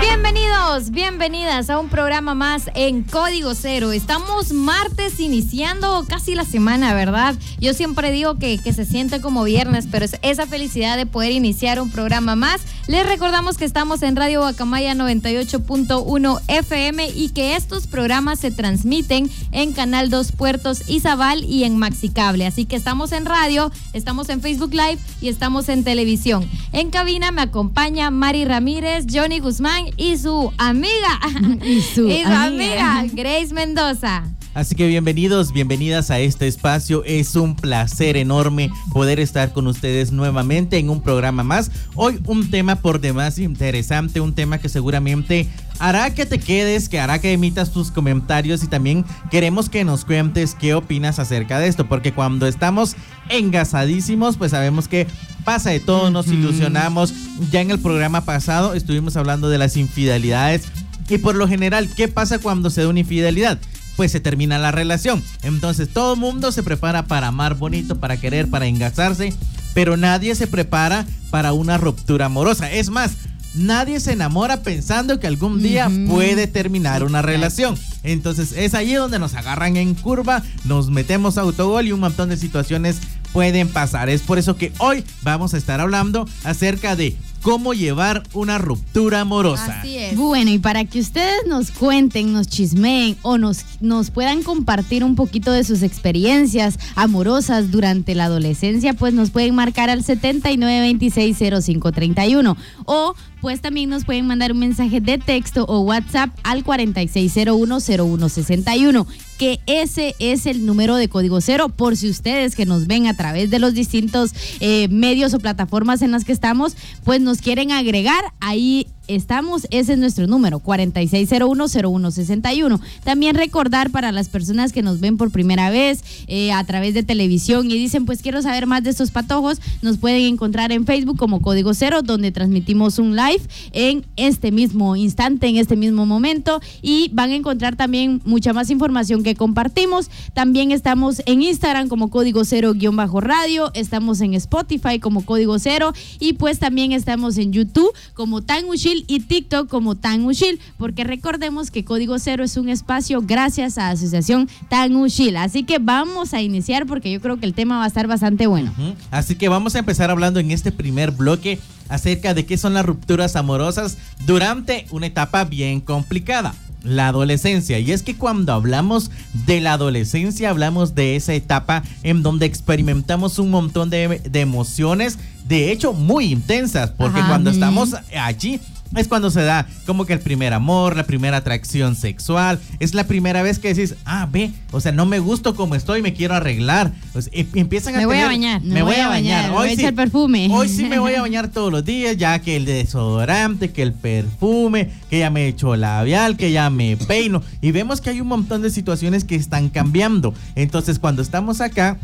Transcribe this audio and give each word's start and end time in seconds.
Bienvenidos, 0.00 0.90
bienvenidas 0.92 1.68
a 1.68 1.78
un 1.78 1.90
programa 1.90 2.34
más 2.34 2.70
en 2.74 3.02
Código 3.02 3.54
Cero. 3.54 3.92
Estamos 3.92 4.50
martes 4.50 5.20
iniciando 5.20 6.06
casi 6.08 6.34
la 6.34 6.46
semana, 6.46 6.94
¿verdad? 6.94 7.34
Yo 7.60 7.74
siempre 7.74 8.10
digo 8.10 8.38
que, 8.38 8.58
se 8.58 8.86
siente 8.86 9.20
como 9.20 9.44
viernes, 9.44 9.86
pero 9.90 10.06
es 10.06 10.16
esa 10.22 10.46
felicidad 10.46 10.96
de 10.96 11.04
poder 11.04 11.32
iniciar 11.32 11.82
un 11.82 11.90
programa 11.90 12.34
más. 12.34 12.62
Les 12.86 13.06
recordamos 13.06 13.58
que 13.58 13.66
estamos 13.66 14.02
en 14.02 14.16
Radio 14.16 14.40
Bacamaya 14.40 14.94
98.1 14.94 16.40
FM 16.48 17.08
y 17.14 17.28
que 17.28 17.56
estos 17.56 17.86
programas 17.86 18.40
se 18.40 18.50
transmiten 18.50 19.30
en 19.52 19.72
Canal 19.72 20.08
2 20.08 20.32
Puertos 20.32 20.88
Izabal 20.88 21.44
y 21.44 21.64
en 21.64 21.76
Maxicable. 21.76 22.46
Así 22.46 22.64
que 22.64 22.76
estamos 22.76 23.12
en 23.12 23.26
radio, 23.26 23.70
estamos 23.92 24.30
en 24.30 24.40
Facebook 24.40 24.72
Live 24.72 24.98
y 25.20 25.28
estamos 25.28 25.68
en 25.68 25.84
televisión. 25.84 26.48
En 26.72 26.90
cabina 26.90 27.32
me 27.32 27.42
acompaña 27.42 28.10
Mari 28.10 28.46
Ramírez, 28.46 29.04
Johnny 29.12 29.40
Guzmán 29.40 29.89
y 29.96 30.16
su 30.18 30.52
amiga, 30.58 31.20
y 31.64 31.80
su, 31.80 32.08
y 32.10 32.22
su 32.22 32.28
amiga. 32.28 32.98
amiga 32.98 33.04
Grace 33.14 33.52
Mendoza. 33.52 34.24
Así 34.52 34.74
que 34.74 34.88
bienvenidos, 34.88 35.52
bienvenidas 35.52 36.10
a 36.10 36.18
este 36.18 36.48
espacio. 36.48 37.04
Es 37.04 37.36
un 37.36 37.54
placer 37.54 38.16
enorme 38.16 38.72
poder 38.92 39.20
estar 39.20 39.52
con 39.52 39.68
ustedes 39.68 40.10
nuevamente 40.10 40.78
en 40.78 40.90
un 40.90 41.02
programa 41.02 41.44
más. 41.44 41.70
Hoy 41.94 42.18
un 42.26 42.50
tema 42.50 42.74
por 42.74 43.00
demás 43.00 43.38
interesante, 43.38 44.20
un 44.20 44.34
tema 44.34 44.58
que 44.58 44.68
seguramente 44.68 45.48
hará 45.78 46.12
que 46.14 46.26
te 46.26 46.40
quedes, 46.40 46.88
que 46.88 46.98
hará 46.98 47.20
que 47.20 47.32
emitas 47.32 47.70
tus 47.70 47.92
comentarios 47.92 48.64
y 48.64 48.66
también 48.66 49.04
queremos 49.30 49.68
que 49.68 49.84
nos 49.84 50.04
cuentes 50.04 50.56
qué 50.56 50.74
opinas 50.74 51.20
acerca 51.20 51.60
de 51.60 51.68
esto, 51.68 51.86
porque 51.86 52.12
cuando 52.12 52.48
estamos 52.48 52.96
engasadísimos, 53.28 54.36
pues 54.36 54.50
sabemos 54.50 54.88
que 54.88 55.06
pasa 55.44 55.70
de 55.70 55.78
todo, 55.78 56.10
nos 56.10 56.26
ilusionamos. 56.26 57.14
Ya 57.52 57.60
en 57.60 57.70
el 57.70 57.78
programa 57.78 58.24
pasado 58.24 58.74
estuvimos 58.74 59.16
hablando 59.16 59.48
de 59.48 59.58
las 59.58 59.76
infidelidades 59.76 60.64
y 61.08 61.18
por 61.18 61.36
lo 61.36 61.46
general, 61.46 61.88
¿qué 61.94 62.08
pasa 62.08 62.40
cuando 62.40 62.68
se 62.68 62.82
da 62.82 62.88
una 62.88 63.00
infidelidad? 63.00 63.60
Pues 63.96 64.12
se 64.12 64.20
termina 64.20 64.58
la 64.58 64.72
relación. 64.72 65.22
Entonces 65.42 65.88
todo 65.88 66.14
el 66.14 66.20
mundo 66.20 66.52
se 66.52 66.62
prepara 66.62 67.06
para 67.06 67.28
amar 67.28 67.54
bonito, 67.54 67.98
para 67.98 68.18
querer, 68.18 68.48
para 68.48 68.66
engasarse, 68.66 69.34
pero 69.74 69.96
nadie 69.96 70.34
se 70.34 70.46
prepara 70.46 71.06
para 71.30 71.52
una 71.52 71.78
ruptura 71.78 72.26
amorosa. 72.26 72.70
Es 72.70 72.90
más, 72.90 73.12
nadie 73.54 74.00
se 74.00 74.12
enamora 74.12 74.62
pensando 74.62 75.18
que 75.20 75.26
algún 75.26 75.62
día 75.62 75.88
uh 75.88 75.90
-huh. 75.90 76.08
puede 76.08 76.46
terminar 76.46 77.04
una 77.04 77.22
relación. 77.22 77.76
Entonces 78.02 78.52
es 78.52 78.74
allí 78.74 78.94
donde 78.94 79.18
nos 79.18 79.34
agarran 79.34 79.76
en 79.76 79.94
curva, 79.94 80.42
nos 80.64 80.90
metemos 80.90 81.38
a 81.38 81.42
autogol 81.42 81.86
y 81.86 81.92
un 81.92 82.00
montón 82.00 82.28
de 82.28 82.36
situaciones 82.36 82.98
pueden 83.32 83.68
pasar. 83.68 84.08
Es 84.08 84.22
por 84.22 84.38
eso 84.38 84.56
que 84.56 84.72
hoy 84.78 85.04
vamos 85.22 85.54
a 85.54 85.58
estar 85.58 85.80
hablando 85.80 86.28
acerca 86.44 86.96
de 86.96 87.16
cómo 87.42 87.74
llevar 87.74 88.22
una 88.32 88.56
ruptura 88.58 89.20
amorosa. 89.20 89.80
Así 89.80 89.96
es. 89.96 90.16
Bueno, 90.16 90.50
y 90.50 90.58
para 90.58 90.84
que 90.84 90.98
ustedes 91.00 91.46
nos 91.46 91.70
cuenten, 91.70 92.32
nos 92.32 92.48
chismeen 92.48 93.16
o 93.22 93.38
nos, 93.38 93.64
nos 93.80 94.10
puedan 94.10 94.42
compartir 94.42 95.04
un 95.04 95.14
poquito 95.14 95.52
de 95.52 95.62
sus 95.64 95.82
experiencias 95.82 96.78
amorosas 96.94 97.70
durante 97.70 98.14
la 98.14 98.24
adolescencia, 98.24 98.94
pues 98.94 99.12
nos 99.14 99.30
pueden 99.30 99.54
marcar 99.54 99.88
al 99.90 100.02
79260531 100.04 102.56
o 102.84 103.14
pues 103.40 103.60
también 103.60 103.90
nos 103.90 104.04
pueden 104.04 104.26
mandar 104.26 104.50
un 104.52 104.58
mensaje 104.58 105.00
de 105.00 105.18
texto 105.18 105.64
o 105.66 105.80
WhatsApp 105.80 106.30
al 106.42 106.64
46010161 106.64 109.06
que 109.38 109.60
ese 109.66 110.14
es 110.18 110.44
el 110.44 110.66
número 110.66 110.96
de 110.96 111.08
código 111.08 111.40
cero 111.40 111.70
por 111.70 111.96
si 111.96 112.10
ustedes 112.10 112.54
que 112.54 112.66
nos 112.66 112.86
ven 112.86 113.06
a 113.06 113.14
través 113.14 113.48
de 113.48 113.58
los 113.58 113.72
distintos 113.72 114.34
eh, 114.60 114.88
medios 114.88 115.32
o 115.32 115.38
plataformas 115.38 116.02
en 116.02 116.10
las 116.10 116.26
que 116.26 116.32
estamos, 116.32 116.76
pues 117.04 117.22
nos 117.22 117.38
quieren 117.38 117.72
agregar, 117.72 118.22
ahí 118.40 118.86
estamos, 119.14 119.66
ese 119.70 119.94
es 119.94 119.98
nuestro 119.98 120.26
número, 120.26 120.60
46010161. 120.60 122.80
También 123.04 123.34
recordar 123.34 123.90
para 123.90 124.12
las 124.12 124.28
personas 124.28 124.72
que 124.72 124.82
nos 124.82 125.00
ven 125.00 125.16
por 125.16 125.30
primera 125.30 125.70
vez 125.70 126.02
eh, 126.26 126.52
a 126.52 126.62
través 126.64 126.94
de 126.94 127.02
televisión 127.02 127.70
y 127.70 127.74
dicen, 127.74 128.06
pues 128.06 128.22
quiero 128.22 128.42
saber 128.42 128.66
más 128.66 128.82
de 128.82 128.90
estos 128.90 129.10
patojos, 129.10 129.60
nos 129.82 129.98
pueden 129.98 130.22
encontrar 130.22 130.72
en 130.72 130.86
Facebook 130.86 131.18
como 131.18 131.40
Código 131.40 131.74
Cero, 131.74 132.02
donde 132.02 132.32
transmitimos 132.32 132.98
un 132.98 133.16
live 133.16 133.42
en 133.72 134.04
este 134.16 134.52
mismo 134.52 134.96
instante, 134.96 135.48
en 135.48 135.56
este 135.56 135.76
mismo 135.76 136.06
momento, 136.06 136.60
y 136.82 137.10
van 137.12 137.30
a 137.30 137.34
encontrar 137.34 137.76
también 137.76 138.20
mucha 138.24 138.52
más 138.52 138.70
información 138.70 139.22
que 139.22 139.34
compartimos. 139.34 140.10
También 140.34 140.70
estamos 140.70 141.22
en 141.26 141.42
Instagram 141.42 141.88
como 141.88 142.10
Código 142.10 142.44
Cero-radio, 142.44 143.70
estamos 143.74 144.20
en 144.20 144.34
Spotify 144.34 144.98
como 144.98 145.24
Código 145.24 145.58
Cero, 145.58 145.92
y 146.18 146.34
pues 146.34 146.58
también 146.58 146.92
estamos 146.92 147.38
en 147.38 147.52
YouTube 147.52 147.90
como 148.14 148.42
Tan 148.42 148.64
Uchil 148.66 148.99
y 149.06 149.20
TikTok 149.20 149.68
como 149.68 149.94
Tan 149.94 150.24
Ushil, 150.24 150.60
porque 150.78 151.04
recordemos 151.04 151.70
que 151.70 151.84
Código 151.84 152.18
Cero 152.18 152.44
es 152.44 152.56
un 152.56 152.68
espacio 152.68 153.22
gracias 153.22 153.78
a 153.78 153.90
Asociación 153.90 154.48
Tan 154.68 154.94
Ushil. 154.96 155.36
Así 155.36 155.64
que 155.64 155.78
vamos 155.78 156.34
a 156.34 156.42
iniciar 156.42 156.86
porque 156.86 157.10
yo 157.10 157.20
creo 157.20 157.38
que 157.38 157.46
el 157.46 157.54
tema 157.54 157.78
va 157.78 157.84
a 157.84 157.88
estar 157.88 158.06
bastante 158.06 158.46
bueno. 158.46 158.72
Uh 158.78 158.82
-huh. 158.82 158.94
Así 159.10 159.34
que 159.36 159.48
vamos 159.48 159.74
a 159.74 159.80
empezar 159.80 160.10
hablando 160.10 160.40
en 160.40 160.50
este 160.50 160.72
primer 160.72 161.10
bloque 161.10 161.58
acerca 161.88 162.34
de 162.34 162.46
qué 162.46 162.56
son 162.56 162.74
las 162.74 162.86
rupturas 162.86 163.36
amorosas 163.36 163.98
durante 164.26 164.86
una 164.90 165.06
etapa 165.06 165.44
bien 165.44 165.80
complicada 165.80 166.54
la 166.82 167.08
adolescencia. 167.08 167.78
Y 167.78 167.92
es 167.92 168.02
que 168.02 168.16
cuando 168.16 168.52
hablamos 168.52 169.10
de 169.46 169.60
la 169.60 169.74
adolescencia, 169.74 170.50
hablamos 170.50 170.94
de 170.94 171.16
esa 171.16 171.34
etapa 171.34 171.82
en 172.02 172.22
donde 172.22 172.46
experimentamos 172.46 173.38
un 173.38 173.50
montón 173.50 173.90
de, 173.90 174.20
de 174.20 174.40
emociones, 174.40 175.18
de 175.46 175.72
hecho, 175.72 175.92
muy 175.92 176.32
intensas, 176.32 176.90
porque 176.90 177.18
Ajá. 177.20 177.28
cuando 177.28 177.50
estamos 177.50 177.94
allí 178.16 178.60
es 178.96 179.06
cuando 179.06 179.30
se 179.30 179.42
da 179.42 179.66
como 179.86 180.04
que 180.04 180.12
el 180.12 180.20
primer 180.20 180.52
amor, 180.52 180.96
la 180.96 181.04
primera 181.04 181.36
atracción 181.36 181.94
sexual. 181.94 182.58
Es 182.80 182.94
la 182.94 183.04
primera 183.04 183.42
vez 183.42 183.58
que 183.58 183.72
decís, 183.72 183.94
ah, 184.04 184.28
ve, 184.30 184.50
o 184.72 184.80
sea, 184.80 184.90
no 184.90 185.06
me 185.06 185.20
gusto 185.20 185.54
como 185.54 185.74
estoy, 185.74 186.02
me 186.02 186.12
quiero 186.12 186.34
arreglar. 186.34 186.92
Pues, 187.12 187.30
y, 187.32 187.46
empiezan 187.54 187.94
a 187.94 187.98
me 187.98 188.02
tener, 188.02 188.16
voy 188.16 188.24
a 188.24 188.26
bañar, 188.26 188.62
me, 188.62 188.82
voy, 188.82 188.96
a 188.96 189.08
bañar. 189.08 189.50
Hoy 189.50 189.56
voy 189.56 189.68
a 189.68 189.72
echar 189.72 189.94
perfume. 189.94 190.48
Hoy 190.50 190.68
sí 190.68 190.84
me 190.84 190.98
voy 190.98 191.14
a 191.14 191.20
bañar 191.22 191.48
todos 191.48 191.70
los 191.70 191.84
días, 191.84 192.16
ya 192.16 192.40
que 192.40 192.56
el 192.56 192.64
desodorante, 192.64 193.70
que 193.70 193.82
el 193.82 193.92
perfume, 193.92 194.90
que 195.08 195.20
ya 195.20 195.30
me 195.30 195.46
echo 195.46 195.76
labial, 195.76 196.36
que 196.36 196.50
ya 196.50 196.68
me 196.68 196.96
peino. 196.96 197.42
Y 197.60 197.70
vemos 197.70 198.00
que 198.00 198.10
hay 198.10 198.20
un 198.20 198.28
montón 198.28 198.62
de 198.62 198.70
situaciones 198.70 199.24
que 199.24 199.36
están 199.36 199.68
cambiando. 199.68 200.34
Entonces, 200.56 200.98
cuando 200.98 201.22
estamos 201.22 201.60
acá, 201.60 201.98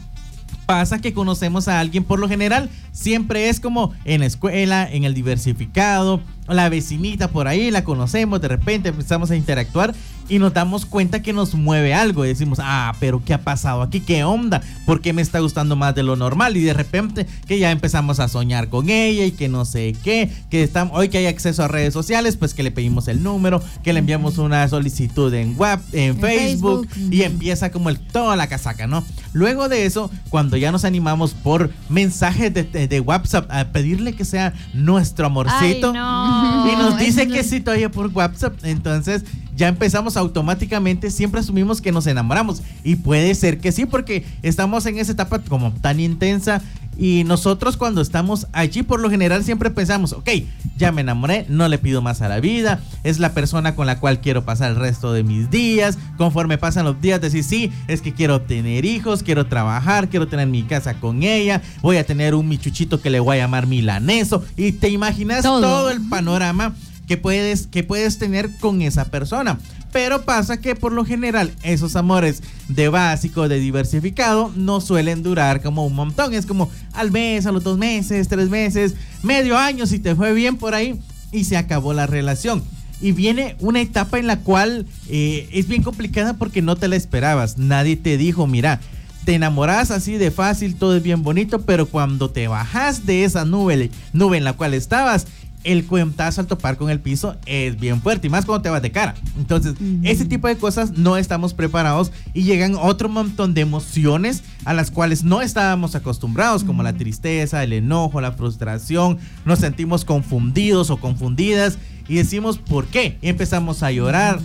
pasa 0.67 1.01
que 1.01 1.15
conocemos 1.15 1.69
a 1.69 1.81
alguien 1.81 2.05
por 2.05 2.19
lo 2.19 2.29
general 2.29 2.69
siempre 2.93 3.49
es 3.49 3.61
como 3.61 3.95
en 4.05 4.21
la 4.21 4.27
escuela, 4.27 4.89
en 4.91 5.05
el 5.05 5.15
diversificado, 5.15 6.21
la 6.49 6.69
vecinita 6.69 7.29
por 7.29 7.49
ahí, 7.49 7.71
la 7.71 7.85
conocemos, 7.85 8.41
de 8.41 8.49
repente 8.49 8.91
empezamos 8.91 9.31
a 9.31 9.37
interactuar 9.37 9.95
y 10.29 10.39
nos 10.39 10.53
damos 10.53 10.87
cuenta 10.87 11.23
que 11.23 11.33
nos 11.33 11.55
mueve 11.55 11.95
algo 11.95 12.25
y 12.25 12.29
decimos, 12.29 12.59
ah, 12.63 12.95
pero 13.01 13.23
¿qué 13.25 13.35
ha 13.35 13.43
pasado 13.43 13.83
aquí? 13.83 14.01
¿Qué 14.01 14.25
onda? 14.25 14.63
¿Por 14.85 15.01
qué 15.01 15.13
me 15.13 15.23
está 15.23 15.41
gustando 15.41 15.77
más 15.77 15.95
de 15.95 16.03
lo 16.03 16.17
normal? 16.17 16.57
Y 16.57 16.63
de 16.63 16.75
repente 16.75 17.27
que 17.47 17.59
ya 17.59 17.71
empezamos 17.71 18.21
a 18.21 18.29
soñar 18.29 18.69
con 18.69 18.91
ella 18.91 19.25
y 19.25 19.33
que 19.33 19.49
no 19.49 19.65
sé 19.65 19.95
qué, 20.03 20.31
que 20.51 20.63
estamos, 20.63 20.97
hoy 20.97 21.09
que 21.09 21.19
hay 21.19 21.27
acceso 21.27 21.63
a 21.63 21.69
redes 21.69 21.93
sociales, 21.93 22.37
pues 22.37 22.55
que 22.55 22.63
le 22.63 22.71
pedimos 22.71 23.09
el 23.09 23.23
número, 23.23 23.63
que 23.83 23.93
le 23.93 24.01
enviamos 24.01 24.39
una 24.39 24.67
solicitud 24.69 25.33
en, 25.35 25.57
web, 25.57 25.81
en, 25.93 26.11
en 26.11 26.21
Facebook, 26.21 26.89
Facebook, 26.89 27.13
y 27.13 27.23
empieza 27.23 27.71
como 27.71 27.89
el, 27.89 27.99
toda 27.99 28.37
la 28.37 28.49
casaca, 28.49 28.87
¿no? 28.87 29.05
Luego 29.33 29.69
de 29.69 29.87
eso, 29.87 30.11
cuando 30.29 30.57
ya 30.57 30.73
nos 30.73 30.85
animamos 30.85 31.35
por 31.35 31.71
mensajes 31.89 32.53
de, 32.53 32.65
de, 32.65 32.89
de 32.89 33.01
WhatsApp 33.01 33.51
a 33.51 33.67
pedirle 33.67 34.15
que 34.15 34.25
sea 34.25 34.55
nuestro 34.73 35.27
amorcito 35.27 35.89
Ay, 35.89 35.93
no. 35.93 36.73
y 36.73 36.77
nos 36.77 36.99
dice 36.99 37.29
que 37.29 37.45
sí 37.45 37.61
todavía 37.61 37.91
por 37.91 38.09
WhatsApp, 38.09 38.55
entonces 38.65 39.25
ya 39.57 39.69
empezamos 39.69 40.17
automáticamente, 40.17 41.11
siempre 41.11 41.41
asumimos 41.41 41.81
que 41.81 41.91
nos 41.93 42.07
enamoramos 42.07 42.63
y 42.85 42.97
puede 42.97 43.35
ser 43.35 43.59
que 43.59 43.73
sí 43.73 43.87
porque 43.87 44.25
estamos 44.43 44.87
en 44.87 44.99
esa 44.99 45.13
etapa 45.13 45.41
como 45.41 45.73
tan 45.73 45.99
intensa 45.99 46.63
Y 46.99 47.25
nosotros 47.25 47.77
cuando 47.77 48.01
estamos 48.01 48.47
allí, 48.53 48.83
por 48.83 49.01
lo 49.01 49.11
general 49.11 49.45
siempre 49.45 49.71
pensamos, 49.71 50.13
ok, 50.15 50.31
ya 50.79 50.93
me 50.93 51.03
enamoré, 51.03 51.45
no 51.49 51.69
le 51.69 51.79
pido 51.79 52.01
más 52.01 52.23
a 52.23 52.29
la 52.29 52.41
vida, 52.41 52.81
es 53.05 53.19
la 53.19 53.33
persona 53.33 53.75
con 53.75 53.87
la 53.87 53.99
cual 54.01 54.21
quiero 54.21 54.45
pasar 54.45 54.71
el 54.71 54.77
resto 54.77 55.13
de 55.13 55.23
mis 55.23 55.51
días. 55.51 55.99
Conforme 56.17 56.57
pasan 56.57 56.87
los 56.87 57.01
días, 57.01 57.21
decir, 57.21 57.45
sí, 57.45 57.71
es 57.87 58.01
que 58.01 58.15
quiero 58.15 58.41
tener 58.41 58.85
hijos, 58.87 59.23
quiero 59.23 59.47
trabajar, 59.47 60.09
quiero 60.09 60.27
tener 60.27 60.49
mi 60.49 60.63
casa 60.63 60.95
con 60.95 61.23
ella, 61.23 61.61
voy 61.83 61.99
a 61.99 62.07
tener 62.07 62.35
un 62.35 62.49
michuchito 62.49 63.01
que 63.01 63.11
le 63.11 63.21
voy 63.21 63.37
a 63.37 63.41
llamar 63.41 63.67
milaneso. 63.67 64.43
Y 64.57 64.73
te 64.73 64.89
imaginas 64.89 65.43
Todo. 65.43 65.61
todo 65.61 65.91
el 65.91 66.01
panorama 66.09 66.75
que 67.07 67.17
puedes, 67.17 67.67
que 67.67 67.83
puedes 67.83 68.19
tener 68.19 68.51
con 68.59 68.83
esa 68.83 69.07
persona. 69.07 69.59
Pero 69.93 70.23
pasa 70.23 70.61
que 70.61 70.75
por 70.75 70.93
lo 70.93 71.05
general 71.05 71.53
esos 71.63 71.97
amores 71.97 72.43
de 72.69 72.89
básico, 72.89 73.49
de 73.49 73.61
diversificado, 73.61 74.53
no 74.55 74.81
suelen 74.81 75.23
durar 75.23 75.63
como 75.63 75.87
un 75.87 75.95
montón. 75.95 76.35
Es 76.35 76.45
como 76.45 76.71
al 76.93 77.11
mes, 77.11 77.47
a 77.47 77.53
los 77.53 77.65
dos 77.65 77.79
meses, 77.79 78.29
tres 78.29 78.51
meses, 78.51 78.95
medio 79.23 79.57
año, 79.57 79.87
si 79.87 79.99
te 79.99 80.15
fue 80.15 80.33
bien 80.35 80.57
por 80.57 80.75
ahí 80.75 81.01
y 81.33 81.45
se 81.45 81.57
acabó 81.57 81.95
la 81.95 82.07
relación. 82.07 82.63
Y 83.01 83.13
viene 83.13 83.57
una 83.61 83.81
etapa 83.81 84.19
en 84.19 84.27
la 84.27 84.41
cual 84.41 84.87
eh, 85.09 85.49
es 85.53 85.69
bien 85.69 85.83
complicada 85.83 86.35
porque 86.35 86.63
no 86.63 86.77
te 86.77 86.89
la 86.89 86.97
esperabas. 86.97 87.59
Nadie 87.59 87.97
te 87.97 88.17
dijo, 88.17 88.47
mira, 88.47 88.81
te 89.27 89.35
enamoras 89.35 89.91
así 89.91 90.19
de 90.19 90.31
fácil, 90.31 90.77
todo 90.77 90.97
es 90.97 91.03
bien 91.03 91.23
bonito, 91.23 91.63
pero 91.63 91.87
cuando 91.87 92.31
te 92.31 92.49
bajas 92.49 93.07
de 93.07 93.25
esa 93.25 93.45
nube, 93.45 93.91
nube 94.13 94.39
en 94.39 94.45
la 94.45 94.53
cual 94.53 94.73
estabas, 94.73 95.27
el 95.67 95.85
cuentazo 95.85 96.41
al 96.41 96.47
topar 96.47 96.77
con 96.77 96.91
el 96.91 97.01
piso 97.01 97.37
es 97.45 97.79
bien 97.79 98.01
fuerte 98.01 98.29
y 98.29 98.31
más 98.31 98.47
cuando 98.47 98.63
te 98.63 98.71
vas 98.71 98.81
de 98.81 98.93
cara. 98.93 99.15
Entonces, 99.37 99.75
ese 100.05 100.25
tipo 100.25 100.47
de 100.47 100.57
cosas 100.57 100.93
no 100.93 101.17
estamos 101.17 101.55
preparados 101.55 102.13
y 102.33 102.45
llegan 102.45 102.77
otro 102.77 103.09
montón 103.09 103.53
de 103.53 103.63
emociones 103.63 104.45
a 104.65 104.75
las 104.75 104.93
cuales 104.93 105.25
no 105.25 105.43
estábamos 105.43 105.97
acostumbrados, 105.97 106.63
como 106.63 106.85
la 106.85 106.93
tristeza, 106.93 107.65
el 107.65 107.73
enojo, 107.73 108.21
la 108.21 108.33
frustración. 108.33 109.19
Nos 109.45 109.59
sentimos 109.59 110.05
confundidos 110.05 110.91
o 110.91 110.99
confundidas 110.99 111.79
y 112.07 112.15
decimos, 112.15 112.59
¿por 112.59 112.87
qué? 112.87 113.19
Y 113.21 113.29
empezamos 113.29 113.83
a 113.83 113.91
llorar 113.91 114.39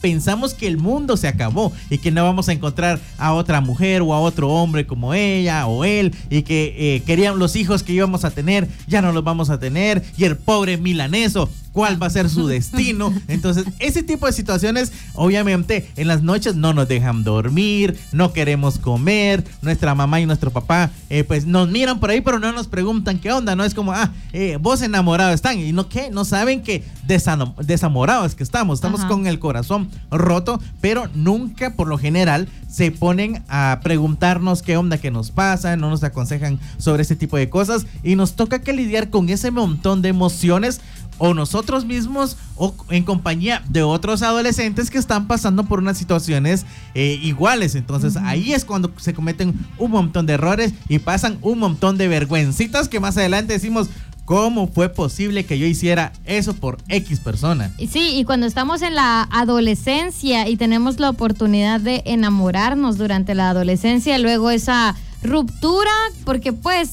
pensamos 0.00 0.54
que 0.54 0.66
el 0.66 0.78
mundo 0.78 1.16
se 1.16 1.28
acabó 1.28 1.72
y 1.90 1.98
que 1.98 2.10
no 2.10 2.24
vamos 2.24 2.48
a 2.48 2.52
encontrar 2.52 3.00
a 3.18 3.32
otra 3.32 3.60
mujer 3.60 4.02
o 4.02 4.14
a 4.14 4.20
otro 4.20 4.48
hombre 4.50 4.86
como 4.86 5.14
ella 5.14 5.66
o 5.66 5.84
él 5.84 6.14
y 6.30 6.42
que 6.42 6.74
eh, 6.78 7.02
querían 7.04 7.38
los 7.38 7.56
hijos 7.56 7.82
que 7.82 7.92
íbamos 7.92 8.24
a 8.24 8.30
tener, 8.30 8.68
ya 8.86 9.02
no 9.02 9.12
los 9.12 9.24
vamos 9.24 9.50
a 9.50 9.58
tener 9.58 10.02
y 10.16 10.24
el 10.24 10.36
pobre 10.36 10.76
milaneso. 10.76 11.50
¿Cuál 11.72 12.00
va 12.02 12.06
a 12.06 12.10
ser 12.10 12.28
su 12.30 12.46
destino? 12.48 13.12
Entonces, 13.28 13.64
ese 13.78 14.02
tipo 14.02 14.26
de 14.26 14.32
situaciones, 14.32 14.92
obviamente, 15.14 15.90
en 15.96 16.08
las 16.08 16.22
noches 16.22 16.54
no 16.54 16.74
nos 16.74 16.88
dejan 16.88 17.24
dormir, 17.24 17.98
no 18.12 18.32
queremos 18.32 18.78
comer. 18.78 19.44
Nuestra 19.62 19.94
mamá 19.94 20.20
y 20.20 20.26
nuestro 20.26 20.50
papá, 20.50 20.90
eh, 21.10 21.24
pues 21.24 21.46
nos 21.46 21.68
miran 21.68 22.00
por 22.00 22.10
ahí, 22.10 22.20
pero 22.20 22.38
no 22.38 22.52
nos 22.52 22.68
preguntan 22.68 23.18
qué 23.18 23.32
onda. 23.32 23.56
No 23.56 23.64
es 23.64 23.74
como, 23.74 23.92
ah, 23.92 24.12
eh, 24.32 24.58
vos 24.60 24.82
enamorado 24.82 25.32
están. 25.32 25.58
Y 25.58 25.72
no, 25.72 25.88
¿qué? 25.88 26.10
No 26.10 26.24
saben 26.24 26.62
que 26.62 26.84
desamorados 27.06 28.34
que 28.34 28.42
estamos. 28.42 28.78
Estamos 28.78 29.00
Ajá. 29.00 29.08
con 29.08 29.26
el 29.26 29.38
corazón 29.38 29.88
roto, 30.10 30.60
pero 30.80 31.08
nunca, 31.14 31.74
por 31.74 31.88
lo 31.88 31.98
general, 31.98 32.48
se 32.68 32.90
ponen 32.90 33.42
a 33.48 33.80
preguntarnos 33.82 34.62
qué 34.62 34.76
onda 34.76 34.98
que 34.98 35.10
nos 35.10 35.30
pasa, 35.30 35.76
no 35.76 35.90
nos 35.90 36.04
aconsejan 36.04 36.58
sobre 36.76 37.02
ese 37.02 37.16
tipo 37.16 37.36
de 37.36 37.48
cosas 37.48 37.86
y 38.02 38.14
nos 38.14 38.34
toca 38.34 38.60
que 38.60 38.72
lidiar 38.72 39.10
con 39.10 39.28
ese 39.30 39.50
montón 39.50 40.02
de 40.02 40.10
emociones 40.10 40.80
o 41.18 41.34
nosotros 41.34 41.84
mismos 41.84 42.36
o 42.56 42.74
en 42.90 43.04
compañía 43.04 43.62
de 43.68 43.82
otros 43.82 44.22
adolescentes 44.22 44.90
que 44.90 44.98
están 44.98 45.26
pasando 45.26 45.64
por 45.64 45.80
unas 45.80 45.98
situaciones 45.98 46.64
eh, 46.94 47.18
iguales. 47.22 47.74
Entonces 47.74 48.16
ahí 48.16 48.52
es 48.52 48.64
cuando 48.64 48.92
se 48.96 49.14
cometen 49.14 49.54
un 49.78 49.90
montón 49.90 50.26
de 50.26 50.34
errores 50.34 50.72
y 50.88 50.98
pasan 50.98 51.38
un 51.42 51.58
montón 51.58 51.98
de 51.98 52.08
vergüencitas 52.08 52.88
que 52.88 53.00
más 53.00 53.16
adelante 53.16 53.52
decimos, 53.52 53.88
¿cómo 54.24 54.68
fue 54.68 54.90
posible 54.90 55.46
que 55.46 55.58
yo 55.58 55.66
hiciera 55.66 56.12
eso 56.26 56.54
por 56.54 56.78
X 56.88 57.20
persona? 57.20 57.72
Sí, 57.90 58.14
y 58.14 58.24
cuando 58.24 58.46
estamos 58.46 58.82
en 58.82 58.94
la 58.94 59.22
adolescencia 59.30 60.48
y 60.48 60.56
tenemos 60.56 61.00
la 61.00 61.10
oportunidad 61.10 61.80
de 61.80 62.02
enamorarnos 62.04 62.98
durante 62.98 63.34
la 63.34 63.50
adolescencia, 63.50 64.18
luego 64.18 64.50
esa 64.50 64.94
ruptura, 65.22 65.90
porque 66.24 66.52
pues 66.52 66.90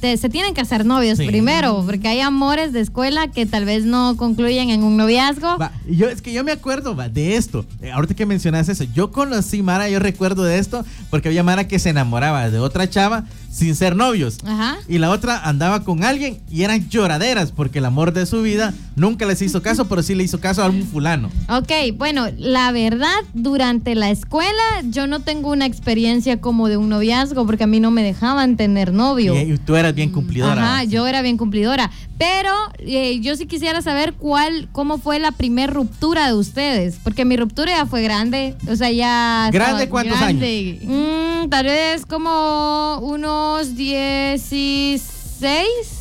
se 0.00 0.28
tienen 0.28 0.54
que 0.54 0.60
hacer 0.60 0.84
novios 0.84 1.18
Sí. 1.18 1.26
primero, 1.26 1.82
porque 1.86 2.08
hay 2.08 2.20
amores 2.20 2.72
de 2.72 2.80
escuela 2.80 3.28
que 3.28 3.46
tal 3.46 3.64
vez 3.64 3.84
no 3.84 4.16
concluyen 4.16 4.70
en 4.70 4.82
un 4.82 4.96
noviazgo. 4.96 5.58
Va, 5.58 5.72
yo, 5.88 6.08
es 6.08 6.20
que 6.22 6.32
yo 6.32 6.42
me 6.44 6.52
acuerdo 6.52 6.96
va, 6.96 7.08
de 7.08 7.36
esto. 7.36 7.64
Eh, 7.80 7.92
ahorita 7.92 8.14
que 8.14 8.26
mencionas 8.26 8.68
eso, 8.68 8.84
yo 8.94 9.10
conocí 9.12 9.62
Mara, 9.62 9.88
yo 9.88 9.98
recuerdo 9.98 10.42
de 10.44 10.58
esto, 10.58 10.84
porque 11.10 11.28
había 11.28 11.42
Mara 11.42 11.68
que 11.68 11.78
se 11.78 11.90
enamoraba 11.90 12.50
de 12.50 12.58
otra 12.58 12.88
chava 12.90 13.24
sin 13.52 13.74
ser 13.74 13.96
novios. 13.96 14.38
Ajá. 14.46 14.78
Y 14.88 14.98
la 14.98 15.10
otra 15.10 15.40
andaba 15.42 15.82
con 15.84 16.04
alguien 16.04 16.38
y 16.50 16.62
eran 16.62 16.88
lloraderas, 16.88 17.50
porque 17.52 17.78
el 17.80 17.84
amor 17.84 18.12
de 18.12 18.24
su 18.26 18.42
vida 18.42 18.72
nunca 18.94 19.26
les 19.26 19.42
hizo 19.42 19.60
caso, 19.62 19.88
pero 19.88 20.02
sí 20.02 20.14
le 20.14 20.22
hizo 20.24 20.40
caso 20.40 20.62
a 20.62 20.66
algún 20.66 20.84
fulano. 20.86 21.30
Ok, 21.48 21.70
bueno, 21.96 22.26
la 22.38 22.70
verdad, 22.72 23.08
durante 23.34 23.94
la 23.96 24.10
escuela 24.10 24.62
yo 24.84 25.06
no 25.08 25.20
tengo 25.20 25.50
una 25.50 25.66
experiencia 25.66 26.40
como 26.40 26.68
de 26.68 26.76
un 26.76 26.88
noviazgo, 26.88 27.44
porque 27.44 27.59
a 27.64 27.66
mí 27.66 27.80
no 27.80 27.90
me 27.90 28.02
dejaban 28.02 28.56
tener 28.56 28.92
novio. 28.92 29.34
Y, 29.34 29.52
y 29.52 29.58
tú 29.58 29.76
eras 29.76 29.94
bien 29.94 30.10
cumplidora. 30.10 30.62
Ajá, 30.74 30.84
yo 30.84 31.06
era 31.06 31.22
bien 31.22 31.36
cumplidora. 31.36 31.90
Pero 32.18 32.52
eh, 32.78 33.20
yo 33.20 33.34
sí 33.36 33.46
quisiera 33.46 33.80
saber 33.82 34.12
cuál, 34.14 34.68
cómo 34.72 34.98
fue 34.98 35.18
la 35.18 35.32
primer 35.32 35.70
ruptura 35.72 36.26
de 36.26 36.34
ustedes. 36.34 36.98
Porque 37.02 37.24
mi 37.24 37.36
ruptura 37.36 37.72
ya 37.76 37.86
fue 37.86 38.02
grande. 38.02 38.56
O 38.68 38.76
sea, 38.76 38.90
ya. 38.90 39.48
¿Grande 39.52 39.88
cuántos 39.88 40.18
Grande. 40.18 40.80
Mm, 40.82 41.48
tal 41.48 41.64
vez 41.66 42.04
como 42.06 42.98
unos 43.02 43.74
16. 43.76 45.02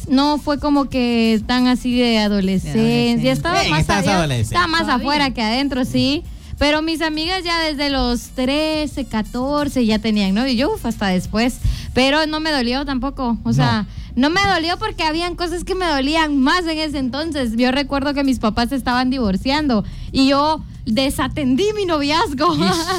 No 0.10 0.38
fue 0.40 0.60
como 0.60 0.90
que 0.90 1.42
tan 1.46 1.68
así 1.68 1.98
de 1.98 2.18
adolescencia. 2.20 2.82
adolescencia. 2.82 3.32
Estaba 3.32 3.60
Bien, 3.62 3.72
más, 3.72 3.90
allá- 3.90 4.18
adolescente. 4.18 4.44
estaba 4.56 4.68
más 4.68 4.82
Todavía. 4.82 5.04
afuera 5.06 5.32
que 5.34 5.42
adentro, 5.42 5.86
sí. 5.86 6.24
Pero 6.60 6.82
mis 6.82 7.02
amigas 7.02 7.44
ya 7.46 7.58
desde 7.62 7.90
los 7.90 8.30
13, 8.36 9.06
14 9.06 9.86
ya 9.86 9.98
tenían 9.98 10.36
novio. 10.36 10.54
Yo 10.54 10.74
uf, 10.74 10.86
hasta 10.86 11.08
después. 11.08 11.60
Pero 11.94 12.28
no 12.28 12.42
me 12.42 12.52
dolió 12.52 12.86
tampoco. 12.86 13.38
O 13.44 13.54
sea, 13.54 13.88
no. 14.16 14.30
me 14.30 14.42
dolió 14.46 14.78
porque 14.78 15.04
habían 15.04 15.36
cosas 15.36 15.64
que 15.64 15.74
me 15.74 15.88
dolían 15.88 16.38
más 16.38 16.68
en 16.68 16.78
ese 16.78 17.00
entonces. 17.00 17.54
Yo 17.56 17.72
recuerdo 17.72 18.14
que 18.14 18.26
mis 18.26 18.40
papás 18.40 18.74
estaban 18.74 19.10
divorciando 19.10 19.86
y 20.12 20.28
yo 20.28 20.62
desatendí 20.86 21.72
mi 21.74 21.86
noviazgo. 21.86 22.54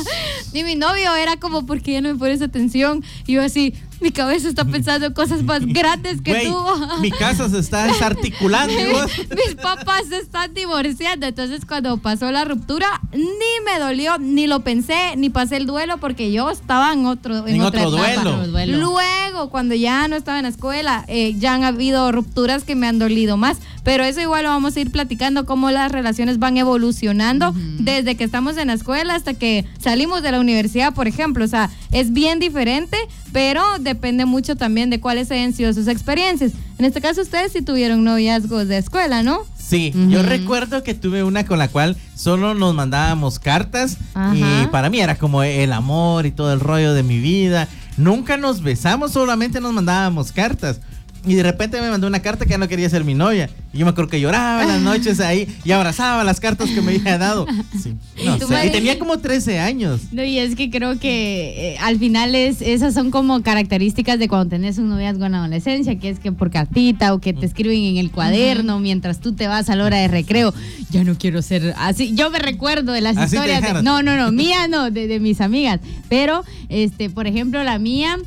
y 0.54 0.64
mi 0.64 0.74
novio 0.74 1.14
era 1.14 1.36
como, 1.36 1.66
¿por 1.66 1.82
qué 1.82 1.92
ya 1.92 2.00
no 2.00 2.08
me 2.08 2.18
pones 2.18 2.40
atención? 2.40 3.04
Y 3.26 3.34
yo 3.34 3.42
así, 3.42 3.74
mi 4.02 4.10
cabeza 4.12 4.48
está 4.48 4.64
pensando 4.64 5.06
en 5.06 5.12
cosas 5.12 5.42
más 5.42 5.64
grandes 5.66 6.20
que 6.22 6.30
Güey, 6.32 6.46
tú. 6.46 6.56
mi 7.00 7.10
casa 7.10 7.48
se 7.48 7.58
está 7.58 7.84
desarticulando. 7.84 8.74
Mis 9.46 9.54
papás 9.56 10.04
se 10.08 10.18
están 10.18 10.52
divorciando. 10.54 11.26
Entonces, 11.26 11.64
cuando 11.66 11.96
pasó 11.98 12.30
la 12.32 12.44
ruptura, 12.44 13.00
ni 13.12 13.20
me 13.64 13.78
dolió, 13.78 14.18
ni 14.18 14.46
lo 14.46 14.60
pensé, 14.60 15.16
ni 15.16 15.30
pasé 15.30 15.56
el 15.56 15.66
duelo, 15.66 15.98
porque 15.98 16.32
yo 16.32 16.50
estaba 16.50 16.92
en 16.92 17.06
otro, 17.06 17.46
en 17.46 17.56
En 17.56 17.62
otra 17.62 17.86
otro 17.86 17.98
etapa. 18.04 18.22
duelo. 18.22 18.36
Otro 18.38 18.50
duelo. 18.50 18.78
Luego, 18.78 19.50
cuando 19.50 19.74
ya 19.74 20.08
no 20.08 20.16
estaba 20.16 20.38
en 20.38 20.44
la 20.44 20.48
escuela, 20.50 21.04
eh, 21.08 21.34
ya 21.38 21.54
han 21.54 21.64
habido 21.64 22.10
rupturas 22.12 22.64
que 22.64 22.74
me 22.74 22.86
han 22.86 22.98
dolido 22.98 23.36
más. 23.36 23.58
Pero 23.82 24.04
eso 24.04 24.20
igual 24.20 24.42
lo 24.44 24.50
vamos 24.50 24.76
a 24.76 24.80
ir 24.80 24.90
platicando, 24.90 25.46
cómo 25.46 25.70
las 25.70 25.90
relaciones 25.90 26.38
van 26.38 26.56
evolucionando 26.58 27.54
desde 27.78 28.14
que 28.14 28.24
estamos 28.24 28.56
en 28.58 28.66
la 28.68 28.74
escuela 28.74 29.14
hasta 29.14 29.32
que 29.34 29.64
salimos 29.78 30.22
de 30.22 30.32
la 30.32 30.40
universidad, 30.40 30.92
por 30.92 31.08
ejemplo. 31.08 31.44
O 31.44 31.48
sea, 31.48 31.70
es 31.90 32.12
bien 32.12 32.38
diferente, 32.40 32.98
pero 33.32 33.62
depende 33.94 34.24
mucho 34.24 34.56
también 34.56 34.88
de 34.90 35.00
cuáles 35.00 35.30
hayan 35.30 35.52
sido 35.52 35.72
sus 35.72 35.88
experiencias. 35.88 36.52
En 36.78 36.84
este 36.84 37.00
caso, 37.00 37.20
ustedes 37.20 37.52
sí 37.52 37.62
tuvieron 37.62 38.04
noviazgos 38.04 38.68
de 38.68 38.78
escuela, 38.78 39.22
¿no? 39.22 39.40
Sí, 39.58 39.92
yo 40.08 40.22
recuerdo 40.22 40.82
que 40.82 40.94
tuve 40.94 41.22
una 41.22 41.44
con 41.44 41.58
la 41.58 41.68
cual 41.68 41.96
solo 42.16 42.54
nos 42.54 42.74
mandábamos 42.74 43.38
cartas 43.38 43.98
Ajá. 44.14 44.34
y 44.34 44.66
para 44.68 44.90
mí 44.90 45.00
era 45.00 45.16
como 45.16 45.42
el 45.44 45.72
amor 45.72 46.26
y 46.26 46.32
todo 46.32 46.52
el 46.52 46.60
rollo 46.60 46.92
de 46.94 47.02
mi 47.02 47.20
vida. 47.20 47.68
Nunca 47.96 48.36
nos 48.36 48.62
besamos, 48.62 49.12
solamente 49.12 49.60
nos 49.60 49.72
mandábamos 49.72 50.32
cartas. 50.32 50.80
Y 51.26 51.34
de 51.34 51.42
repente 51.42 51.80
me 51.80 51.90
mandó 51.90 52.06
una 52.06 52.20
carta 52.22 52.44
que 52.46 52.52
ya 52.52 52.58
no 52.58 52.66
quería 52.66 52.88
ser 52.88 53.04
mi 53.04 53.14
novia. 53.14 53.50
Y 53.72 53.78
yo 53.78 53.84
me 53.84 53.90
acuerdo 53.90 54.10
que 54.10 54.20
lloraba 54.20 54.64
las 54.64 54.80
noches 54.80 55.20
ahí 55.20 55.46
y 55.64 55.70
abrazaba 55.72 56.24
las 56.24 56.40
cartas 56.40 56.70
que 56.70 56.80
me 56.80 56.96
había 56.96 57.18
dado. 57.18 57.46
Sí, 57.80 57.94
no 58.24 58.38
sé, 58.38 58.66
y 58.66 58.70
tenía 58.70 58.98
como 58.98 59.18
13 59.18 59.58
años. 59.60 60.00
No, 60.12 60.22
y 60.24 60.38
es 60.38 60.54
que 60.54 60.70
creo 60.70 60.98
que 60.98 61.72
eh, 61.74 61.78
al 61.80 61.98
final 61.98 62.34
es, 62.34 62.60
esas 62.60 62.92
son 62.94 63.10
como 63.10 63.42
características 63.42 64.18
de 64.18 64.28
cuando 64.28 64.48
tenés 64.50 64.76
un 64.78 64.88
noviazgo 64.90 65.24
en 65.24 65.32
la 65.32 65.38
adolescencia, 65.38 65.98
que 65.98 66.10
es 66.10 66.18
que 66.18 66.30
por 66.32 66.50
cartita 66.50 67.14
o 67.14 67.20
que 67.20 67.32
te 67.32 67.46
escriben 67.46 67.82
en 67.84 67.96
el 67.96 68.10
cuaderno 68.10 68.80
mientras 68.80 69.20
tú 69.20 69.32
te 69.32 69.46
vas 69.46 69.70
a 69.70 69.76
la 69.76 69.84
hora 69.84 69.96
de 69.98 70.08
recreo. 70.08 70.52
Yo 70.90 71.04
no 71.04 71.16
quiero 71.16 71.40
ser 71.42 71.74
así. 71.78 72.12
Yo 72.14 72.30
me 72.30 72.38
recuerdo 72.38 72.92
de 72.92 73.00
las 73.00 73.16
Así 73.16 73.36
historias. 73.36 73.62
de- 73.62 73.82
no, 73.82 74.02
no, 74.02 74.16
no, 74.16 74.30
mía 74.32 74.68
no, 74.68 74.90
de, 74.90 75.06
de 75.06 75.20
mis 75.20 75.40
amigas. 75.40 75.80
Pero, 76.08 76.44
este, 76.68 77.08
por 77.08 77.26
ejemplo, 77.26 77.62
la 77.64 77.78
mía, 77.78 78.18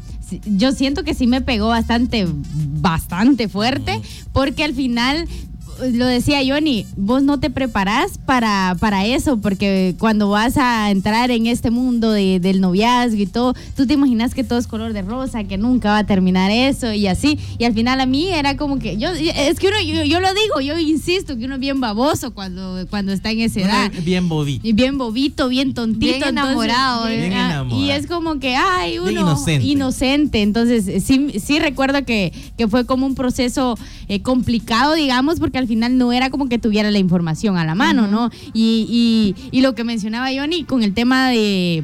yo 0.46 0.72
siento 0.72 1.04
que 1.04 1.14
sí 1.14 1.28
me 1.28 1.42
pegó 1.42 1.68
bastante, 1.68 2.26
bastante 2.28 3.48
fuerte, 3.48 4.02
porque 4.32 4.64
al 4.64 4.74
final 4.74 5.28
lo 5.94 6.06
decía 6.06 6.40
Johnny, 6.46 6.86
vos 6.96 7.24
no 7.24 7.40
te 7.40 7.50
preparás 7.50 8.18
para, 8.18 8.76
para 8.80 9.06
eso, 9.06 9.38
porque 9.38 9.96
cuando 10.00 10.30
vas 10.30 10.58
a 10.58 10.92
entrar 10.92 11.32
en 11.32 11.48
este 11.48 11.72
mundo 11.72 12.12
de- 12.12 12.40
del 12.40 12.62
noviazgo 12.62 13.22
y 13.22 13.26
todo, 13.26 13.54
tú 13.76 13.86
te 13.88 13.94
imaginas 13.94 14.34
que 14.34 14.44
todo 14.44 14.60
es 14.60 14.68
color 14.68 14.94
de 14.94 15.02
rosa, 15.02 15.44
que 15.44 15.58
nunca 15.58 15.90
va 15.90 15.98
a 16.00 16.04
terminar 16.06 16.52
eso 16.52 16.94
y 16.94 17.08
así. 17.08 17.38
Y 17.58 17.66
al 17.66 17.74
final 17.74 18.00
a 18.02 18.06
mí 18.06 18.28
era 18.30 18.58
como 18.58 18.80
que, 18.80 18.98
yo 18.98 19.10
es 19.10 19.60
que 19.60 19.68
uno, 19.68 19.80
yo, 19.82 20.04
yo 20.04 20.20
lo 20.20 20.30
digo, 20.34 20.62
yo 20.62 20.78
insisto, 20.80 21.38
que 21.38 21.46
uno 21.46 21.56
es 21.56 21.60
bien 21.62 21.80
baboso 21.82 22.34
cuando, 22.34 22.86
cuando 22.90 23.12
está 23.12 23.32
en 23.32 23.42
esa 23.42 23.60
edad. 23.62 23.92
Bien 24.04 24.28
bobito. 24.30 24.68
Y 24.68 24.74
bien 24.74 24.98
bobito, 24.98 25.50
bien 25.50 25.74
tontito. 25.74 26.06
Bien 26.18 26.24
enamorado, 26.30 27.08
entonces, 27.08 27.20
Bien 27.30 27.34
enamorado. 27.34 27.82
Y 27.84 27.92
es 27.92 28.08
como 28.08 28.40
que, 28.40 28.56
ay, 28.56 28.98
uno. 29.00 29.08
Bien 29.10 29.22
inocente. 29.22 29.66
inocente. 29.68 30.42
Entonces, 30.42 31.04
sí, 31.04 31.40
sí 31.40 31.60
recuerdo 31.60 32.04
que, 32.06 32.32
que 32.58 32.68
fue 32.68 32.86
como 32.86 33.06
un 33.06 33.16
proceso 33.16 33.78
eh, 34.08 34.22
complicado, 34.22 34.94
digamos, 34.94 35.40
porque 35.40 35.58
al 35.58 35.63
final 35.68 35.98
no 35.98 36.12
era 36.12 36.30
como 36.30 36.50
que 36.50 36.60
tuviera 36.60 36.92
la 36.92 37.00
información 37.00 37.58
a 37.58 37.66
la 37.66 37.76
mano, 37.76 38.08
¿no? 38.08 38.30
Y, 38.54 39.36
y, 39.42 39.58
y 39.58 39.62
lo 39.62 39.76
que 39.76 39.84
mencionaba 39.84 40.28
Johnny 40.36 40.64
con 40.64 40.84
el 40.84 40.94
tema 40.94 41.30
de 41.30 41.84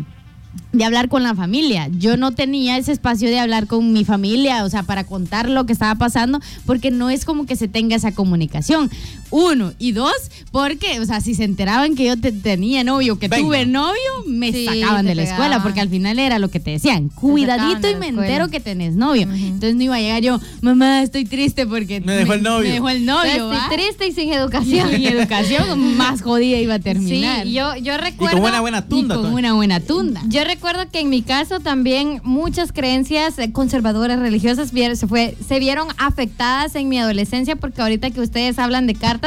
de 0.72 0.86
hablar 0.86 1.10
con 1.10 1.24
la 1.24 1.36
familia. 1.36 1.90
Yo 1.98 2.18
no 2.18 2.32
tenía 2.32 2.78
ese 2.78 2.92
espacio 2.92 3.30
de 3.30 3.40
hablar 3.40 3.66
con 3.68 3.92
mi 3.92 4.06
familia, 4.06 4.64
o 4.64 4.70
sea, 4.70 4.84
para 4.84 5.04
contar 5.04 5.50
lo 5.50 5.66
que 5.66 5.74
estaba 5.74 5.96
pasando, 5.96 6.40
porque 6.66 6.92
no 6.92 7.10
es 7.10 7.26
como 7.26 7.46
que 7.46 7.56
se 7.56 7.68
tenga 7.68 7.96
esa 7.96 8.14
comunicación. 8.14 8.90
Uno. 9.32 9.74
Y 9.80 9.92
dos, 9.92 10.14
porque, 10.52 11.00
o 11.00 11.06
sea, 11.06 11.22
si 11.22 11.36
se 11.36 11.44
enteraban 11.44 11.96
que 11.96 12.06
yo 12.06 12.18
te- 12.20 12.32
tenía 12.32 12.84
novio, 12.84 13.20
que 13.20 13.28
Venga. 13.28 13.44
tuve 13.44 13.66
novio, 13.66 14.00
me 14.28 14.52
Sí, 14.52 14.66
sacaban 14.66 15.06
de 15.06 15.16
la 15.16 15.24
escuela, 15.24 15.62
porque 15.64 15.80
al 15.82 15.90
final 15.90 16.18
era 16.20 16.40
lo 16.40 16.50
que 16.50 16.60
te 16.60 16.72
decían, 16.72 17.10
cuidadito 17.10 17.90
y 17.90 17.96
me 17.96 18.08
escuela. 18.08 18.28
entero 18.28 18.48
que 18.50 18.60
tenés 18.60 18.96
novio. 18.96 19.24
Entonces 19.32 19.76
no 19.76 19.84
iba 19.84 19.96
a 19.96 20.00
llegar 20.00 20.22
yo, 20.22 20.40
mamá, 20.62 21.02
estoy 21.04 21.26
triste 21.26 21.66
porque 21.68 22.02
Me 22.02 22.14
dejó 22.14 22.34
el 22.34 22.44
novio". 22.44 22.68
Me 22.68 22.74
dejó 22.76 22.90
el 22.90 23.06
novio. 23.06 23.52
Estoy 23.54 23.78
triste 23.78 24.08
y 24.08 24.12
sin 24.14 24.30
Y 24.30 24.34
educación. 24.34 24.90
mi 24.98 25.08
educación 25.08 25.96
más 25.98 26.22
jodida 26.22 26.58
iba 26.58 26.76
a 26.76 26.80
terminar. 26.80 27.44
Sí, 27.46 27.54
yo, 27.54 27.76
yo 27.76 27.94
Y 27.94 27.98
recuerdo. 27.98 28.38
con 28.38 28.46
una 28.50 28.62
buena 28.62 28.80
Y 28.80 28.90
tunda. 28.90 29.16
con 29.16 29.34
una 29.34 29.54
buena 29.54 29.80
tunda. 29.80 30.22
Yo 30.28 30.44
recuerdo 30.44 30.90
que 30.92 31.00
en 31.02 31.10
mi 31.10 31.22
caso 31.22 31.60
también 31.60 32.22
muchas 32.24 32.72
creencias 32.72 33.38
eh, 33.40 33.52
conservadoras 33.52 34.20
religiosas 34.20 34.74
vier- 34.74 34.96
se, 34.96 35.08
fue, 35.08 35.36
se 35.48 35.60
vieron 35.60 35.88
afectadas 35.98 36.76
en 36.76 36.90
mi 36.90 36.98
adolescencia 37.00 37.56
porque 37.56 37.82
ahorita 37.82 38.10
que 38.12 38.22
ustedes 38.22 38.58
hablan 38.60 38.88
de 38.88 38.96
cartas, 38.96 39.19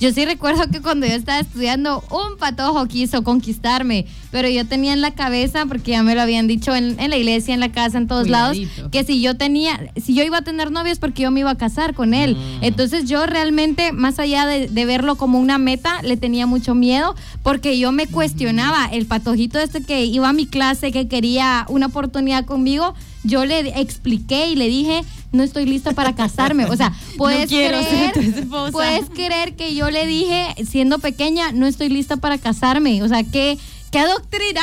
yo 0.00 0.12
sí 0.12 0.24
recuerdo 0.24 0.68
que 0.70 0.80
cuando 0.80 1.06
yo 1.06 1.12
estaba 1.14 1.40
estudiando 1.40 2.02
un 2.10 2.38
patojo 2.38 2.86
quiso 2.86 3.22
conquistarme, 3.24 4.06
pero 4.30 4.48
yo 4.48 4.66
tenía 4.66 4.92
en 4.92 5.00
la 5.00 5.10
cabeza, 5.12 5.66
porque 5.66 5.92
ya 5.92 6.02
me 6.02 6.14
lo 6.14 6.22
habían 6.22 6.46
dicho 6.46 6.74
en, 6.74 6.98
en 7.00 7.10
la 7.10 7.16
iglesia, 7.16 7.52
en 7.54 7.60
la 7.60 7.72
casa, 7.72 7.98
en 7.98 8.06
todos 8.06 8.26
Cuidadito. 8.26 8.70
lados, 8.76 8.90
que 8.92 9.04
si 9.04 9.20
yo 9.20 9.36
tenía, 9.36 9.90
si 9.96 10.14
yo 10.14 10.22
iba 10.22 10.38
a 10.38 10.42
tener 10.42 10.70
novios 10.70 10.98
porque 10.98 11.22
yo 11.22 11.30
me 11.30 11.40
iba 11.40 11.50
a 11.50 11.58
casar 11.58 11.94
con 11.94 12.14
él. 12.14 12.36
Entonces 12.60 13.08
yo 13.08 13.26
realmente, 13.26 13.92
más 13.92 14.18
allá 14.18 14.46
de, 14.46 14.68
de 14.68 14.84
verlo 14.84 15.16
como 15.16 15.38
una 15.38 15.58
meta, 15.58 16.00
le 16.02 16.16
tenía 16.16 16.46
mucho 16.46 16.74
miedo 16.74 17.14
porque 17.42 17.78
yo 17.78 17.92
me 17.92 18.06
cuestionaba 18.06 18.86
el 18.86 19.06
patojito 19.06 19.58
este 19.58 19.82
que 19.82 20.04
iba 20.04 20.28
a 20.28 20.32
mi 20.32 20.46
clase, 20.46 20.92
que 20.92 21.08
quería 21.08 21.66
una 21.68 21.86
oportunidad 21.86 22.44
conmigo. 22.44 22.94
Yo 23.22 23.44
le 23.44 23.80
expliqué 23.80 24.48
y 24.48 24.56
le 24.56 24.68
dije, 24.68 25.02
no 25.32 25.42
estoy 25.42 25.66
lista 25.66 25.92
para 25.92 26.14
casarme. 26.14 26.66
O 26.66 26.76
sea, 26.76 26.92
puedes 27.16 27.50
ser 27.50 27.72
creer, 27.72 28.48
puedes 28.72 29.10
creer 29.10 29.56
que 29.56 29.74
yo 29.74 29.90
le 29.90 30.06
dije, 30.06 30.54
siendo 30.66 30.98
pequeña, 30.98 31.52
no 31.52 31.66
estoy 31.66 31.88
lista 31.88 32.16
para 32.16 32.38
casarme. 32.38 33.02
O 33.02 33.08
sea, 33.08 33.22
que 33.24 33.58
qué 33.90 34.06
doctrina 34.06 34.60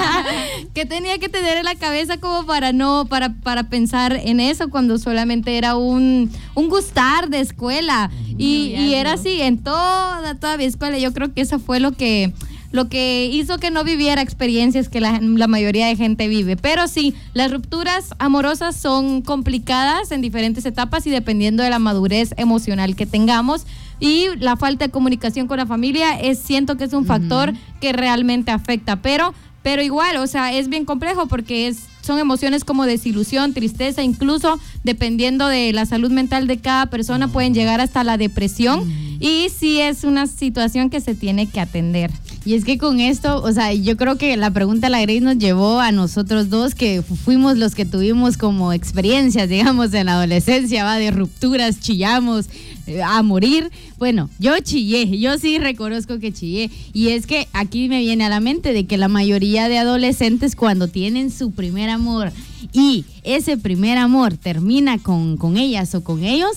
que 0.74 0.86
tenía 0.86 1.18
que 1.18 1.28
tener 1.28 1.58
en 1.58 1.66
la 1.66 1.74
cabeza 1.74 2.16
como 2.16 2.46
para 2.46 2.72
no 2.72 3.06
para 3.06 3.34
para 3.34 3.64
pensar 3.64 4.18
en 4.24 4.40
eso 4.40 4.70
cuando 4.70 4.96
solamente 4.96 5.58
era 5.58 5.76
un 5.76 6.30
un 6.54 6.68
gustar 6.70 7.28
de 7.28 7.40
escuela 7.40 8.10
y, 8.38 8.74
y 8.74 8.94
era 8.94 9.12
así 9.12 9.42
en 9.42 9.58
toda 9.62 10.34
toda 10.36 10.56
mi 10.56 10.64
escuela. 10.64 10.98
Yo 10.98 11.12
creo 11.12 11.32
que 11.34 11.42
eso 11.42 11.58
fue 11.58 11.78
lo 11.78 11.92
que 11.92 12.32
lo 12.74 12.88
que 12.88 13.26
hizo 13.32 13.58
que 13.58 13.70
no 13.70 13.84
viviera 13.84 14.20
experiencias 14.20 14.88
que 14.88 15.00
la, 15.00 15.20
la 15.20 15.46
mayoría 15.46 15.86
de 15.86 15.94
gente 15.94 16.26
vive. 16.26 16.56
Pero 16.56 16.88
sí, 16.88 17.14
las 17.32 17.52
rupturas 17.52 18.14
amorosas 18.18 18.74
son 18.74 19.22
complicadas 19.22 20.10
en 20.10 20.20
diferentes 20.20 20.66
etapas 20.66 21.06
y 21.06 21.10
dependiendo 21.10 21.62
de 21.62 21.70
la 21.70 21.78
madurez 21.78 22.34
emocional 22.36 22.96
que 22.96 23.06
tengamos. 23.06 23.64
Y 24.00 24.26
la 24.40 24.56
falta 24.56 24.86
de 24.86 24.90
comunicación 24.90 25.46
con 25.46 25.58
la 25.58 25.66
familia 25.66 26.18
es, 26.18 26.40
siento 26.40 26.76
que 26.76 26.82
es 26.82 26.92
un 26.92 27.06
factor 27.06 27.52
que 27.80 27.92
realmente 27.92 28.50
afecta. 28.50 28.96
Pero, 28.96 29.34
pero 29.62 29.80
igual, 29.80 30.16
o 30.16 30.26
sea, 30.26 30.52
es 30.52 30.68
bien 30.68 30.84
complejo 30.84 31.28
porque 31.28 31.68
es, 31.68 31.84
son 32.00 32.18
emociones 32.18 32.64
como 32.64 32.86
desilusión, 32.86 33.54
tristeza, 33.54 34.02
incluso 34.02 34.58
dependiendo 34.82 35.46
de 35.46 35.72
la 35.72 35.86
salud 35.86 36.10
mental 36.10 36.48
de 36.48 36.58
cada 36.58 36.86
persona, 36.86 37.28
pueden 37.28 37.54
llegar 37.54 37.80
hasta 37.80 38.02
la 38.02 38.18
depresión. 38.18 38.92
Y 39.20 39.46
sí 39.56 39.80
es 39.80 40.02
una 40.02 40.26
situación 40.26 40.90
que 40.90 41.00
se 41.00 41.14
tiene 41.14 41.46
que 41.46 41.60
atender. 41.60 42.10
Y 42.46 42.54
es 42.54 42.64
que 42.64 42.76
con 42.76 43.00
esto, 43.00 43.42
o 43.42 43.52
sea, 43.52 43.72
yo 43.72 43.96
creo 43.96 44.16
que 44.18 44.36
la 44.36 44.50
pregunta 44.50 44.88
de 44.88 44.90
la 44.90 45.00
Grace 45.00 45.20
nos 45.22 45.38
llevó 45.38 45.80
a 45.80 45.92
nosotros 45.92 46.50
dos, 46.50 46.74
que 46.74 47.00
fu- 47.02 47.16
fuimos 47.16 47.56
los 47.56 47.74
que 47.74 47.86
tuvimos 47.86 48.36
como 48.36 48.72
experiencias, 48.72 49.48
digamos, 49.48 49.94
en 49.94 50.06
la 50.06 50.12
adolescencia, 50.14 50.84
va, 50.84 50.96
de 50.98 51.10
rupturas, 51.10 51.80
chillamos 51.80 52.46
eh, 52.86 53.02
a 53.02 53.22
morir. 53.22 53.70
Bueno, 53.98 54.28
yo 54.38 54.58
chillé, 54.60 55.18
yo 55.18 55.38
sí 55.38 55.58
reconozco 55.58 56.18
que 56.18 56.32
chillé. 56.32 56.70
Y 56.92 57.08
es 57.08 57.26
que 57.26 57.48
aquí 57.54 57.88
me 57.88 58.00
viene 58.00 58.24
a 58.24 58.28
la 58.28 58.40
mente 58.40 58.74
de 58.74 58.84
que 58.84 58.98
la 58.98 59.08
mayoría 59.08 59.70
de 59.70 59.78
adolescentes 59.78 60.54
cuando 60.54 60.88
tienen 60.88 61.30
su 61.30 61.50
primer 61.52 61.88
amor 61.88 62.30
y 62.74 63.04
ese 63.22 63.56
primer 63.56 63.96
amor 63.98 64.36
termina 64.36 64.98
con, 64.98 65.36
con 65.38 65.56
ellas 65.56 65.94
o 65.94 66.02
con 66.04 66.24
ellos, 66.24 66.50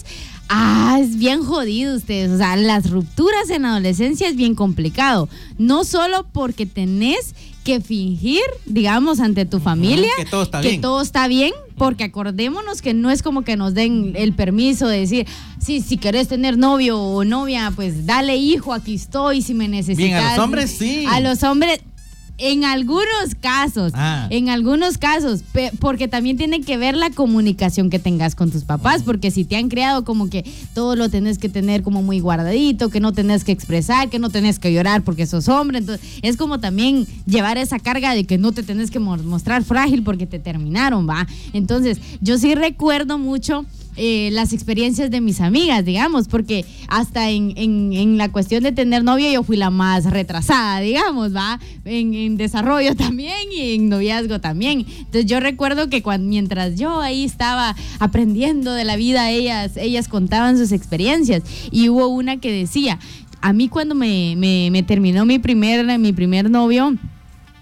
Ah, 0.49 0.97
es 1.01 1.17
bien 1.17 1.43
jodido 1.43 1.95
ustedes. 1.95 2.31
O 2.31 2.37
sea, 2.37 2.55
las 2.55 2.89
rupturas 2.89 3.49
en 3.49 3.63
la 3.63 3.71
adolescencia 3.71 4.27
es 4.27 4.35
bien 4.35 4.55
complicado. 4.55 5.29
No 5.57 5.83
solo 5.83 6.25
porque 6.31 6.65
tenés 6.65 7.33
que 7.63 7.81
fingir, 7.81 8.39
digamos, 8.65 9.19
ante 9.19 9.43
tu 9.45 9.59
familia 9.59 10.09
que 10.15 10.23
todo 10.23 10.43
está 10.43 10.61
que 10.61 10.69
bien. 10.69 10.81
todo 10.81 11.01
está 11.01 11.27
bien, 11.27 11.51
porque 11.77 12.05
acordémonos 12.05 12.81
que 12.81 12.93
no 12.93 13.11
es 13.11 13.21
como 13.21 13.41
que 13.41 13.57
nos 13.57 13.73
den 13.73 14.13
el 14.15 14.31
permiso 14.31 14.87
de 14.87 14.99
decir, 14.99 15.27
sí, 15.59 15.81
si 15.81 15.97
querés 15.97 16.29
tener 16.29 16.57
novio 16.57 16.97
o 16.97 17.25
novia, 17.25 17.73
pues 17.75 18.05
dale 18.05 18.37
hijo, 18.37 18.73
aquí 18.73 18.95
estoy, 18.95 19.41
si 19.41 19.53
me 19.53 19.67
necesitas. 19.67 19.97
Bien, 19.97 20.15
a 20.15 20.35
los 20.37 20.45
hombres 20.45 20.71
sí. 20.79 21.05
A 21.09 21.19
los 21.19 21.43
hombres, 21.43 21.81
en 22.39 22.63
algunos 22.65 23.35
casos, 23.41 23.91
Ah. 23.95 24.27
en 24.29 24.49
algunos 24.49 24.97
casos, 24.97 25.41
porque 25.79 26.07
también 26.07 26.37
tiene 26.37 26.61
que 26.61 26.77
ver 26.77 26.95
la 26.95 27.09
comunicación 27.09 27.89
que 27.89 27.99
tengas 27.99 28.35
con 28.35 28.51
tus 28.51 28.63
papás, 28.63 29.01
porque 29.03 29.31
si 29.31 29.43
te 29.43 29.55
han 29.55 29.69
creado 29.69 30.03
como 30.03 30.29
que 30.29 30.45
todo 30.73 30.95
lo 30.95 31.09
tenés 31.09 31.37
que 31.39 31.49
tener 31.49 31.81
como 31.83 32.03
muy 32.03 32.19
guardadito, 32.19 32.89
que 32.89 32.99
no 32.99 33.11
tenés 33.13 33.43
que 33.43 33.51
expresar, 33.51 34.09
que 34.09 34.19
no 34.19 34.29
tenés 34.29 34.59
que 34.59 34.71
llorar 34.71 35.03
porque 35.03 35.25
sos 35.25 35.47
hombre, 35.49 35.79
entonces 35.79 36.05
es 36.21 36.37
como 36.37 36.59
también 36.59 37.07
llevar 37.25 37.57
esa 37.57 37.79
carga 37.79 38.13
de 38.13 38.25
que 38.25 38.37
no 38.37 38.51
te 38.51 38.61
tenés 38.63 38.91
que 38.91 38.99
mo- 38.99 39.17
mostrar 39.17 39.63
frágil 39.63 40.03
porque 40.03 40.27
te 40.27 40.39
terminaron, 40.39 41.07
¿va? 41.09 41.27
Entonces, 41.53 41.99
yo 42.21 42.37
sí 42.37 42.53
recuerdo 42.55 43.17
mucho 43.17 43.65
eh, 43.97 44.29
las 44.31 44.53
experiencias 44.53 45.11
de 45.11 45.19
mis 45.21 45.41
amigas, 45.41 45.83
digamos, 45.83 46.27
porque 46.27 46.65
hasta 46.87 47.29
en, 47.29 47.53
en- 47.57 48.17
la 48.17 48.31
cuestión 48.31 48.63
de 48.63 48.71
tener 48.71 49.03
novio 49.03 49.29
yo 49.31 49.43
fui 49.43 49.57
la 49.57 49.69
más 49.69 50.05
retrasada, 50.05 50.79
digamos, 50.79 51.35
¿va? 51.35 51.59
En, 51.83 52.13
en 52.13 52.37
desarrollo 52.37 52.95
también 52.95 53.35
y 53.51 53.75
en 53.75 53.89
noviazgo 53.89 54.39
también. 54.39 54.85
Entonces 54.87 55.25
yo 55.25 55.39
recuerdo 55.39 55.89
que 55.89 56.01
cuando, 56.01 56.27
mientras 56.29 56.75
yo 56.79 57.01
ahí 57.01 57.23
estaba 57.25 57.75
aprendiendo 57.99 58.73
de 58.73 58.85
la 58.85 58.95
vida, 58.95 59.29
ellas, 59.31 59.77
ellas 59.77 60.07
contaban 60.07 60.57
sus 60.57 60.71
experiencias 60.71 61.43
y 61.71 61.89
hubo 61.89 62.07
una 62.07 62.37
que 62.37 62.51
decía, 62.51 62.99
a 63.41 63.53
mí 63.53 63.67
cuando 63.67 63.95
me, 63.95 64.35
me- 64.37 64.69
me 64.71 64.83
terminó 64.83 65.25
mi 65.25 65.39
primer, 65.39 65.99
mi 65.99 66.13
primer 66.13 66.49
novio, 66.49 66.95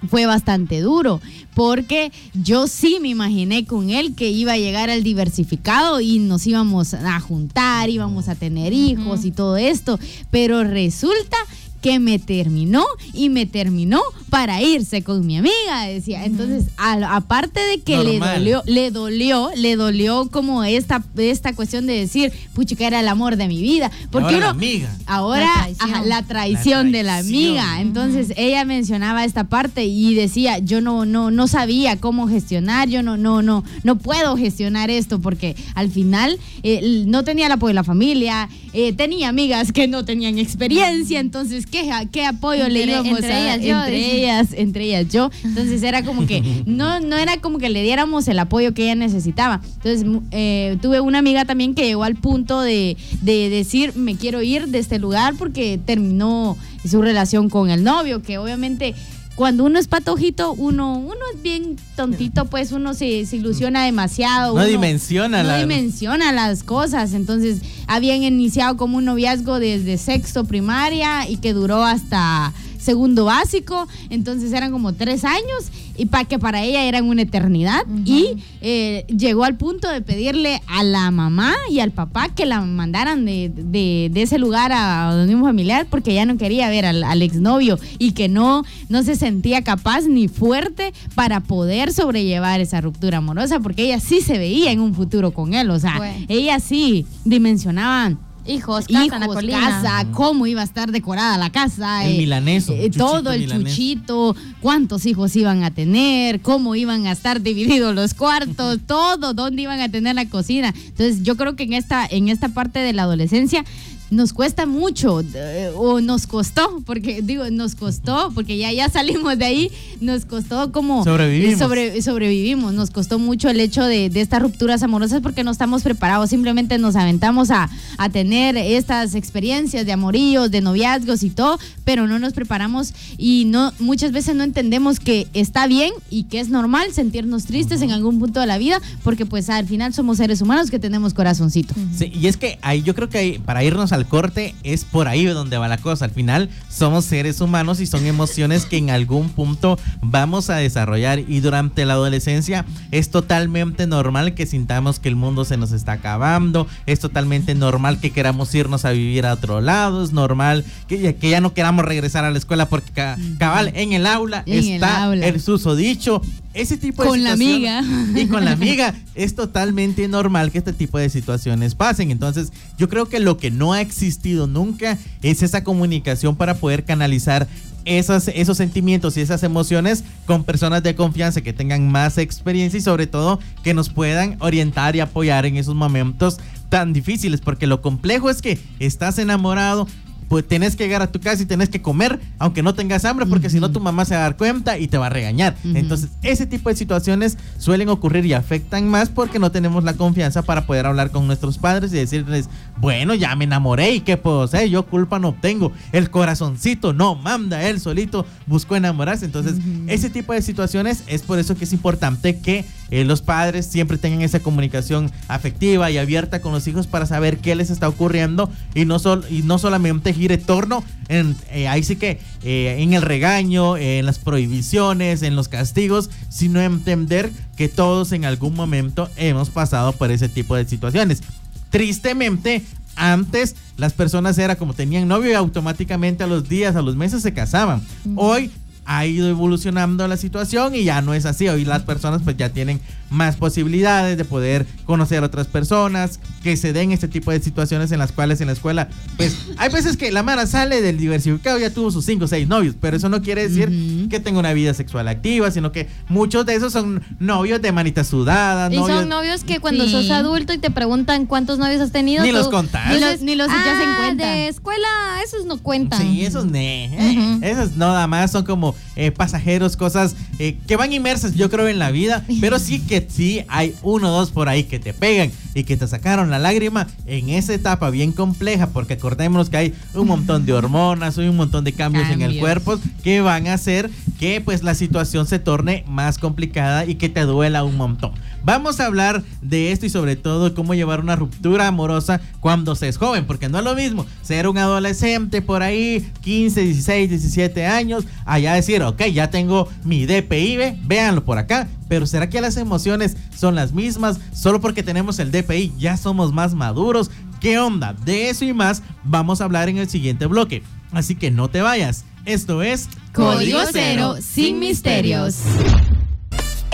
fue 0.08 0.26
bastante 0.26 0.82
duro, 0.82 1.22
porque 1.54 2.12
yo 2.34 2.68
sí 2.68 2.98
me 3.02 3.10
imaginé 3.10 3.66
con 3.66 3.90
él 3.90 4.16
que 4.16 4.30
iba 4.30 4.54
a 4.54 4.58
llegar 4.58 4.90
al 4.90 5.04
diversificado 5.04 6.02
y 6.02 6.20
nos 6.20 6.46
íbamos 6.48 6.94
a 6.94 7.20
juntar, 7.20 7.90
íbamos 7.90 8.30
a 8.30 8.36
tener 8.36 8.74
hijos 8.74 9.26
y 9.26 9.32
todo 9.32 9.58
esto, 9.58 10.00
pero 10.32 10.64
resulta 10.64 11.38
que 11.86 12.00
me 12.00 12.18
terminó 12.18 12.84
y 13.14 13.30
me 13.30 13.46
terminó 13.46 14.02
para 14.32 14.60
irse 14.60 15.04
con 15.04 15.24
mi 15.24 15.38
amiga, 15.38 15.86
decía. 15.88 16.26
Entonces, 16.26 16.66
aparte 16.78 17.60
de 17.60 17.82
que 17.82 18.04
le 18.04 18.18
dolió, 18.18 18.64
le 18.66 18.90
dolió, 18.90 19.52
le 19.56 19.76
dolió 19.76 20.28
como 20.32 20.64
esta, 20.64 21.04
esta 21.16 21.54
cuestión 21.54 21.86
de 21.86 21.94
decir, 21.94 22.34
puchica, 22.56 22.88
era 22.88 23.02
el 23.02 23.08
amor 23.08 23.36
de 23.36 23.48
mi 23.48 23.62
vida. 23.62 23.92
Porque 24.10 24.34
ahora 24.34 24.38
uno, 24.38 24.46
la 24.46 24.50
amiga. 24.50 24.98
Ahora, 25.06 25.46
La 25.46 25.54
traición. 25.62 25.90
ajá, 25.94 26.06
la 26.06 26.24
traición 26.24 26.92
La 26.92 26.98
de 26.98 27.04
la 27.04 27.18
amiga. 27.18 27.82
Entonces, 27.82 28.34
ella 28.36 28.66
mencionaba 28.66 29.24
esta 29.24 29.44
parte 29.44 29.86
y 29.86 30.16
decía, 30.16 30.58
yo 30.58 30.82
no, 30.82 31.06
no, 31.06 31.30
no 31.30 31.48
sabía 31.48 31.98
cómo 31.98 32.28
gestionar, 32.28 32.90
yo 32.90 33.04
no, 33.04 33.16
no, 33.16 33.44
no, 33.44 33.64
no 33.84 34.00
puedo 34.00 34.36
gestionar 34.38 34.90
esto 34.90 35.22
porque 35.22 35.56
al 35.76 35.92
final 35.92 36.40
eh, 36.64 37.04
no 37.06 37.24
tenía 37.24 37.46
el 37.46 37.52
apoyo 37.52 37.70
de 37.70 37.74
la 37.76 37.84
familia, 37.84 38.50
eh, 38.74 38.92
tenía 38.94 39.30
amigas 39.30 39.72
que 39.72 39.88
no 39.88 40.04
tenían 40.04 40.40
experiencia, 40.40 41.20
entonces, 41.20 41.68
¿qué, 41.84 42.08
qué 42.12 42.26
apoyo 42.26 42.68
le 42.70 42.84
Entre- 42.84 42.94
íbamos 42.94 43.20
entre 43.20 43.34
a 43.34 43.40
ellas 43.56 43.66
yo, 43.66 43.80
entre 43.84 43.96
dice. 43.98 44.18
ellas, 44.18 44.48
entre 44.54 44.84
ellas 44.86 45.08
yo. 45.12 45.30
Entonces 45.44 45.84
era 45.84 46.04
como 46.04 46.26
que 46.26 46.42
no, 46.66 47.00
no 47.00 47.18
era 47.18 47.38
como 47.42 47.58
que 47.58 47.70
le 47.70 47.84
diéramos 47.84 48.28
el 48.28 48.40
apoyo 48.40 48.74
que 48.74 48.84
ella 48.84 48.96
necesitaba. 48.96 49.62
Entonces 49.84 50.06
eh, 50.32 50.78
tuve 50.82 51.00
una 51.02 51.20
amiga 51.20 51.46
también 51.46 51.76
que 51.76 51.86
llegó 51.86 52.04
al 52.04 52.16
punto 52.16 52.62
de, 52.62 52.98
de 53.22 53.50
decir 53.50 53.94
me 53.96 54.16
quiero 54.16 54.42
ir 54.42 54.68
de 54.68 54.80
este 54.80 55.00
lugar 55.00 55.34
porque 55.38 55.80
terminó 55.86 56.58
su 56.88 57.02
relación 57.02 57.50
con 57.50 57.70
el 57.70 57.84
novio, 57.84 58.22
que 58.22 58.38
obviamente 58.38 58.94
cuando 59.36 59.66
uno 59.66 59.78
es 59.80 59.88
patojito, 59.88 60.54
uno, 60.54 60.98
uno 60.98 61.20
es 61.34 61.42
bien 61.42 61.76
tontito, 61.96 62.46
pues 62.46 62.72
uno 62.72 62.94
se, 62.94 63.26
se 63.26 63.36
ilusiona 63.36 63.84
demasiado. 63.84 64.48
No 64.50 64.54
uno 64.54 64.64
dimensiona 64.66 65.44
no 65.44 65.50
la- 65.50 65.58
dimensiona 65.60 66.32
las 66.32 66.64
cosas. 66.64 67.14
Entonces, 67.14 67.60
habían 67.88 68.24
iniciado 68.24 68.78
como 68.78 68.98
un 68.98 69.06
noviazgo 69.06 69.60
desde 69.60 69.98
sexto 69.98 70.46
primaria 70.46 71.30
y 71.30 71.38
que 71.38 71.54
duró 71.54 71.84
hasta 71.84 72.54
segundo 72.86 73.26
básico. 73.26 73.88
Entonces 74.10 74.54
eran 74.54 74.72
como 74.72 74.94
tres 74.94 75.26
años 75.26 75.72
y 75.98 76.06
para 76.06 76.26
que 76.26 76.38
para 76.40 76.62
ella 76.64 76.84
eran 76.86 77.06
una 77.06 77.22
eternidad. 77.24 77.82
Y 78.06 78.38
eh, 78.62 79.06
llegó 79.08 79.44
al 79.44 79.56
punto 79.56 79.90
de 79.90 80.02
pedirle 80.02 80.62
a 80.68 80.84
la 80.84 81.10
mamá 81.12 81.54
y 81.70 81.80
al 81.80 81.92
papá 81.92 82.30
que 82.30 82.46
la 82.46 82.62
mandaran 82.62 83.26
de, 83.26 83.50
de- 83.54 84.10
de 84.14 84.22
ese 84.22 84.38
lugar 84.38 84.72
a 84.74 85.14
donde 85.16 85.36
un 85.36 85.42
familiar 85.44 85.88
porque 85.90 86.12
ella 86.12 86.26
no 86.26 86.38
quería 86.38 86.70
ver 86.70 86.86
al, 86.86 87.04
al 87.04 87.22
exnovio 87.22 87.80
y 87.98 88.12
que 88.12 88.30
no, 88.30 88.64
no 88.90 89.04
se 89.04 89.16
sentía 89.16 89.64
capaz 89.64 90.02
ni 90.08 90.28
fuerte 90.28 90.94
para 91.16 91.40
poder 91.42 91.92
sobrellevar 91.94 92.60
esa 92.62 92.82
ruptura 92.82 93.18
amorosa 93.18 93.60
porque 93.60 93.84
ella 93.86 94.00
sí 94.00 94.22
se 94.22 94.38
veía 94.38 94.72
en 94.72 94.80
un 94.82 94.94
futuro 94.94 95.32
con 95.32 95.54
él. 95.54 95.70
O 95.72 95.80
sea, 95.80 95.96
ella 96.28 96.60
sí 96.60 97.06
dimensionaba 97.24 98.16
Hijos, 98.48 98.88
casa 98.88 99.06
hijos, 99.06 99.36
colina. 99.36 99.60
casa, 99.60 100.08
cómo 100.12 100.46
iba 100.46 100.62
a 100.62 100.64
estar 100.64 100.92
decorada 100.92 101.38
la 101.38 101.52
casa. 101.52 102.06
El 102.06 102.18
milaneso, 102.18 102.74
eh, 102.74 102.92
todo 102.92 103.32
el 103.32 103.42
milanés. 103.42 103.74
chuchito, 103.74 104.36
cuántos 104.62 105.06
hijos 105.06 105.36
iban 105.36 105.64
a 105.64 105.72
tener, 105.72 106.42
cómo 106.42 106.76
iban 106.76 107.08
a 107.08 107.12
estar 107.12 107.42
divididos 107.42 107.96
los 107.96 108.14
cuartos, 108.14 108.80
todo, 108.88 109.34
dónde 109.34 109.64
iban 109.64 109.80
a 109.82 109.90
tener 109.90 110.16
la 110.16 110.28
cocina. 110.30 110.74
Entonces 110.76 111.24
yo 111.24 111.36
creo 111.36 111.56
que 111.56 111.64
en 111.64 111.74
esta, 111.74 112.06
en 112.06 112.30
esta 112.30 112.50
parte 112.50 112.80
de 112.80 112.94
la 112.94 113.04
adolescencia 113.04 113.66
nos 114.12 114.34
cuesta 114.34 114.66
mucho 114.66 115.22
eh, 115.34 115.72
o 115.76 116.00
nos 116.02 116.28
costó, 116.28 116.82
porque 116.86 117.22
digo, 117.22 117.50
nos 117.52 117.76
costó, 117.76 118.32
porque 118.34 118.58
ya, 118.58 118.72
ya 118.72 118.90
salimos 118.90 119.38
de 119.38 119.46
ahí, 119.46 119.72
nos 120.02 120.26
costó 120.26 120.72
como 120.72 121.04
Sobrevivimos. 121.04 121.60
sobre- 121.60 122.02
sobrevivimos, 122.02 122.74
nos 122.74 122.92
costó 122.92 123.20
mucho 123.20 123.50
el 123.50 123.60
hecho 123.60 123.84
de, 123.84 124.10
de 124.10 124.22
estas 124.22 124.42
rupturas 124.42 124.84
amorosas 124.84 125.22
porque 125.22 125.44
no 125.44 125.52
estamos 125.52 125.82
preparados, 125.84 126.30
simplemente 126.30 126.78
nos 126.78 126.96
aventamos 126.96 127.52
a, 127.52 127.70
a 127.98 128.10
tener 128.10 128.58
estas 128.58 129.16
experiencias 129.16 129.86
de 129.86 129.92
amoríos, 129.92 130.52
de 130.52 130.62
noviazgos 130.62 131.24
y 131.24 131.30
todo, 131.30 131.60
pero 131.84 132.08
no 132.08 132.20
nos 132.20 132.34
preparamos 132.34 132.94
y 133.18 133.46
no 133.46 133.74
muchas 133.80 134.12
veces 134.12 134.36
no 134.36 134.44
entendemos 134.44 135.00
que 135.00 135.28
está 135.34 135.68
bien 135.68 135.92
y 136.10 136.24
que 136.24 136.40
es 136.40 136.50
normal 136.50 136.92
sentirnos 136.94 137.46
tristes 137.46 137.82
en 137.82 137.92
algún 137.92 138.20
punto 138.20 138.40
de 138.40 138.46
la 138.46 138.58
vida, 138.58 138.80
porque 139.04 139.26
pues 139.26 139.50
al 139.50 139.66
final 139.68 139.94
somos 139.94 140.18
seres 140.18 140.42
humanos 140.42 140.70
que 140.70 140.80
tenemos 140.80 141.14
corazoncito. 141.14 141.74
Sí, 141.98 142.12
y 142.14 142.28
es 142.28 142.38
que 142.38 142.60
ahí 142.62 142.82
yo 142.84 142.94
creo 142.96 143.10
que 143.10 143.42
para 143.46 143.64
irnos 143.64 143.92
al 143.96 144.06
corte 144.08 144.54
es 144.64 144.86
por 144.86 145.08
ahí 145.08 145.26
donde 145.26 145.58
va 145.58 145.68
la 145.68 145.78
cosa. 145.80 146.06
Al 146.06 146.12
final 146.12 146.50
somos 146.70 147.06
seres 147.06 147.42
humanos 147.42 147.80
y 147.80 147.88
son 147.88 148.06
emociones 148.06 148.66
que 148.66 148.78
en 148.78 148.90
algún 148.92 149.30
punto 149.30 149.80
vamos 150.02 150.50
a 150.50 150.58
desarrollar 150.58 151.20
y 151.20 151.40
durante 151.40 151.86
la 151.86 151.94
adolescencia 151.94 152.66
es 152.92 153.10
totalmente 153.10 153.88
normal 153.88 154.34
que 154.36 154.46
sintamos 154.46 155.00
que 155.00 155.10
el 155.10 155.16
mundo 155.16 155.46
se 155.46 155.58
nos 155.58 155.72
está 155.72 155.94
acabando, 155.94 156.68
es 156.86 157.00
totalmente 157.00 157.56
normal 157.56 158.00
que 158.00 158.12
queramos 158.12 158.54
irnos 158.54 158.86
a 158.86 158.92
vivir 158.92 159.26
a 159.26 159.34
otro 159.34 159.62
lado, 159.62 160.04
es 160.04 160.12
normal 160.12 160.64
que, 160.88 161.00
ya- 161.00 161.14
que 161.14 161.30
ya 161.30 161.42
no 161.42 161.54
queramos 161.54 161.86
regresar 161.86 162.24
a 162.26 162.32
la 162.32 162.38
escuela 162.38 162.68
porque 162.70 162.92
ca- 162.92 163.18
cabal 163.40 163.72
en 163.76 163.94
el 163.94 164.06
aula 164.06 164.44
En 164.46 164.54
el 164.60 164.60
está 164.76 165.04
aula. 165.06 165.26
el 165.26 165.42
susodicho. 165.42 166.22
Ese 166.56 166.78
tipo 166.78 167.04
de 167.04 167.10
Con 167.10 167.24
la 167.24 167.34
amiga. 167.34 167.84
Y 168.16 168.28
con 168.28 168.46
la 168.46 168.54
amiga. 168.54 168.96
Es 169.14 169.36
totalmente 169.36 170.08
normal 170.08 170.52
que 170.52 170.58
este 170.58 170.72
tipo 170.72 170.98
de 170.98 171.10
situaciones 171.10 171.76
pasen. 171.76 172.12
Entonces, 172.12 172.54
yo 172.78 172.88
creo 172.88 173.08
que 173.08 173.20
lo 173.20 173.38
que 173.38 173.52
no 173.52 173.74
ha 173.74 173.82
existido 173.82 174.48
nunca 174.48 174.98
es 175.22 175.44
esa 175.44 175.66
comunicación 175.66 176.38
para 176.38 176.56
poder 176.56 176.86
canalizar 176.86 177.48
esas, 177.84 178.30
esos 178.30 178.58
sentimientos 178.58 179.18
y 179.18 179.22
esas 179.22 179.44
emociones 179.44 180.04
con 180.26 180.44
personas 180.44 180.82
de 180.82 180.96
confianza 180.96 181.42
que 181.42 181.54
tengan 181.54 181.92
más 181.92 182.18
experiencia 182.18 182.78
y 182.78 182.82
sobre 182.82 183.06
todo 183.06 183.40
que 183.64 183.74
nos 183.74 183.90
puedan 183.90 184.38
orientar 184.40 184.96
y 184.96 185.02
apoyar 185.02 185.46
en 185.46 185.58
esos 185.58 185.76
momentos 185.76 186.40
tan 186.70 186.94
difíciles. 186.94 187.42
Porque 187.42 187.68
lo 187.68 187.82
complejo 187.82 188.30
es 188.30 188.42
que 188.42 188.60
estás 188.80 189.20
enamorado, 189.20 189.88
pues 190.30 190.48
tenés 190.48 190.76
que 190.76 190.84
llegar 190.86 191.02
a 191.02 191.12
tu 191.12 191.20
casa 191.20 191.44
y 191.44 191.46
tenés 191.46 191.70
que 191.70 191.82
comer, 191.82 192.20
aunque 192.40 192.64
no 192.64 192.74
tengas 192.74 193.06
hambre, 193.06 193.26
porque 193.26 193.50
si 193.50 193.60
no 193.60 193.72
tu 193.72 193.80
mamá 193.80 194.06
se 194.06 194.14
va 194.16 194.22
a 194.22 194.24
dar 194.24 194.38
cuenta 194.38 194.78
y 194.78 194.88
te 194.88 194.98
va 194.98 195.08
a 195.08 195.10
regañar. 195.10 195.56
Entonces, 195.64 196.10
ese 196.24 196.46
tipo 196.46 196.70
de 196.70 196.76
situaciones 196.76 197.38
suelen 197.58 197.90
ocurrir 197.90 198.26
y 198.26 198.34
afectan 198.34 198.90
más 198.90 199.10
porque 199.10 199.40
no 199.40 199.52
tenemos 199.52 199.84
la 199.84 199.94
confianza 199.94 200.42
para 200.42 200.66
poder 200.66 200.86
hablar 200.86 201.12
con 201.12 201.28
nuestros 201.28 201.58
padres 201.58 201.92
y 201.94 201.98
decirles, 201.98 202.50
bueno, 202.78 203.14
ya 203.16 203.36
me 203.36 203.46
enamoré 203.46 203.92
y 203.92 204.00
qué 204.02 204.18
puedo 204.18 204.44
hacer, 204.44 204.68
yo 204.70 204.86
culpa 204.86 205.20
no 205.20 205.34
tengo, 205.40 205.72
el 205.92 206.10
corazoncito 206.10 206.94
no 206.94 207.16
manda, 207.16 207.64
él 207.68 207.80
solito 207.80 208.26
buscó 208.48 208.76
enamorarse. 208.76 209.26
Entonces, 209.26 209.56
ese 209.88 210.10
tipo 210.10 210.34
de 210.34 210.42
situaciones 210.42 211.04
es 211.08 211.22
por 211.22 211.40
eso 211.40 211.56
que 211.56 211.66
es 211.66 211.74
importante 211.74 212.40
que 212.40 212.66
eh, 212.92 213.04
los 213.04 213.22
padres 213.22 213.66
siempre 213.66 213.98
tengan 213.98 214.22
esa 214.22 214.40
comunicación 214.40 215.12
afectiva 215.28 215.90
y 215.92 215.98
abierta 215.98 216.42
con 216.42 216.52
los 216.52 216.68
hijos 216.68 216.88
para 216.88 217.06
saber 217.06 217.38
qué 217.40 217.56
les 217.56 217.70
está 217.70 217.88
ocurriendo 217.88 218.50
y 218.76 218.86
no, 218.86 219.00
sol- 219.00 219.26
y 219.30 219.42
no 219.42 219.58
solamente 219.58 220.14
gire 220.16 220.38
torno 220.38 220.84
en, 221.08 221.36
eh, 221.52 221.68
ahí 221.68 221.84
sí 221.84 221.96
que 221.96 222.20
eh, 222.44 222.78
en 222.80 222.94
el 222.94 223.02
regaño, 223.02 223.78
en 223.78 224.06
las 224.06 224.20
prohibiciones, 224.20 225.22
en 225.22 225.36
los 225.36 225.48
castigos, 225.48 226.10
sino 226.30 226.62
entender 226.62 227.32
que 227.56 227.70
todos 227.70 228.12
en 228.12 228.26
algún 228.26 228.56
momento 228.56 229.10
hemos 229.18 229.50
pasado 229.50 229.92
por 229.92 230.12
ese 230.12 230.30
tipo 230.30 230.56
de 230.56 230.66
situaciones. 230.66 231.22
Tristemente, 231.70 232.64
antes 232.96 233.56
las 233.78 233.94
personas 233.94 234.38
era 234.38 234.56
como 234.56 234.74
tenían 234.74 235.08
novio 235.08 235.32
y 235.32 235.34
automáticamente 235.34 236.24
a 236.24 236.28
los 236.28 236.48
días, 236.48 236.76
a 236.76 236.82
los 236.82 236.96
meses 236.96 237.22
se 237.22 237.34
casaban. 237.34 237.82
Hoy 238.16 238.50
ha 238.86 239.06
ido 239.06 239.28
evolucionando 239.28 240.08
la 240.08 240.18
situación 240.18 240.76
y 240.76 240.84
ya 240.84 241.02
no 241.02 241.14
es 241.14 241.26
así. 241.26 241.48
Hoy 241.50 241.66
las 241.66 241.82
personas 241.84 242.22
pues 242.24 242.38
ya 242.38 242.50
tienen 242.50 242.80
más 243.10 243.36
posibilidades 243.36 244.18
de 244.18 244.26
poder 244.26 244.66
conocer 244.86 245.24
a 245.24 245.28
otras 245.28 245.48
personas, 245.48 246.20
que 246.44 246.58
se 246.58 246.74
den 246.74 246.92
este 246.92 247.08
tipo 247.08 247.32
de 247.32 247.40
situaciones 247.40 247.92
en 247.92 248.00
las 248.00 248.12
cuales 248.12 248.42
en 248.42 248.48
la 248.48 248.54
escuela, 248.54 248.90
pues 249.18 249.38
hay 249.58 249.70
veces 249.72 249.96
que 249.96 250.12
la 250.12 250.22
Mara 250.24 250.46
sale 250.48 250.82
del 250.82 250.98
diversificado, 250.98 251.58
ya 251.60 251.70
tuvo 251.72 251.92
sus 251.92 252.04
cinco 252.06 252.26
o 252.26 252.28
seis 252.28 252.48
novios, 252.48 252.76
pero 252.80 252.98
eso 252.98 253.08
no 253.10 253.22
quiere 253.22 253.48
decir 253.48 254.08
que 254.10 254.20
tenga 254.20 254.40
una 254.40 254.54
vida 254.54 254.74
sexual 254.74 255.08
activa, 255.08 255.50
sino 255.52 255.72
que 255.72 255.88
muchos 256.10 256.46
de 256.46 256.56
esos 256.56 256.74
son 256.74 257.04
novios 257.20 257.62
de 257.62 257.72
manita 257.72 258.04
sudada, 258.04 258.74
Y 258.74 258.78
novios... 258.78 259.00
son 259.00 259.10
novios 259.10 259.44
que 259.44 259.60
cuando 259.60 259.86
Sí. 259.86 259.92
sos 259.92 260.10
adulto 260.12 260.54
y 260.54 260.58
te 260.58 260.72
preguntan 260.72 261.26
cuántos 261.26 261.58
novios 261.60 261.82
has 261.82 261.92
tenido. 261.92 262.24
Ni 262.24 262.30
tú 262.32 262.36
los 262.38 262.50
contás. 262.50 262.92
Ni 262.94 263.00
los- 263.00 263.22
ni 263.22 263.36
los 263.36 263.48
echas 263.48 263.82
en 263.82 263.90
"Ah, 263.90 263.96
cuenta". 263.98 264.26
De 264.32 264.48
escuela, 264.48 264.88
esos 265.24 265.46
no 265.46 265.58
cuentan. 265.58 266.02
Sí, 266.02 266.26
esos 266.26 266.46
ne, 266.46 266.86
eh, 266.86 267.18
Ujú. 267.36 267.40
esos 267.46 267.78
nada 267.78 268.08
más 268.08 268.32
son 268.32 268.44
como 268.44 268.75
eh, 268.96 269.12
pasajeros, 269.12 269.78
cosas 269.78 270.16
eh, 270.40 270.58
que 270.68 270.76
van 270.76 270.94
inmersas, 270.94 271.36
yo 271.36 271.50
creo, 271.50 271.68
en 271.68 271.80
la 271.80 271.92
vida, 271.92 272.24
pero 272.42 272.60
sí 272.60 272.80
que 272.80 273.06
sí 273.10 273.44
hay 273.48 273.76
uno 273.82 274.10
o 274.10 274.12
dos 274.20 274.32
por 274.32 274.50
ahí 274.50 274.64
que 274.64 274.80
te 274.80 274.94
pegan 274.94 275.32
y 275.54 275.64
que 275.64 275.78
te 275.78 275.88
sacaron 275.88 276.30
la 276.30 276.40
lágrima 276.40 276.88
en 277.06 277.30
esa 277.30 277.54
etapa 277.54 277.90
bien 277.90 278.12
compleja, 278.12 278.68
porque 278.68 278.94
acordémonos 278.94 279.50
que 279.50 279.58
hay 279.58 279.74
un 279.94 280.08
montón 280.08 280.46
de 280.46 280.54
hormonas, 280.54 281.18
hay 281.18 281.28
un 281.28 281.38
montón 281.38 281.64
de 281.64 281.74
cambios, 281.74 282.06
en 282.06 282.22
el 282.22 282.40
Cambios. 282.40 282.42
cuerpo 282.42 282.80
que 283.04 283.22
van 283.22 283.48
a 283.48 283.54
hacer 283.54 283.90
que 284.20 284.42
pues 284.42 284.64
la 284.64 284.76
situación 284.76 285.28
se 285.28 285.40
torne 285.40 285.84
más 285.88 286.18
complicada 286.18 286.86
y 286.86 286.96
que 286.96 287.10
te 287.10 287.22
duela 287.22 287.64
un 287.64 287.78
montón. 287.78 288.14
Vamos 288.46 288.80
a 288.80 288.86
hablar 288.86 289.24
de 289.42 289.72
esto 289.72 289.88
y 289.88 289.90
sobre 289.90 290.16
todo 290.16 290.54
cómo 290.54 290.76
llevar 290.76 291.00
una 291.00 291.16
ruptura 291.16 291.68
amorosa 291.68 292.22
cuando 292.42 292.76
se 292.76 292.88
es 292.88 292.98
joven, 292.98 293.26
porque 293.26 293.50
no 293.50 293.58
es 293.58 293.64
lo 293.64 293.74
mismo 293.74 294.06
ser 294.22 294.48
un 294.48 294.60
adolescente 294.60 295.42
por 295.42 295.64
ahí, 295.64 296.08
15, 296.22 296.62
16, 296.62 297.10
17 297.10 297.66
años, 297.66 298.04
allá 298.24 298.54
decir, 298.54 298.84
ok, 298.84 299.02
ya 299.06 299.32
tengo 299.32 299.68
mi 299.84 300.06
DPI, 300.06 300.58
ve, 300.58 300.78
véanlo 300.84 301.26
por 301.26 301.40
acá, 301.40 301.68
pero 301.90 302.06
¿será 302.06 302.30
que 302.30 302.40
las 302.40 302.56
emociones 302.58 303.18
son 303.36 303.56
las 303.56 303.74
mismas 303.74 304.20
solo 304.32 304.62
porque 304.62 304.84
tenemos 304.84 305.18
el 305.18 305.32
DPI? 305.32 305.74
Ya 305.80 305.98
somos 305.98 306.32
más 306.32 306.54
maduros. 306.54 307.10
¿Qué 307.40 307.58
onda? 307.58 307.94
De 307.94 308.30
eso 308.30 308.46
y 308.46 308.54
más 308.54 308.84
vamos 309.04 309.42
a 309.42 309.46
hablar 309.46 309.70
en 309.70 309.80
el 309.80 309.90
siguiente 309.90 310.28
bloque. 310.28 310.62
Así 310.92 311.16
que 311.16 311.32
no 311.32 311.50
te 311.50 311.62
vayas. 311.62 312.06
Esto 312.26 312.62
es 312.62 312.90
Código 313.12 313.60
Cero, 313.72 314.18
sin 314.22 314.60
misterios. 314.60 315.38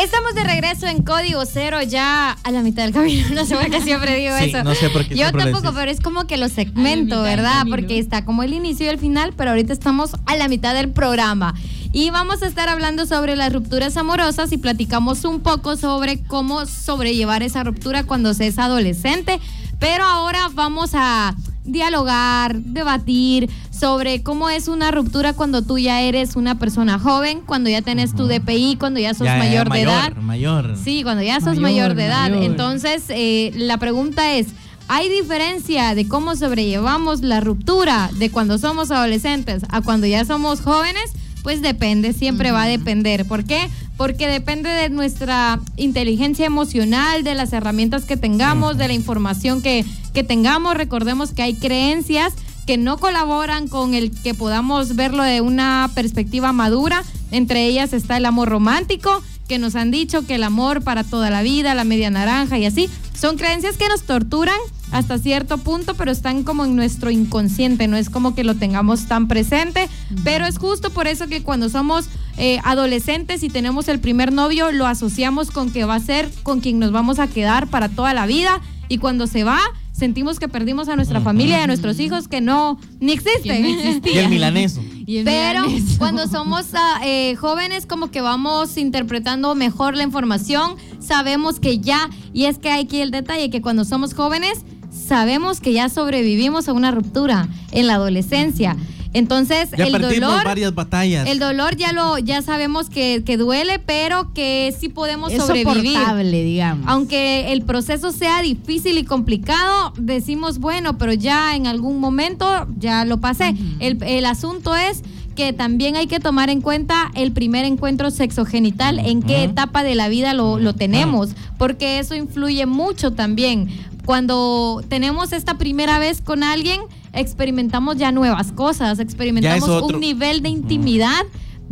Estamos 0.01 0.33
de 0.33 0.43
regreso 0.43 0.87
en 0.87 1.03
Código 1.03 1.45
Cero 1.45 1.81
ya 1.83 2.31
a 2.43 2.51
la 2.51 2.61
mitad 2.61 2.83
del 2.83 2.93
camino. 2.93 3.27
No 3.35 3.45
sé 3.45 3.55
por 3.55 3.69
qué 3.69 3.81
siempre 3.81 4.15
digo 4.15 4.35
Sí, 4.39 4.45
eso. 4.45 4.63
no 4.63 4.73
sé 4.73 4.89
por 4.89 5.05
qué 5.07 5.15
Yo 5.15 5.31
tampoco, 5.31 5.61
decís. 5.61 5.71
pero 5.75 5.91
es 5.91 5.99
como 6.01 6.25
que 6.25 6.37
lo 6.37 6.49
segmento, 6.49 7.21
¿verdad? 7.21 7.65
Porque 7.69 7.99
está 7.99 8.25
como 8.25 8.43
el 8.43 8.53
inicio 8.53 8.87
y 8.87 8.89
el 8.89 8.97
final, 8.99 9.33
pero 9.37 9.51
ahorita 9.51 9.73
estamos 9.73 10.11
a 10.25 10.35
la 10.35 10.47
mitad 10.47 10.73
del 10.73 10.89
programa. 10.89 11.53
Y 11.93 12.09
vamos 12.09 12.41
a 12.41 12.47
estar 12.47 12.69
hablando 12.69 13.05
sobre 13.05 13.35
las 13.35 13.51
rupturas 13.53 13.95
amorosas 13.97 14.51
y 14.51 14.57
platicamos 14.57 15.23
un 15.25 15.41
poco 15.41 15.75
sobre 15.77 16.23
cómo 16.23 16.65
sobrellevar 16.65 17.43
esa 17.43 17.63
ruptura 17.63 18.03
cuando 18.03 18.33
se 18.33 18.47
es 18.47 18.57
adolescente. 18.57 19.39
Pero 19.79 20.03
ahora 20.05 20.47
vamos 20.53 20.91
a 20.93 21.35
dialogar, 21.63 22.57
debatir 22.61 23.49
sobre 23.71 24.23
cómo 24.23 24.49
es 24.49 24.67
una 24.67 24.91
ruptura 24.91 25.33
cuando 25.33 25.61
tú 25.61 25.77
ya 25.77 26.01
eres 26.01 26.35
una 26.35 26.57
persona 26.59 26.99
joven, 26.99 27.41
cuando 27.45 27.69
ya 27.69 27.81
tenés 27.81 28.15
tu 28.15 28.27
DPI, 28.27 28.77
cuando 28.79 28.99
ya 28.99 29.13
sos 29.13 29.25
Ya, 29.25 29.37
mayor 29.37 29.69
de 29.71 29.81
edad. 29.81 30.15
Mayor. 30.17 30.75
Sí, 30.81 31.03
cuando 31.03 31.23
ya 31.23 31.35
sos 31.39 31.57
Mayor, 31.57 31.61
mayor, 31.61 31.95
de 31.95 32.05
edad. 32.05 32.29
mayor. 32.29 32.43
Entonces, 32.43 33.03
eh, 33.09 33.51
la 33.55 33.77
pregunta 33.77 34.33
es, 34.33 34.47
¿hay 34.87 35.09
diferencia 35.09 35.95
de 35.95 36.07
cómo 36.07 36.35
sobrellevamos 36.35 37.21
la 37.21 37.39
ruptura 37.39 38.09
de 38.17 38.29
cuando 38.29 38.57
somos 38.57 38.91
adolescentes 38.91 39.63
a 39.69 39.81
cuando 39.81 40.07
ya 40.07 40.25
somos 40.25 40.61
jóvenes? 40.61 41.11
Pues 41.43 41.61
depende, 41.63 42.13
siempre 42.13 42.51
va 42.51 42.63
a 42.63 42.67
depender. 42.67 43.25
¿Por 43.25 43.45
qué? 43.45 43.67
Porque 44.01 44.27
depende 44.27 44.67
de 44.67 44.89
nuestra 44.89 45.59
inteligencia 45.77 46.47
emocional, 46.47 47.23
de 47.23 47.35
las 47.35 47.53
herramientas 47.53 48.03
que 48.03 48.17
tengamos, 48.17 48.75
de 48.79 48.87
la 48.87 48.95
información 48.95 49.61
que, 49.61 49.85
que 50.11 50.23
tengamos. 50.23 50.75
Recordemos 50.75 51.33
que 51.33 51.43
hay 51.43 51.53
creencias 51.53 52.33
que 52.65 52.77
no 52.77 52.97
colaboran 52.97 53.67
con 53.67 53.93
el 53.93 54.09
que 54.09 54.33
podamos 54.33 54.95
verlo 54.95 55.21
de 55.21 55.41
una 55.41 55.87
perspectiva 55.93 56.51
madura. 56.51 57.03
Entre 57.29 57.67
ellas 57.67 57.93
está 57.93 58.17
el 58.17 58.25
amor 58.25 58.49
romántico, 58.49 59.21
que 59.47 59.59
nos 59.59 59.75
han 59.75 59.91
dicho 59.91 60.25
que 60.25 60.33
el 60.33 60.43
amor 60.45 60.81
para 60.81 61.03
toda 61.03 61.29
la 61.29 61.43
vida, 61.43 61.75
la 61.75 61.83
media 61.83 62.09
naranja 62.09 62.57
y 62.57 62.65
así, 62.65 62.89
son 63.13 63.37
creencias 63.37 63.77
que 63.77 63.87
nos 63.87 64.01
torturan 64.01 64.57
hasta 64.91 65.17
cierto 65.17 65.57
punto, 65.57 65.95
pero 65.95 66.11
están 66.11 66.43
como 66.43 66.65
en 66.65 66.75
nuestro 66.75 67.11
inconsciente, 67.11 67.87
no 67.87 67.97
es 67.97 68.09
como 68.09 68.35
que 68.35 68.43
lo 68.43 68.55
tengamos 68.55 69.07
tan 69.07 69.27
presente, 69.27 69.89
pero 70.23 70.45
es 70.45 70.57
justo 70.57 70.89
por 70.89 71.07
eso 71.07 71.27
que 71.27 71.43
cuando 71.43 71.69
somos 71.69 72.09
eh, 72.37 72.59
adolescentes 72.63 73.43
y 73.43 73.49
tenemos 73.49 73.87
el 73.87 73.99
primer 73.99 74.31
novio, 74.33 74.71
lo 74.71 74.87
asociamos 74.87 75.51
con 75.51 75.71
que 75.71 75.85
va 75.85 75.95
a 75.95 75.99
ser 75.99 76.29
con 76.43 76.59
quien 76.59 76.79
nos 76.79 76.91
vamos 76.91 77.19
a 77.19 77.27
quedar 77.27 77.67
para 77.67 77.89
toda 77.89 78.13
la 78.13 78.25
vida 78.25 78.61
y 78.89 78.97
cuando 78.97 79.25
se 79.25 79.45
va, 79.45 79.59
sentimos 79.93 80.37
que 80.37 80.49
perdimos 80.49 80.89
a 80.89 80.97
nuestra 80.97 81.21
familia 81.21 81.59
y 81.59 81.61
a 81.61 81.67
nuestros 81.67 81.97
hijos 81.99 82.27
que 82.27 82.41
no, 82.41 82.77
ni 82.99 83.13
existen. 83.13 83.61
No. 83.61 84.01
Y 84.03 84.17
el 84.17 84.29
milaneso. 84.29 84.81
Y 85.05 85.17
el 85.17 85.25
Pero 85.25 85.65
milaneso. 85.65 85.97
cuando 85.97 86.27
somos 86.27 86.67
ah, 86.73 87.01
eh, 87.03 87.35
jóvenes, 87.35 87.85
como 87.85 88.11
que 88.11 88.21
vamos 88.21 88.77
interpretando 88.77 89.55
mejor 89.55 89.95
la 89.95 90.03
información, 90.03 90.75
sabemos 90.99 91.59
que 91.59 91.79
ya, 91.79 92.09
y 92.33 92.45
es 92.45 92.57
que 92.59 92.69
hay 92.69 92.83
aquí 92.83 93.01
el 93.01 93.11
detalle, 93.11 93.49
que 93.49 93.61
cuando 93.61 93.83
somos 93.85 94.13
jóvenes, 94.13 94.63
sabemos 95.11 95.59
que 95.59 95.73
ya 95.73 95.89
sobrevivimos 95.89 96.69
a 96.69 96.71
una 96.73 96.89
ruptura 96.89 97.49
en 97.73 97.85
la 97.85 97.95
adolescencia. 97.95 98.77
Entonces, 99.13 99.69
Ya 99.77 99.83
el 99.87 99.91
dolor... 100.01 100.45
varias 100.45 100.73
batallas. 100.73 101.27
El 101.27 101.37
dolor 101.37 101.75
ya 101.75 101.91
lo 101.91 102.17
ya 102.17 102.41
sabemos 102.41 102.89
que, 102.89 103.23
que 103.25 103.35
duele, 103.35 103.77
pero 103.79 104.31
que 104.33 104.73
sí 104.79 104.87
podemos 104.87 105.33
es 105.33 105.39
sobrevivir. 105.43 105.95
soportable, 105.97 106.43
digamos. 106.45 106.85
Aunque 106.87 107.51
el 107.51 107.63
proceso 107.63 108.13
sea 108.13 108.41
difícil 108.41 108.97
y 108.97 109.03
complicado, 109.03 109.91
decimos, 109.97 110.59
bueno, 110.59 110.97
pero 110.97 111.11
ya 111.11 111.57
en 111.57 111.67
algún 111.67 111.99
momento 111.99 112.45
ya 112.79 113.03
lo 113.03 113.19
pasé. 113.19 113.53
el, 113.81 114.01
el 114.03 114.25
asunto 114.25 114.77
es 114.77 115.03
que 115.35 115.53
también 115.53 115.95
hay 115.95 116.07
que 116.07 116.19
tomar 116.19 116.49
en 116.49 116.61
cuenta 116.61 117.09
el 117.15 117.31
primer 117.31 117.63
encuentro 117.65 118.11
sexogenital, 118.11 118.99
en 118.99 119.21
qué 119.23 119.43
etapa 119.43 119.81
de 119.83 119.95
la 119.95 120.09
vida 120.09 120.33
lo, 120.33 120.59
lo 120.59 120.73
tenemos, 120.73 121.29
porque 121.57 121.99
eso 121.99 122.15
influye 122.15 122.65
mucho 122.65 123.11
también. 123.11 123.69
Cuando 124.05 124.83
tenemos 124.87 125.31
esta 125.31 125.57
primera 125.57 125.99
vez 125.99 126.21
con 126.21 126.43
alguien, 126.43 126.81
experimentamos 127.13 127.97
ya 127.97 128.11
nuevas 128.11 128.51
cosas, 128.51 128.99
experimentamos 128.99 129.67
un 129.93 129.99
nivel 129.99 130.41
de 130.41 130.49
intimidad 130.49 131.21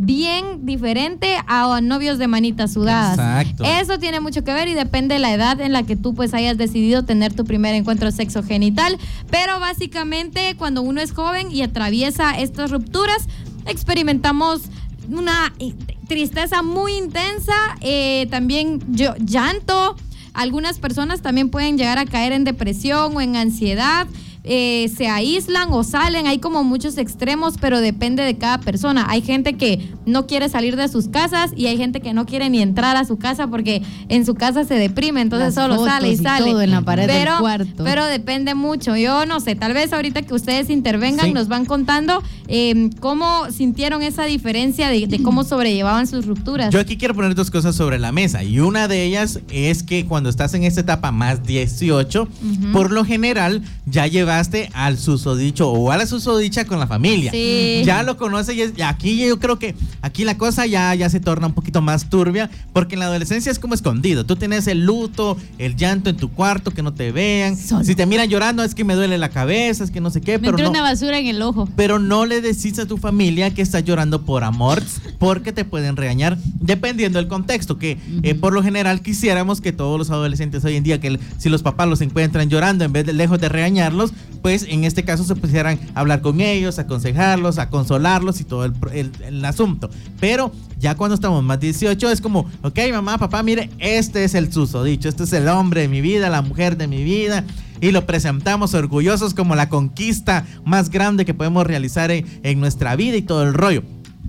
bien 0.02 0.64
diferente 0.64 1.36
a 1.46 1.80
novios 1.82 2.16
de 2.16 2.26
manitas 2.26 2.72
sudadas. 2.72 3.18
Exacto. 3.18 3.64
Eso 3.64 3.98
tiene 3.98 4.20
mucho 4.20 4.42
que 4.44 4.52
ver 4.54 4.66
y 4.68 4.72
depende 4.74 5.14
de 5.16 5.18
la 5.18 5.32
edad 5.34 5.60
en 5.60 5.72
la 5.72 5.82
que 5.82 5.94
tú 5.94 6.14
pues 6.14 6.32
hayas 6.32 6.56
decidido 6.56 7.04
tener 7.04 7.34
tu 7.34 7.44
primer 7.44 7.74
encuentro 7.74 8.10
sexo 8.10 8.42
genital. 8.42 8.96
Pero 9.30 9.60
básicamente 9.60 10.54
cuando 10.56 10.80
uno 10.80 11.02
es 11.02 11.12
joven 11.12 11.50
y 11.52 11.60
atraviesa 11.62 12.38
estas 12.38 12.70
rupturas, 12.70 13.26
experimentamos 13.66 14.62
una 15.10 15.52
tristeza 16.08 16.62
muy 16.62 16.94
intensa, 16.94 17.52
eh, 17.80 18.26
también 18.30 18.80
yo- 18.88 19.14
llanto. 19.18 19.96
Algunas 20.34 20.78
personas 20.78 21.22
también 21.22 21.48
pueden 21.50 21.76
llegar 21.78 21.98
a 21.98 22.04
caer 22.06 22.32
en 22.32 22.44
depresión 22.44 23.16
o 23.16 23.20
en 23.20 23.36
ansiedad. 23.36 24.06
eh, 24.42 24.90
se 24.96 25.06
aíslan 25.06 25.68
o 25.70 25.84
salen, 25.84 26.26
hay 26.26 26.38
como 26.38 26.64
muchos 26.64 26.96
extremos, 26.96 27.56
pero 27.60 27.78
depende 27.82 28.22
de 28.22 28.38
cada 28.38 28.58
persona. 28.58 29.04
Hay 29.10 29.20
gente 29.20 29.58
que 29.58 29.92
no 30.06 30.26
quiere 30.26 30.48
salir 30.48 30.76
de 30.76 30.88
sus 30.88 31.08
casas 31.08 31.50
y 31.54 31.66
hay 31.66 31.76
gente 31.76 32.00
que 32.00 32.14
no 32.14 32.24
quiere 32.24 32.48
ni 32.48 32.62
entrar 32.62 32.96
a 32.96 33.04
su 33.04 33.18
casa 33.18 33.48
porque 33.48 33.82
en 34.08 34.24
su 34.24 34.34
casa 34.34 34.64
se 34.64 34.76
deprime, 34.76 35.20
entonces 35.20 35.54
Las 35.54 35.62
solo 35.66 35.84
sale 35.84 36.08
y 36.08 36.12
y 36.12 36.16
sale. 36.16 36.46
todo 36.52 36.62
en 36.62 36.70
la 36.70 36.80
pared 36.80 37.06
del 37.06 37.16
pero, 37.18 37.38
cuarto. 37.38 37.84
Pero 37.84 38.06
depende 38.06 38.54
mucho. 38.54 38.96
Yo 38.96 39.26
no 39.26 39.40
sé, 39.40 39.56
tal 39.56 39.74
vez 39.74 39.92
ahorita 39.92 40.22
que 40.22 40.32
ustedes 40.32 40.70
intervengan 40.70 41.26
Sí. 41.26 41.32
nos 41.34 41.48
van 41.48 41.66
contando 41.66 42.22
eh, 42.52 42.90
cómo 43.00 43.48
sintieron 43.50 44.02
esa 44.02 44.24
diferencia 44.24 44.88
de, 44.88 45.06
de 45.06 45.22
cómo 45.22 45.44
sobrellevaban 45.44 46.06
sus 46.06 46.26
rupturas. 46.26 46.72
Yo 46.74 46.80
aquí 46.80 46.96
quiero 46.96 47.14
poner 47.14 47.34
dos 47.34 47.50
cosas 47.50 47.76
sobre 47.76 47.98
la 47.98 48.10
mesa 48.12 48.42
y 48.42 48.58
una 48.58 48.88
de 48.88 49.04
ellas 49.04 49.38
es 49.50 49.82
que 49.84 50.04
cuando 50.04 50.28
estás 50.28 50.52
en 50.54 50.64
esta 50.64 50.80
etapa 50.80 51.12
más 51.12 51.44
18, 51.44 52.28
por 52.72 52.90
lo 52.90 53.04
general 53.04 53.62
ya 53.86 54.06
llevaste 54.06 54.68
al 54.74 54.98
susodicho 54.98 55.70
o 55.70 55.90
a 55.92 55.96
la 55.96 56.06
susodicha 56.06 56.64
con 56.64 56.78
la 56.80 56.86
familia. 56.86 57.30
Sí. 57.30 57.82
Ya 57.84 58.02
lo 58.02 58.16
conoce 58.16 58.54
y, 58.54 58.62
es- 58.62 58.72
y 58.76 58.82
aquí 58.82 59.16
yo 59.24 59.38
creo 59.38 59.58
que 59.58 59.74
aquí 60.02 60.24
la 60.24 60.36
cosa 60.36 60.66
ya, 60.66 60.94
ya 60.94 61.08
se 61.08 61.20
torna 61.20 61.46
un 61.46 61.52
poquito 61.54 61.80
más 61.82 62.10
turbia 62.10 62.50
porque 62.72 62.94
en 62.96 63.00
la 63.00 63.06
adolescencia 63.06 63.52
es 63.52 63.58
como 63.58 63.74
escondido. 63.74 64.26
Tú 64.26 64.36
tienes 64.36 64.66
el 64.66 64.84
luto, 64.84 65.36
el 65.58 65.76
llanto 65.76 66.10
en 66.10 66.16
tu 66.16 66.30
cuarto, 66.30 66.72
que 66.72 66.82
no 66.82 66.92
te 66.92 67.12
vean. 67.12 67.56
Solo. 67.56 67.84
Si 67.84 67.94
te 67.94 68.06
miran 68.06 68.28
llorando 68.28 68.62
es 68.64 68.74
que 68.74 68.82
me 68.84 68.94
duele 68.94 69.18
la 69.18 69.28
cabeza, 69.28 69.84
es 69.84 69.90
que 69.90 70.00
no 70.00 70.10
sé 70.10 70.20
qué, 70.20 70.38
Me 70.38 70.50
pero 70.50 70.58
no. 70.64 70.70
una 70.70 70.82
basura 70.82 71.18
en 71.18 71.26
el 71.26 71.40
ojo. 71.42 71.68
Pero 71.76 71.98
no 71.98 72.26
le 72.26 72.39
decís 72.42 72.78
a 72.78 72.86
tu 72.86 72.96
familia 72.98 73.52
que 73.54 73.62
estás 73.62 73.84
llorando 73.84 74.22
por 74.24 74.44
amor, 74.44 74.82
porque 75.18 75.52
te 75.52 75.64
pueden 75.64 75.96
regañar, 75.96 76.38
dependiendo 76.60 77.18
del 77.18 77.28
contexto. 77.28 77.78
Que 77.78 77.98
eh, 78.22 78.34
por 78.34 78.52
lo 78.52 78.62
general 78.62 79.00
quisiéramos 79.02 79.60
que 79.60 79.72
todos 79.72 79.98
los 79.98 80.10
adolescentes 80.10 80.64
hoy 80.64 80.76
en 80.76 80.82
día, 80.84 81.00
que 81.00 81.18
si 81.38 81.48
los 81.48 81.62
papás 81.62 81.88
los 81.88 82.00
encuentran 82.00 82.48
llorando, 82.50 82.84
en 82.84 82.92
vez 82.92 83.06
de 83.06 83.12
lejos 83.12 83.40
de 83.40 83.48
regañarlos, 83.48 84.12
pues 84.42 84.64
en 84.68 84.84
este 84.84 85.04
caso 85.04 85.24
se 85.24 85.36
pusieran 85.36 85.78
a 85.94 86.00
hablar 86.00 86.20
con 86.22 86.40
ellos, 86.40 86.78
a 86.78 86.82
aconsejarlos, 86.82 87.58
a 87.58 87.68
consolarlos 87.70 88.40
y 88.40 88.44
todo 88.44 88.64
el, 88.64 88.72
el- 88.92 89.10
el 89.24 89.44
asunto. 89.44 89.90
Pero 90.18 90.52
ya 90.78 90.94
cuando 90.96 91.14
estamos 91.14 91.42
más 91.44 91.60
18 91.60 92.10
es 92.10 92.20
como, 92.20 92.50
ok, 92.62 92.78
mamá, 92.92 93.18
papá, 93.18 93.42
mire, 93.42 93.70
este 93.78 94.24
es 94.24 94.34
el 94.34 94.52
susodicho, 94.52 95.08
este 95.08 95.24
es 95.24 95.32
el 95.34 95.46
hombre 95.48 95.82
de 95.82 95.88
mi 95.88 96.00
vida, 96.00 96.28
la 96.30 96.42
mujer 96.42 96.76
de 96.76 96.86
mi 96.86 97.04
vida 97.04 97.44
y 97.80 97.92
lo 97.92 98.06
presentamos 98.06 98.74
orgullosos 98.74 99.34
como 99.34 99.54
la 99.54 99.68
conquista 99.68 100.46
más 100.64 100.90
grande 100.90 101.24
que 101.24 101.34
podemos 101.34 101.66
realizar 101.66 102.10
en, 102.10 102.26
en 102.42 102.60
nuestra 102.60 102.96
vida 102.96 103.16
y 103.16 103.22
todo 103.22 103.42
el 103.42 103.54
rollo. 103.54 103.82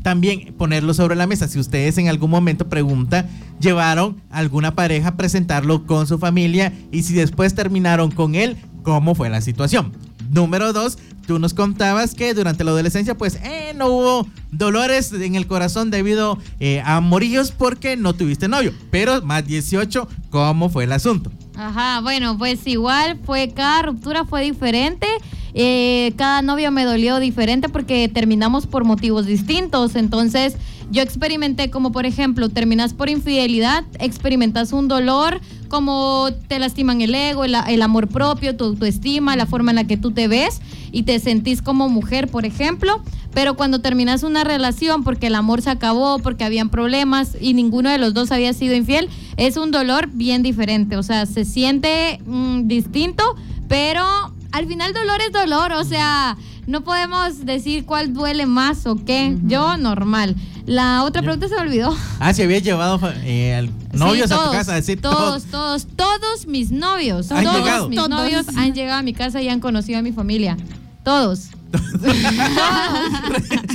También 0.03 0.53
ponerlo 0.57 0.93
sobre 0.93 1.15
la 1.15 1.27
mesa. 1.27 1.47
Si 1.47 1.59
ustedes 1.59 1.97
en 1.97 2.07
algún 2.07 2.31
momento 2.31 2.69
pregunta, 2.69 3.27
llevaron 3.59 4.21
alguna 4.31 4.75
pareja 4.75 5.09
a 5.09 5.17
presentarlo 5.17 5.85
con 5.85 6.07
su 6.07 6.17
familia 6.17 6.73
y 6.91 7.03
si 7.03 7.13
después 7.13 7.53
terminaron 7.53 8.09
con 8.09 8.35
él, 8.35 8.57
¿cómo 8.83 9.13
fue 9.13 9.29
la 9.29 9.41
situación? 9.41 9.91
Número 10.31 10.71
dos, 10.71 10.97
tú 11.27 11.39
nos 11.39 11.53
contabas 11.53 12.15
que 12.15 12.33
durante 12.33 12.63
la 12.63 12.71
adolescencia, 12.71 13.17
pues, 13.17 13.35
eh, 13.43 13.73
no 13.75 13.87
hubo 13.87 14.27
dolores 14.51 15.11
en 15.11 15.35
el 15.35 15.45
corazón 15.45 15.91
debido 15.91 16.37
eh, 16.59 16.81
a 16.81 16.97
amoríos 16.97 17.51
porque 17.51 17.97
no 17.97 18.13
tuviste 18.13 18.47
novio. 18.47 18.73
Pero 18.91 19.21
más 19.21 19.45
18, 19.45 20.07
¿cómo 20.29 20.69
fue 20.69 20.85
el 20.85 20.93
asunto? 20.93 21.31
Ajá, 21.62 22.02
bueno, 22.02 22.39
pues 22.39 22.65
igual 22.65 23.19
fue, 23.24 23.50
cada 23.50 23.84
ruptura 23.84 24.26
fue 24.26 24.41
diferente. 24.41 25.06
eh, 25.54 26.13
cada 26.15 26.41
novio 26.41 26.71
me 26.71 26.86
dolió 26.86 27.19
diferente 27.19 27.69
porque 27.69 28.10
terminamos 28.10 28.65
por 28.65 28.84
motivos 28.84 29.28
distintos. 29.28 29.95
Entonces, 29.95 30.56
yo 30.89 31.04
experimenté 31.04 31.69
como, 31.69 31.91
por 31.91 32.06
ejemplo, 32.08 32.50
terminas 32.50 32.93
por 32.93 33.10
infidelidad, 33.10 33.84
experimentas 34.00 34.74
un 34.74 34.88
dolor, 34.88 35.39
como 35.67 36.30
te 36.47 36.58
lastiman 36.58 37.02
el 37.02 37.13
ego, 37.13 37.43
el, 37.45 37.56
el 37.67 37.82
amor 37.84 38.08
propio, 38.08 38.56
tu 38.58 38.63
autoestima, 38.65 39.36
la 39.36 39.45
forma 39.45 39.71
en 39.71 39.76
la 39.76 39.84
que 39.84 39.97
tú 39.97 40.12
te 40.12 40.28
ves 40.28 40.62
y 40.91 41.04
te 41.04 41.19
sentís 41.19 41.62
como 41.62 41.89
mujer, 41.89 42.28
por 42.28 42.45
ejemplo. 42.45 43.04
Pero 43.34 43.56
cuando 43.56 43.80
terminas 43.80 44.24
una 44.24 44.44
relación 44.44 45.04
porque 45.04 45.28
el 45.28 45.36
amor 45.36 45.62
se 45.62 45.70
acabó, 45.70 46.20
porque 46.20 46.44
habían 46.44 46.70
problemas 46.70 47.38
y 47.39 47.54
ninguno 47.54 47.89
de 47.89 47.98
los 47.98 48.13
dos 48.13 48.32
había 48.32 48.54
sido 48.54 48.76
infiel, 48.76 49.10
es 49.38 49.56
un 49.58 49.72
dolor 49.72 50.10
bien 50.12 50.44
diferente. 50.44 50.98
O 50.98 51.04
sea, 51.04 51.26
se 51.26 51.46
siente 51.46 52.20
mm, 52.26 52.67
distinto, 52.67 53.24
pero 53.70 54.04
al 54.52 54.67
final 54.67 54.94
dolor 54.94 55.22
es 55.26 55.32
dolor. 55.32 55.72
O 55.74 55.84
sea, 55.86 56.36
no 56.67 56.82
podemos 56.82 57.46
decir 57.46 57.86
cuál 57.86 58.13
duele 58.13 58.46
más 58.48 58.86
o 58.86 58.98
qué. 59.06 59.38
Yo, 59.44 59.78
normal. 59.78 60.36
La 60.65 61.04
otra 61.04 61.22
pregunta 61.22 61.48
se 61.48 61.56
me 61.56 61.62
olvidó. 61.62 61.96
Ah, 62.20 62.34
si 62.34 62.44
había 62.44 62.60
llevado 62.60 63.00
eh, 63.24 63.56
al- 63.56 63.70
novios 63.98 64.28
Sí, 64.28 64.34
a 64.34 64.38
tu 64.38 64.44
todos, 64.44 64.56
casa 64.56 64.72
a 64.74 64.76
decir 64.76 65.02
todos, 65.02 65.46
todos, 65.46 65.88
todos 65.96 66.46
mis 66.48 66.72
novios, 66.72 67.30
todos 67.30 67.41
llegado. 67.41 67.89
mis 67.89 67.96
Todos. 67.98 68.10
novios 68.10 68.46
han 68.58 68.74
llegado 68.74 69.00
a 69.00 69.04
mi 69.04 69.13
casa 69.13 69.41
y 69.41 69.50
han 69.50 69.60
conocido 69.60 70.00
a 70.00 70.02
mi 70.02 70.12
familia. 70.12 70.58
Todos. 71.04 71.48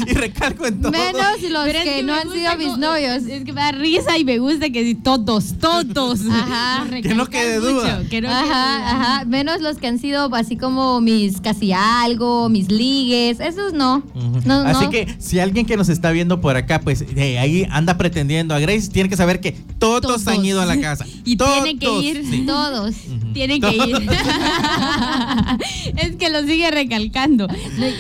Y 0.07 0.15
recalco 0.15 0.67
en 0.67 0.81
todo. 0.81 0.93
Menos 0.93 1.43
los 1.51 1.65
Pero 1.65 1.79
es 1.79 1.85
que, 1.85 2.03
no 2.03 2.15
han 2.15 2.31
sido 2.31 2.57
mis 2.57 2.77
novios. 2.79 3.25
Es 3.25 3.45
que 3.45 3.53
me 3.53 3.61
da 3.61 3.73
risa 3.73 4.19
y 4.19 4.25
me 4.25 4.39
gusta 4.39 4.71
que 4.71 4.85
sí, 4.85 4.95
todos, 4.95 5.55
todos. 5.59 6.21
Ajá. 6.31 6.87
Que 7.03 7.15
no 7.15 7.27
quede 7.27 7.61
mucho, 7.61 7.73
duda. 7.73 8.03
que 8.09 8.21
no 8.21 8.29
quede 8.29 8.39
duda. 8.41 8.41
Ajá, 8.41 8.91
ajá. 8.91 9.25
Menos 9.25 9.61
los 9.61 9.79
que 9.79 9.87
han 9.87 9.99
sido 9.99 10.35
así 10.35 10.57
como 10.57 11.01
mis 11.01 11.41
casi 11.41 11.73
algo, 11.73 12.49
mis 12.49 12.71
ligues. 12.71 13.41
Esos 13.41 13.73
no. 13.73 14.03
Así 14.67 14.85
no. 14.85 14.91
que 14.91 15.15
si 15.19 15.39
alguien 15.39 15.67
que 15.67 15.77
nos 15.77 15.89
está 15.89 16.11
viendo 16.11 16.41
por 16.41 16.57
acá, 16.57 16.81
pues 16.81 17.15
de 17.15 17.39
ahí 17.39 17.67
anda 17.71 17.97
pretendiendo 17.97 18.55
a 18.55 18.59
Grace, 18.59 18.89
tiene 18.91 19.09
que 19.09 19.17
saber 19.17 19.41
que 19.41 19.53
todos, 19.79 20.01
Todos. 20.03 20.27
han 20.29 20.45
ido 20.45 20.61
a 20.61 20.67
la 20.67 20.81
casa. 20.81 21.05
Y 21.25 21.37
tienen 21.37 21.79
que 21.79 21.87
Todos, 21.87 22.05
ir. 22.05 22.25
sí. 22.31 22.45
Todos. 22.47 22.95
Tienen 23.37 23.61
que 23.61 23.77
ir. 23.77 23.97
es 25.99 26.17
que 26.17 26.31
lo 26.31 26.43
sigue 26.47 26.71
recalcando. 26.71 27.47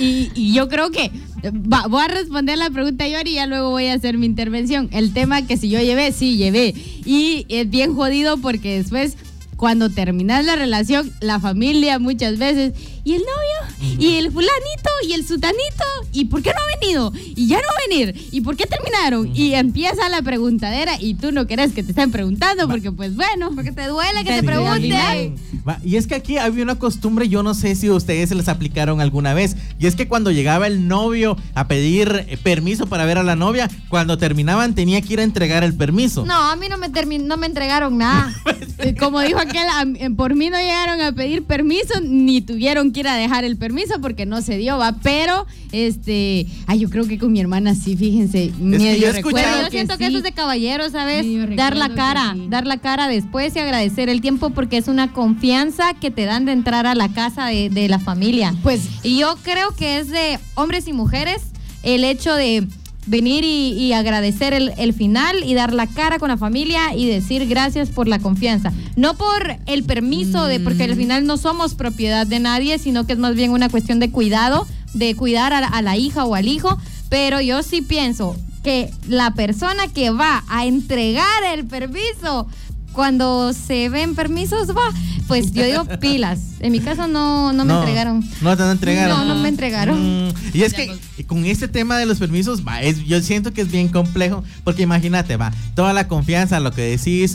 Y, 0.01 0.31
y 0.35 0.55
yo 0.55 0.68
creo 0.68 0.90
que 0.90 1.11
va- 1.44 1.87
voy 1.88 2.03
a 2.03 2.09
responder 2.09 2.57
la 2.59 2.70
pregunta 2.70 3.07
yo 3.07 3.18
y 3.25 3.35
ya 3.35 3.46
luego 3.46 3.70
voy 3.70 3.87
a 3.87 3.94
hacer 3.94 4.16
mi 4.16 4.25
intervención. 4.27 4.88
El 4.92 5.12
tema 5.12 5.46
que 5.46 5.57
si 5.59 5.68
yo 5.68 5.79
llevé, 5.81 6.12
sí 6.12 6.37
llevé. 6.38 6.75
Y 7.05 7.44
es 7.51 7.68
bien 7.68 7.94
jodido 7.94 8.38
porque 8.38 8.79
después, 8.79 9.16
cuando 9.57 9.90
terminas 9.90 10.44
la 10.44 10.57
relación, 10.57 11.12
la 11.20 11.38
familia 11.38 11.99
muchas 11.99 12.38
veces, 12.38 12.72
y 13.05 13.14
el 13.14 13.22
novio, 13.22 13.96
y 13.99 14.16
el 14.16 14.33
fulanito, 14.33 14.90
y 15.09 15.12
el 15.12 15.27
sutanito, 15.27 15.85
¿y 16.12 16.25
por 16.27 16.42
qué 16.42 16.51
no 16.51 16.65
venido? 16.80 17.12
Y 17.34 17.46
ya 17.46 17.56
no 17.56 17.62
va 17.62 17.74
a 17.74 17.88
venir. 17.88 18.28
¿Y 18.32 18.40
por 18.40 18.56
qué 18.56 18.64
terminaron? 18.66 19.30
Y 19.34 19.54
empieza 19.54 20.08
la 20.08 20.22
preguntadera 20.22 21.00
y 21.00 21.14
tú 21.14 21.32
no 21.32 21.46
querés 21.46 21.72
que 21.72 21.82
te 21.82 21.90
estén 21.90 22.10
preguntando 22.10 22.68
porque 22.68 22.92
pues 22.92 23.14
bueno. 23.16 23.50
Porque 23.54 23.72
te 23.72 23.86
duele 23.86 24.24
que 24.24 24.30
Te 24.40 24.42
pregunten. 24.42 25.36
Va, 25.68 25.78
Y 25.84 25.96
es 25.96 26.06
que 26.06 26.14
aquí 26.14 26.38
había 26.38 26.62
una 26.62 26.78
costumbre, 26.78 27.28
yo 27.28 27.42
no 27.42 27.54
sé 27.54 27.74
si 27.74 27.90
ustedes 27.90 28.28
se 28.28 28.34
les 28.34 28.48
aplicaron 28.48 29.00
alguna 29.00 29.34
vez, 29.34 29.56
y 29.78 29.86
es 29.86 29.96
que 29.96 30.06
cuando 30.08 30.30
llegaba 30.30 30.66
el 30.66 30.86
novio 30.88 31.36
a 31.54 31.66
pedir 31.66 32.24
eh, 32.28 32.36
permiso 32.36 32.86
para 32.86 33.04
ver 33.04 33.18
a 33.18 33.22
la 33.24 33.34
novia, 33.36 33.68
cuando 33.88 34.16
terminaban 34.18 34.74
tenía 34.74 35.00
que 35.00 35.14
ir 35.14 35.20
a 35.20 35.22
entregar 35.24 35.64
el 35.64 35.74
permiso. 35.74 36.24
No, 36.24 36.34
a 36.50 36.56
mí 36.56 36.66
no 36.68 36.78
me, 36.78 36.88
termin- 36.90 37.24
no 37.24 37.36
me 37.36 37.46
entregaron 37.46 37.98
nada. 37.98 38.32
Eh, 38.78 38.94
Como 38.94 39.20
dijo 39.20 39.38
aquel, 39.38 39.64
mí- 39.86 40.10
por 40.16 40.34
mí 40.34 40.50
no 40.50 40.58
llegaron 40.58 41.00
a 41.00 41.10
pedir 41.12 41.44
permiso, 41.44 41.98
ni 42.02 42.42
tuvieron 42.42 42.92
que 42.92 43.00
ir 43.00 43.08
a 43.08 43.14
dejar 43.16 43.42
el 43.44 43.56
permiso 43.56 43.94
porque 44.02 44.26
no 44.26 44.42
se 44.42 44.58
dio, 44.58 44.76
va. 44.76 44.96
Pero, 45.02 45.46
este, 45.72 46.46
ay, 46.66 46.81
yo 46.81 46.90
creo 46.90 47.07
que 47.07 47.18
con 47.18 47.33
mi 47.33 47.40
hermana 47.40 47.74
sí, 47.74 47.96
fíjense, 47.96 48.52
medio 48.59 48.96
yo 48.96 49.09
he 49.09 49.12
recuerdo 49.12 49.38
escuchado 49.38 49.57
Pero 49.57 49.66
yo 49.66 49.70
siento 49.70 49.98
que, 49.98 50.05
sí. 50.05 50.09
eso 50.11 50.18
es 50.18 50.24
de 50.24 50.33
caballero, 50.33 50.90
¿sabes? 50.90 51.24
Yo 51.26 51.46
dar 51.57 51.76
la 51.76 51.94
cara, 51.94 52.33
que 52.35 52.40
sí. 52.40 52.46
dar 52.48 52.66
la 52.66 52.79
cara 52.79 53.09
después 53.09 53.55
y 53.57 53.59
agradecer 53.59 54.09
el 54.09 54.20
tiempo 54.20 54.50
porque 54.50 54.76
es 54.76 54.88
una 54.88 55.12
confianza 55.12 55.94
que 55.94 56.11
te 56.11 56.24
dan 56.24 56.44
de 56.44 56.52
entrar 56.52 56.87
a 56.87 56.94
la 56.94 57.09
casa 57.09 57.46
de, 57.46 57.70
de 57.70 57.88
la 57.88 57.98
familia. 57.98 58.55
Pues, 58.62 58.83
Y 59.02 59.18
yo 59.18 59.37
creo 59.42 59.74
que 59.76 59.98
es 59.98 60.09
de 60.11 60.38
hombres 60.55 60.88
y 60.88 60.92
mujeres 60.92 61.42
el 61.83 62.02
hecho 62.05 62.35
de 62.35 62.66
venir 63.07 63.44
y, 63.44 63.72
y 63.74 63.92
agradecer 63.92 64.52
el, 64.52 64.72
el 64.79 64.92
final 64.92 65.44
y 65.44 65.55
dar 65.55 65.72
la 65.72 65.87
cara 65.87 66.18
con 66.18 66.29
la 66.29 66.37
familia 66.37 66.94
y 66.96 67.07
decir 67.07 67.46
gracias 67.46 67.90
por 67.90 68.09
la 68.09 68.18
confianza. 68.18 68.72
No 68.96 69.14
por 69.14 69.57
el 69.66 69.85
permiso 69.85 70.46
de, 70.46 70.59
porque 70.59 70.85
al 70.85 70.96
final 70.96 71.24
no 71.24 71.37
somos 71.37 71.74
propiedad 71.74 72.26
de 72.26 72.40
nadie, 72.40 72.79
sino 72.79 73.07
que 73.07 73.12
es 73.12 73.18
más 73.20 73.37
bien 73.37 73.52
una 73.52 73.68
cuestión 73.68 74.00
de 74.00 74.11
cuidado, 74.11 74.66
de 74.96 75.14
cuidar 75.14 75.52
a, 75.52 75.59
a 75.66 75.82
la 75.82 75.96
hija 75.96 76.24
o 76.24 76.35
al 76.35 76.48
hijo. 76.48 76.76
Pero 77.09 77.40
yo 77.40 77.62
sí 77.62 77.82
pienso 77.82 78.37
que 78.64 78.90
la 79.09 79.32
persona 79.35 79.87
que 79.88 80.11
va 80.11 80.42
a 80.48 80.66
entregar 80.66 81.44
el 81.54 81.64
permiso 81.66 82.48
cuando 82.92 83.52
se 83.52 83.90
ven 83.90 84.14
permisos, 84.14 84.70
va, 84.70 84.90
pues 85.28 85.52
yo 85.52 85.64
digo 85.64 85.85
pilas. 86.00 86.40
En 86.61 86.72
mi 86.72 86.80
caso 86.80 87.06
no, 87.06 87.52
no 87.52 87.64
me 87.66 87.74
entregaron. 87.74 88.24
No 88.40 88.56
te 88.56 88.62
entregaron. 88.70 89.18
No, 89.28 89.35
no 89.35 89.40
me 89.42 89.50
entregaron. 89.50 90.28
Mm, 90.28 90.32
y 90.54 90.62
es 90.62 90.72
que 90.72 90.98
con 91.26 91.44
este 91.44 91.68
tema 91.68 91.98
de 91.98 92.06
los 92.06 92.18
permisos, 92.18 92.66
va, 92.66 92.80
es- 92.80 93.04
yo 93.04 93.20
siento 93.20 93.52
que 93.52 93.61
es 93.61 93.70
bien 93.70 93.88
complejo, 93.88 94.42
porque 94.64 94.82
imagínate, 94.82 95.37
va, 95.37 95.52
toda 95.74 95.92
la 95.92 96.09
confianza, 96.09 96.59
lo 96.59 96.72
que 96.72 96.96
decís, 96.96 97.35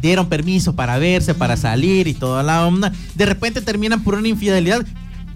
dieron 0.00 0.28
permiso 0.28 0.76
para 0.76 0.98
verse, 0.98 1.34
para 1.34 1.56
salir 1.56 2.06
y 2.06 2.14
toda 2.14 2.42
la 2.44 2.64
onda, 2.66 2.92
de 3.16 3.26
repente 3.26 3.60
terminan 3.62 4.02
por 4.04 4.14
una 4.14 4.28
infidelidad. 4.28 4.86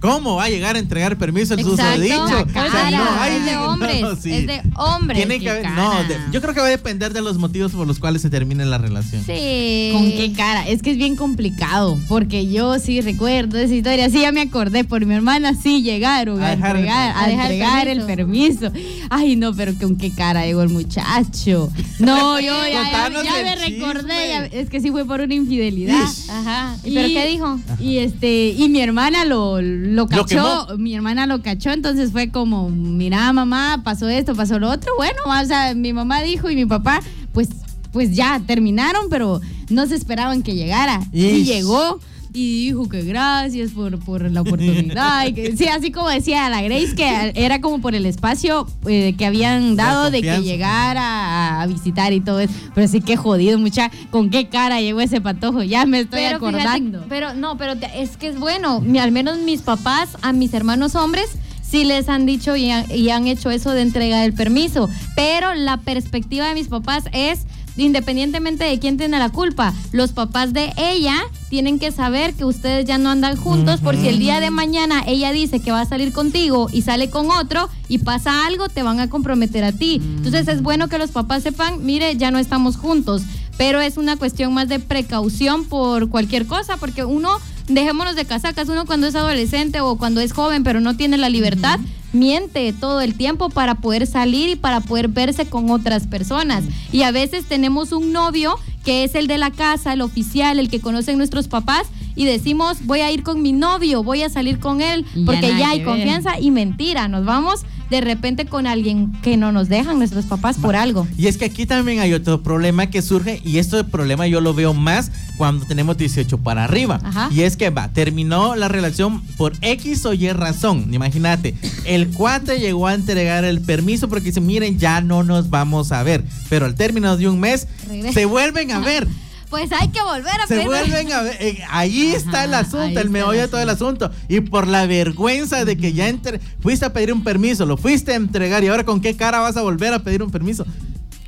¿Cómo 0.01 0.37
va 0.37 0.45
a 0.45 0.49
llegar 0.49 0.77
a 0.77 0.79
entregar 0.79 1.17
permiso 1.19 1.55
el 1.55 1.61
Exacto. 1.61 1.83
susodicho? 1.83 2.47
La 2.55 2.65
O 2.67 2.71
sea, 2.71 2.91
no, 2.91 3.05
ay, 3.21 3.37
es 3.37 3.45
de 3.45 3.53
no, 3.53 3.65
hombres, 3.71 4.05
sí. 4.23 4.33
es 4.33 4.47
de 4.47 4.63
hombres. 4.77 5.19
Tiene 5.19 5.39
que 5.41 5.51
haber- 5.51 5.71
no, 5.73 5.91
de- 6.05 6.17
yo 6.33 6.41
creo 6.41 6.55
que 6.55 6.61
va 6.61 6.67
a 6.67 6.71
depender 6.71 7.13
de 7.13 7.21
los 7.21 7.37
motivos 7.39 7.73
por 7.73 7.87
los 7.87 7.99
cuales 7.99 8.23
se 8.23 8.31
termine 8.31 8.65
la 8.65 8.79
relación. 8.79 9.23
Sí. 9.25 9.91
¿con 9.93 10.11
qué 10.13 10.33
cara? 10.37 10.67
Es 10.67 10.83
que 10.83 10.93
es 10.93 10.97
bien 10.97 11.17
complicado, 11.17 11.99
porque 12.09 12.51
yo 12.51 12.79
sí 12.79 13.01
recuerdo 13.03 13.59
esa 13.59 13.75
historia, 13.75 14.09
sí 14.09 14.21
ya 14.23 14.33
me 14.33 14.41
acordé, 14.41 14.85
por 14.85 15.05
mi 15.05 15.15
hermana 15.15 15.55
sí 15.55 15.83
llegaron 15.83 16.43
a, 16.43 16.49
A 16.49 16.57
dejar 16.57 16.77
entregar, 16.77 17.17
a 17.17 17.25
a 17.25 17.29
dejar 17.29 17.47
el 17.47 17.53
entregar 17.53 17.89
el 17.89 18.03
permiso. 18.03 18.73
Ay, 19.11 19.37
no, 19.37 19.55
pero 19.55 19.75
con 19.75 19.97
qué 19.97 20.11
cara 20.13 20.47
llegó 20.47 20.63
el 20.63 20.71
muchacho. 20.71 21.71
No, 21.99 22.41
yo 22.41 22.53
ya, 22.67 23.11
ya- 23.11 23.23
ya 23.23 23.33
me 23.43 23.57
recordé, 23.57 24.29
ya- 24.29 24.47
es 24.47 24.71
que 24.71 24.81
sí 24.81 24.91
fue 24.91 25.05
por 25.05 25.21
una 25.21 25.35
infidelidad. 25.35 26.03
Ish. 26.03 26.31
Ajá. 26.31 26.77
¿Y 26.85 26.95
¿Pero 26.95 27.09
Y- 27.09 27.13
qué 27.15 27.27
dijo? 27.27 27.61
Y 27.79 27.99
este, 27.99 28.49
y 28.57 28.69
mi 28.69 28.81
hermana 28.81 29.25
lo, 29.25 29.61
lo 29.91 30.07
cachó, 30.07 30.69
mi 30.79 30.95
hermana 30.95 31.27
lo 31.27 31.43
cachó, 31.43 31.71
entonces 31.71 32.13
fue 32.13 32.31
como, 32.31 32.71
mira 32.71 33.33
mamá, 33.33 33.83
pasó 33.85 34.09
esto, 34.09 34.35
pasó 34.35 34.59
lo 34.59 34.71
otro, 34.71 34.93
bueno, 34.97 35.19
o 35.27 35.45
sea, 35.47 35.75
mi 35.75 35.93
mamá 35.93 36.23
dijo 36.23 36.49
y 36.49 36.57
mi 36.57 36.65
papá, 36.65 37.01
pues, 37.33 37.49
pues 37.93 38.15
ya 38.15 38.41
terminaron, 38.47 39.09
pero 39.11 39.41
no 39.69 39.87
se 39.87 39.97
esperaban 39.97 40.43
que 40.43 40.55
llegara. 40.55 41.01
Y 41.13 41.45
llegó. 41.45 41.99
Y 42.33 42.67
dijo 42.67 42.89
que 42.89 43.03
gracias 43.03 43.73
por, 43.73 43.99
por 43.99 44.31
la 44.31 44.43
oportunidad. 44.43 45.27
y 45.27 45.33
que- 45.33 45.57
sí, 45.57 45.67
así 45.67 45.91
como 45.91 46.09
decía 46.09 46.49
la 46.49 46.63
Grace, 46.63 46.95
que 46.95 47.33
era 47.35 47.61
como 47.61 47.81
por 47.81 47.95
el 47.95 48.07
espacio 48.07 48.67
eh, 48.87 49.15
que 49.19 49.27
habían 49.27 49.75
dado 49.77 50.11
de 50.11 50.23
que 50.23 50.41
llegara 50.43 51.03
a, 51.03 51.63
a 51.63 51.67
visitar 51.67 52.13
y 52.13 52.21
todo 52.21 52.41
eso. 52.41 52.53
Pero 52.75 52.87
sí 52.89 53.01
que 53.01 53.17
jodido, 53.17 53.59
mucha. 53.59 53.91
¿Con 54.11 54.31
qué 54.31 54.49
cara 54.49 54.81
llegó 54.81 55.01
ese 55.01 55.21
patojo? 55.21 55.63
Ya 55.63 55.87
me 55.87 56.01
estoy 56.01 56.21
Pero 56.21 56.39
fíjate, 56.39 56.57
acordando. 56.59 57.05
pero 57.09 57.35
no, 57.35 57.57
pero 57.59 57.77
te- 57.77 58.01
es 58.01 58.17
que 58.17 58.29
es 58.29 58.39
bueno. 58.39 58.81
Mi- 58.81 58.99
al 59.01 59.11
menos 59.13 59.39
mis 59.39 59.63
papás, 59.63 60.11
a 60.23 60.33
mis 60.33 60.55
hermanos 60.55 60.95
hombres, 60.95 61.31
sí 61.63 61.85
les 61.85 62.09
han 62.09 62.27
dicho 62.27 62.57
y 62.57 62.71
han, 62.71 62.85
y 62.91 63.11
han 63.11 63.27
hecho 63.27 63.51
eso 63.51 63.73
de 63.73 63.83
entregar 63.83 64.25
el 64.25 64.33
permiso. 64.35 64.89
Pero 65.17 65.55
la 65.55 65.79
perspectiva 65.79 66.47
de 66.49 66.55
mis 66.55 66.69
papás 66.69 67.05
es, 67.13 67.41
independientemente 67.81 68.65
de 68.65 68.79
quién 68.79 68.97
tiene 68.97 69.19
la 69.19 69.31
culpa, 69.31 69.75
los 69.93 70.13
papás 70.13 70.53
de 70.53 70.73
ella 70.77 71.17
tienen 71.49 71.79
que 71.79 71.91
saber 71.93 72.35
que 72.35 72.45
ustedes 72.45 72.85
ya 72.85 72.99
no 72.99 73.11
andan 73.11 73.37
juntos 73.37 73.81
porque 73.83 74.09
el 74.09 74.19
día 74.19 74.41
de 74.41 74.51
mañana 74.51 75.03
ella 75.07 75.33
dice 75.33 75.61
que 75.61 75.73
va 75.73 75.81
a 75.81 75.87
salir 75.87 76.13
contigo 76.13 76.69
y 76.73 76.83
sale 76.83 77.11
con 77.11 77.31
otro 77.31 77.69
y 77.89 77.99
pasa 77.99 78.47
algo, 78.47 78.69
te 78.69 78.83
van 78.83 79.01
a 79.01 79.11
comprometer 79.11 79.65
a 79.65 79.73
ti. 79.73 80.01
Entonces 80.03 80.47
es 80.49 80.63
bueno 80.63 80.89
que 80.89 80.99
los 80.99 81.11
papás 81.11 81.43
sepan, 81.43 81.85
mire, 81.85 82.17
ya 82.17 82.31
no 82.31 82.39
estamos 82.39 82.77
juntos 82.77 83.23
pero 83.61 83.83
es 83.83 83.99
una 83.99 84.17
cuestión 84.17 84.55
más 84.55 84.71
de 84.71 84.79
precaución 84.79 85.67
por 85.67 86.09
cualquier 86.09 86.47
cosa, 86.47 86.79
porque 86.79 87.05
uno, 87.05 87.29
dejémonos 87.69 88.17
de 88.17 88.25
casacas, 88.25 88.71
uno 88.71 88.87
cuando 88.87 89.07
es 89.07 89.15
adolescente 89.15 89.83
o 89.83 89.99
cuando 89.99 90.23
es 90.23 90.33
joven, 90.33 90.65
pero 90.65 90.81
no 90.81 90.97
tiene 90.97 91.19
la 91.19 91.29
libertad, 91.29 91.79
miente 92.13 92.73
todo 92.73 93.01
el 93.01 93.15
tiempo 93.15 93.51
para 93.51 93.77
poder 93.77 94.07
salir 94.07 94.49
y 94.51 94.57
para 94.57 94.81
poder 94.81 95.09
verse 95.09 95.47
con 95.47 95.71
otras 95.71 96.07
personas. 96.07 96.65
Y 96.93 97.03
a 97.03 97.11
veces 97.11 97.45
tenemos 97.47 97.93
un 97.93 98.13
novio 98.13 98.57
que 98.85 99.05
es 99.05 99.15
el 99.15 99.27
de 99.27 99.39
la 99.39 99.51
casa, 99.51 99.93
el 99.93 100.01
oficial, 100.01 100.59
el 100.59 100.71
que 100.71 100.81
conocen 100.81 101.19
nuestros 101.19 101.49
papás, 101.49 101.87
y 102.17 102.25
decimos, 102.25 102.85
voy 102.87 103.01
a 103.01 103.11
ir 103.11 103.23
con 103.23 103.41
mi 103.43 103.53
novio, 103.53 104.03
voy 104.03 104.23
a 104.23 104.29
salir 104.29 104.59
con 104.59 104.81
él, 104.81 105.05
ya 105.15 105.25
porque 105.25 105.49
ya 105.59 105.71
hay 105.71 105.79
ver. 105.79 105.87
confianza 105.87 106.41
y 106.41 106.51
mentira, 106.51 107.09
nos 107.09 107.25
vamos 107.25 107.65
de 107.91 108.01
repente 108.01 108.47
con 108.47 108.67
alguien 108.67 109.13
que 109.23 109.37
no 109.37 109.53
nos 109.53 109.69
dejan 109.69 109.99
nuestros 109.99 110.25
papás 110.27 110.57
por 110.57 110.77
algo. 110.77 111.07
Y 111.19 111.27
es 111.27 111.37
que 111.37 111.47
aquí 111.47 111.67
también 111.67 111.99
hay 111.99 112.13
otro 112.13 112.43
problema 112.43 112.87
que 112.87 113.03
surge 113.03 113.41
y 113.45 113.59
este 113.59 113.83
problema 113.85 114.27
yo 114.29 114.41
lo 114.41 114.55
veo 114.55 114.75
más 114.75 115.11
cuando 115.37 115.67
tenemos 115.67 115.99
18 115.99 116.39
para 116.39 116.65
arriba. 116.65 117.01
Ajá. 117.03 117.29
Y 117.33 117.43
es 117.43 117.57
que 117.57 117.71
va, 117.71 117.89
terminó 117.89 118.55
la 118.55 118.69
relación 118.69 119.23
por 119.37 119.53
X 119.61 120.07
o 120.07 120.15
Y 120.15 120.31
razón. 120.31 120.95
Imagínate, 120.95 121.55
el 121.85 122.09
cuate 122.09 122.61
llegó 122.61 122.87
a 122.87 122.95
entregar 122.95 123.45
el 123.45 123.61
permiso 123.61 124.09
porque 124.09 124.27
dice, 124.27 124.41
miren, 124.41 124.79
ya 124.79 125.01
no 125.01 125.25
nos 125.25 125.51
vamos 125.51 125.91
a 125.93 126.03
ver. 126.03 126.25
Pero 126.49 126.67
al 126.67 126.75
término 126.77 127.17
de 127.17 127.29
un 127.29 127.41
mes, 127.41 127.67
se 128.13 128.25
vuelven 128.25 128.71
a 128.71 128.79
ver. 128.85 129.09
Pues 129.51 129.71
hay 129.73 129.89
que 129.89 130.01
volver 130.01 130.41
a 130.41 130.47
Se 130.47 130.55
pedir- 130.55 130.67
vuelven 130.67 131.13
a 131.13 131.23
ver. 131.23 131.37
Eh, 131.41 131.63
ahí 131.71 132.13
está 132.13 132.45
el 132.45 132.55
asunto, 132.55 133.01
el 133.01 133.11
meollo 133.11 133.41
de 133.41 133.49
todo 133.49 133.61
el 133.61 133.69
asunto. 133.69 134.11
Y 134.29 134.41
por 134.41 134.69
la 134.69 134.87
vergüenza 134.87 135.65
de 135.65 135.77
que 135.77 135.93
ya 135.93 136.09
entre- 136.09 136.41
fuiste 136.63 136.87
a 136.87 136.93
pedir 136.93 137.13
un 137.13 137.25
permiso, 137.25 137.67
lo 137.67 137.77
fuiste 137.77 138.13
a 138.13 138.15
entregar 138.17 138.63
y 138.63 138.69
ahora 138.69 138.85
con 138.85 139.01
qué 139.01 139.17
cara 139.17 139.41
vas 139.41 139.57
a 139.57 139.63
volver 139.63 139.93
a 139.93 139.99
pedir 140.05 140.23
un 140.23 140.31
permiso. 140.31 140.65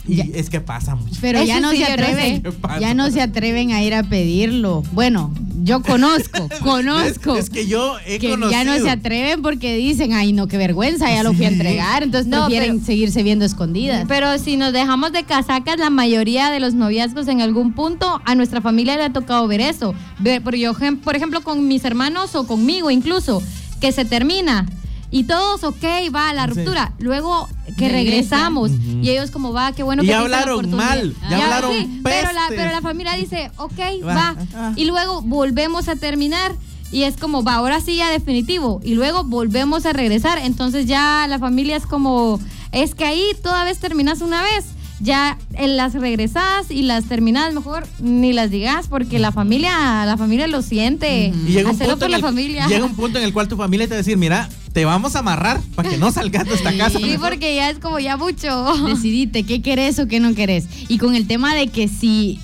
Y 0.07 0.17
Ya. 0.17 0.25
es 0.35 0.51
que 0.51 0.61
pasa 0.61 0.97
mucho. 0.97 1.17
Pero 1.21 1.39
Eso 1.39 1.47
ya 1.47 1.61
no 1.61 1.71
sí, 1.71 1.77
se 1.79 1.85
atreven, 1.85 2.43
ya 2.81 2.93
no 2.95 3.09
se 3.11 3.21
atreven 3.21 3.71
a 3.73 3.83
ir 3.83 3.95
a 3.95 4.03
pedirlo. 4.03 4.83
Bueno, 4.93 5.33
yo 5.63 5.81
conozco, 5.81 6.49
conozco. 6.63 7.37
Es, 7.37 7.45
es 7.45 7.51
que 7.51 7.67
yo 7.69 7.97
he 8.05 8.19
que 8.19 8.31
conocido. 8.31 8.51
ya 8.51 8.65
no 8.65 8.77
se 8.83 8.91
atreven 8.91 9.43
porque 9.43 9.77
dicen, 9.77 10.13
ay 10.13 10.33
no, 10.33 10.49
qué 10.49 10.57
vergüenza, 10.57 11.09
ya 11.09 11.23
lo 11.23 11.33
fui 11.33 11.45
a 11.47 11.51
entregar, 11.51 12.03
entonces 12.03 12.27
No, 12.27 12.47
prefieren 12.47 12.77
pero- 12.81 12.87
seguirse 12.87 13.23
viendo 13.23 13.45
escondidas. 13.45 14.05
Pero 14.09 14.37
si 14.39 14.57
nos 14.57 14.73
dejamos 14.73 15.13
de 15.13 15.23
casacas, 15.23 15.79
la 15.79 15.91
mayoría 15.91 16.51
de 16.51 16.59
los 16.59 16.75
noviazgos 16.75 17.29
en 17.29 17.41
algún 17.41 17.73
punto 17.73 18.21
a 18.25 18.35
nuestra 18.35 18.61
familia 18.61 18.97
le 18.97 19.05
ha 19.05 19.13
tocado 19.13 19.47
ver 19.47 19.61
eso. 19.61 19.95
Ver, 20.19 20.43
por, 20.43 20.57
yo, 20.57 20.73
por 21.05 21.15
ejemplo, 21.15 21.43
con 21.43 21.69
mis 21.69 21.85
hermanos 21.85 22.35
o 22.35 22.45
conmigo 22.47 22.91
incluso, 22.91 23.41
que 23.81 23.93
se 23.93 24.05
termina. 24.05 24.67
Y 25.13 25.25
todos, 25.25 25.63
ok, 25.63 25.85
va, 26.13 26.33
la 26.33 26.47
Sí. 26.49 26.55
ruptura. 26.55 26.95
Luego 26.99 27.49
que 27.79 27.89
regresamos. 27.91 28.71
Y 29.03 29.11
ellos 29.11 29.31
como, 29.31 29.53
va, 29.53 29.71
qué 29.73 29.83
bueno 29.83 30.03
Y 30.03 30.07
que 30.07 30.11
ya 30.13 30.19
la 30.19 30.25
hablaron 30.25 30.55
oportunidad". 30.55 30.89
mal, 30.89 31.15
ya 31.31 31.45
hablaron 31.45 32.01
pero, 32.03 32.33
la, 32.33 32.47
pero 32.49 32.71
la 32.73 32.81
familia 32.81 33.13
dice, 33.13 33.51
ok, 33.59 33.79
Va, 34.05 34.15
va. 34.15 34.37
ah. 34.57 34.73
Y 34.75 34.87
luego 34.87 35.21
volvemos 35.23 35.89
a 35.89 35.97
terminar. 35.97 36.53
Y 36.91 37.05
es 37.05 37.17
como, 37.17 37.43
va, 37.45 37.55
ahora 37.55 37.81
sí 37.81 37.97
ya 37.97 38.11
definitivo. 38.11 38.81
Y 38.83 38.95
luego 38.95 39.23
volvemos 39.25 39.87
a 39.87 39.93
regresar. 39.93 40.39
Entonces 40.39 40.87
ya 40.87 41.27
la 41.29 41.39
familia 41.39 41.77
es 41.77 41.87
como, 41.87 42.41
es 42.73 42.95
que 42.95 43.05
ahí 43.05 43.23
toda 43.43 43.65
vez 43.65 43.79
terminas 43.79 44.21
una 44.23 44.43
vez. 44.43 44.65
Ya 45.03 45.37
eh, 45.55 45.67
las 45.67 45.95
regresas 45.95 46.71
y 46.71 46.83
las 46.83 47.05
terminas 47.07 47.53
mejor 47.53 47.87
ni 47.99 48.33
las 48.33 48.51
digas 48.51 48.87
porque 48.89 49.19
la 49.19 49.33
familia, 49.33 50.07
la 50.07 50.17
familia 50.17 50.47
lo 50.47 50.63
siente. 50.63 51.33
Y 51.47 51.53
llega 51.53 51.71
un, 51.71 51.75
Hacerlo 51.75 51.95
punto 51.95 52.07
por 52.07 52.07
en 52.07 52.11
la 52.13 52.17
el, 52.19 52.23
familia. 52.23 52.67
llega 52.69 52.85
un 52.85 52.95
punto 52.95 53.19
en 53.19 53.25
el 53.25 53.33
cual 53.33 53.49
tu 53.49 53.57
familia 53.57 53.87
te 53.87 53.91
va 53.91 53.97
a 53.97 53.99
decir, 53.99 54.17
mira, 54.17 54.49
te 54.73 54.85
vamos 54.85 55.17
a 55.17 55.19
amarrar 55.19 55.61
para 55.75 55.91
que 55.91 55.99
no 55.99 56.13
salgas 56.13 56.47
de 56.47 56.55
esta 56.55 56.77
casa. 56.77 56.99
Sí, 56.99 57.17
porque 57.21 57.57
ya 57.57 57.71
es 57.71 57.79
como 57.79 57.99
ya 57.99 58.17
mucho. 58.17 58.65
Decidite 58.87 59.43
qué 59.43 59.61
querés 59.61 59.99
o 59.99 60.07
qué 60.07 60.21
no 60.21 60.35
querés. 60.35 60.67
Y 60.89 60.99
con 60.99 61.15
el 61.15 61.27
tema 61.27 61.55
de 61.55 61.67
que 61.67 61.89
si, 61.89 62.39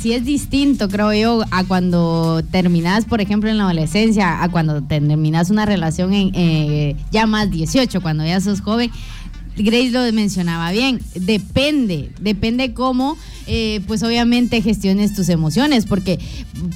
si 0.00 0.12
es 0.12 0.24
distinto, 0.24 0.88
creo 0.88 1.12
yo, 1.12 1.44
a 1.50 1.64
cuando 1.64 2.42
terminas, 2.50 3.04
por 3.04 3.20
ejemplo, 3.20 3.50
en 3.50 3.58
la 3.58 3.64
adolescencia, 3.64 4.42
a 4.42 4.48
cuando 4.48 4.82
terminas 4.82 5.50
una 5.50 5.66
relación 5.66 6.14
en 6.14 6.30
eh, 6.34 6.96
ya 7.10 7.26
más 7.26 7.50
18, 7.50 8.00
cuando 8.00 8.24
ya 8.24 8.40
sos 8.40 8.60
joven. 8.60 8.90
Grace 9.58 9.90
lo 9.90 10.12
mencionaba 10.12 10.70
bien, 10.72 11.00
depende, 11.14 12.10
depende 12.20 12.72
cómo, 12.74 13.16
eh, 13.46 13.80
pues 13.86 14.02
obviamente 14.02 14.62
gestiones 14.62 15.14
tus 15.14 15.28
emociones, 15.28 15.86
porque 15.86 16.18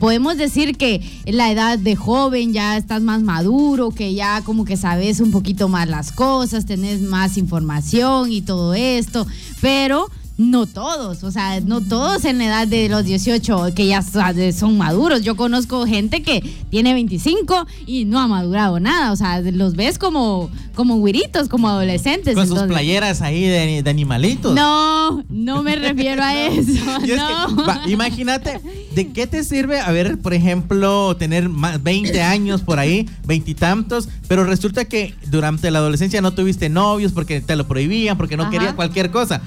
podemos 0.01 0.37
decir 0.37 0.77
que 0.77 1.01
en 1.25 1.37
la 1.37 1.51
edad 1.51 1.79
de 1.79 1.97
joven 1.97 2.53
ya 2.53 2.77
estás 2.77 3.03
más 3.03 3.23
maduro, 3.23 3.91
que 3.91 4.15
ya 4.15 4.43
como 4.43 4.65
que 4.65 4.77
sabes 4.77 5.21
un 5.21 5.31
poquito 5.31 5.69
más 5.69 5.89
las 5.89 6.13
cosas, 6.13 6.67
tenés 6.67 7.01
más 7.01 7.37
información 7.37 8.33
y 8.33 8.43
todo 8.43 8.75
esto, 8.75 9.27
pero 9.61 10.09
no 10.39 10.67
todos, 10.67 11.23
o 11.25 11.31
sea, 11.31 11.61
no 11.61 11.81
todos 11.81 12.25
en 12.25 12.39
la 12.39 12.47
edad 12.47 12.67
de 12.67 12.89
los 12.89 13.05
18 13.05 13.75
que 13.75 13.87
ya 13.87 14.03
son 14.03 14.79
maduros. 14.79 15.23
Yo 15.23 15.37
conozco 15.37 15.87
gente 15.87 16.23
que 16.23 16.43
tiene 16.71 16.95
25 16.95 17.67
y 17.87 18.05
no 18.05 18.19
ha 18.19 18.27
madurado 18.27 18.81
nada, 18.81 19.13
o 19.13 19.17
sea, 19.17 19.41
los 19.41 19.75
ves 19.77 19.99
como 19.99 20.51
como 20.75 20.97
güiritos, 20.97 21.49
como 21.49 21.69
adolescentes. 21.69 22.35
Con 22.35 22.49
sus 22.49 22.63
playeras 22.63 23.21
ahí 23.21 23.43
de, 23.43 23.83
de 23.83 23.91
animalitos. 23.91 24.55
No, 24.55 25.23
no 25.29 25.63
me 25.63 25.77
refiero 25.77 26.23
a 26.23 26.35
eso. 26.47 26.73
Y 27.05 27.11
es 27.11 27.17
no. 27.19 27.83
que, 27.85 27.91
imagínate, 27.91 28.61
¿de 28.95 29.13
qué 29.13 29.27
te 29.27 29.45
sirve, 29.45 29.81
a 29.81 29.91
ver, 29.93 30.19
por 30.19 30.35
ejemplo, 30.35 31.17
tener 31.17 31.49
más 31.49 31.83
20 31.83 32.23
años 32.23 32.63
por 32.63 32.79
ahí, 32.79 33.09
veintitantos, 33.27 34.09
pero 34.29 34.45
resulta 34.45 34.85
que 34.87 35.15
durante 35.31 35.71
la 35.71 35.79
adolescencia 35.81 36.21
no 36.23 36.33
tuviste 36.33 36.69
novios 36.69 37.13
porque 37.13 37.41
te 37.41 37.57
lo 37.57 37.67
prohibían, 37.67 38.17
porque 38.17 38.37
no 38.37 38.45
Ajá. 38.45 38.53
querías 38.53 38.75
cualquier 38.75 39.11
cosa? 39.11 39.43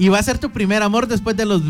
Y 0.00 0.08
va 0.08 0.18
a 0.18 0.22
ser 0.22 0.38
tu 0.38 0.50
primer 0.50 0.82
amor 0.82 1.06
después 1.08 1.36
de 1.36 1.44
los 1.44 1.60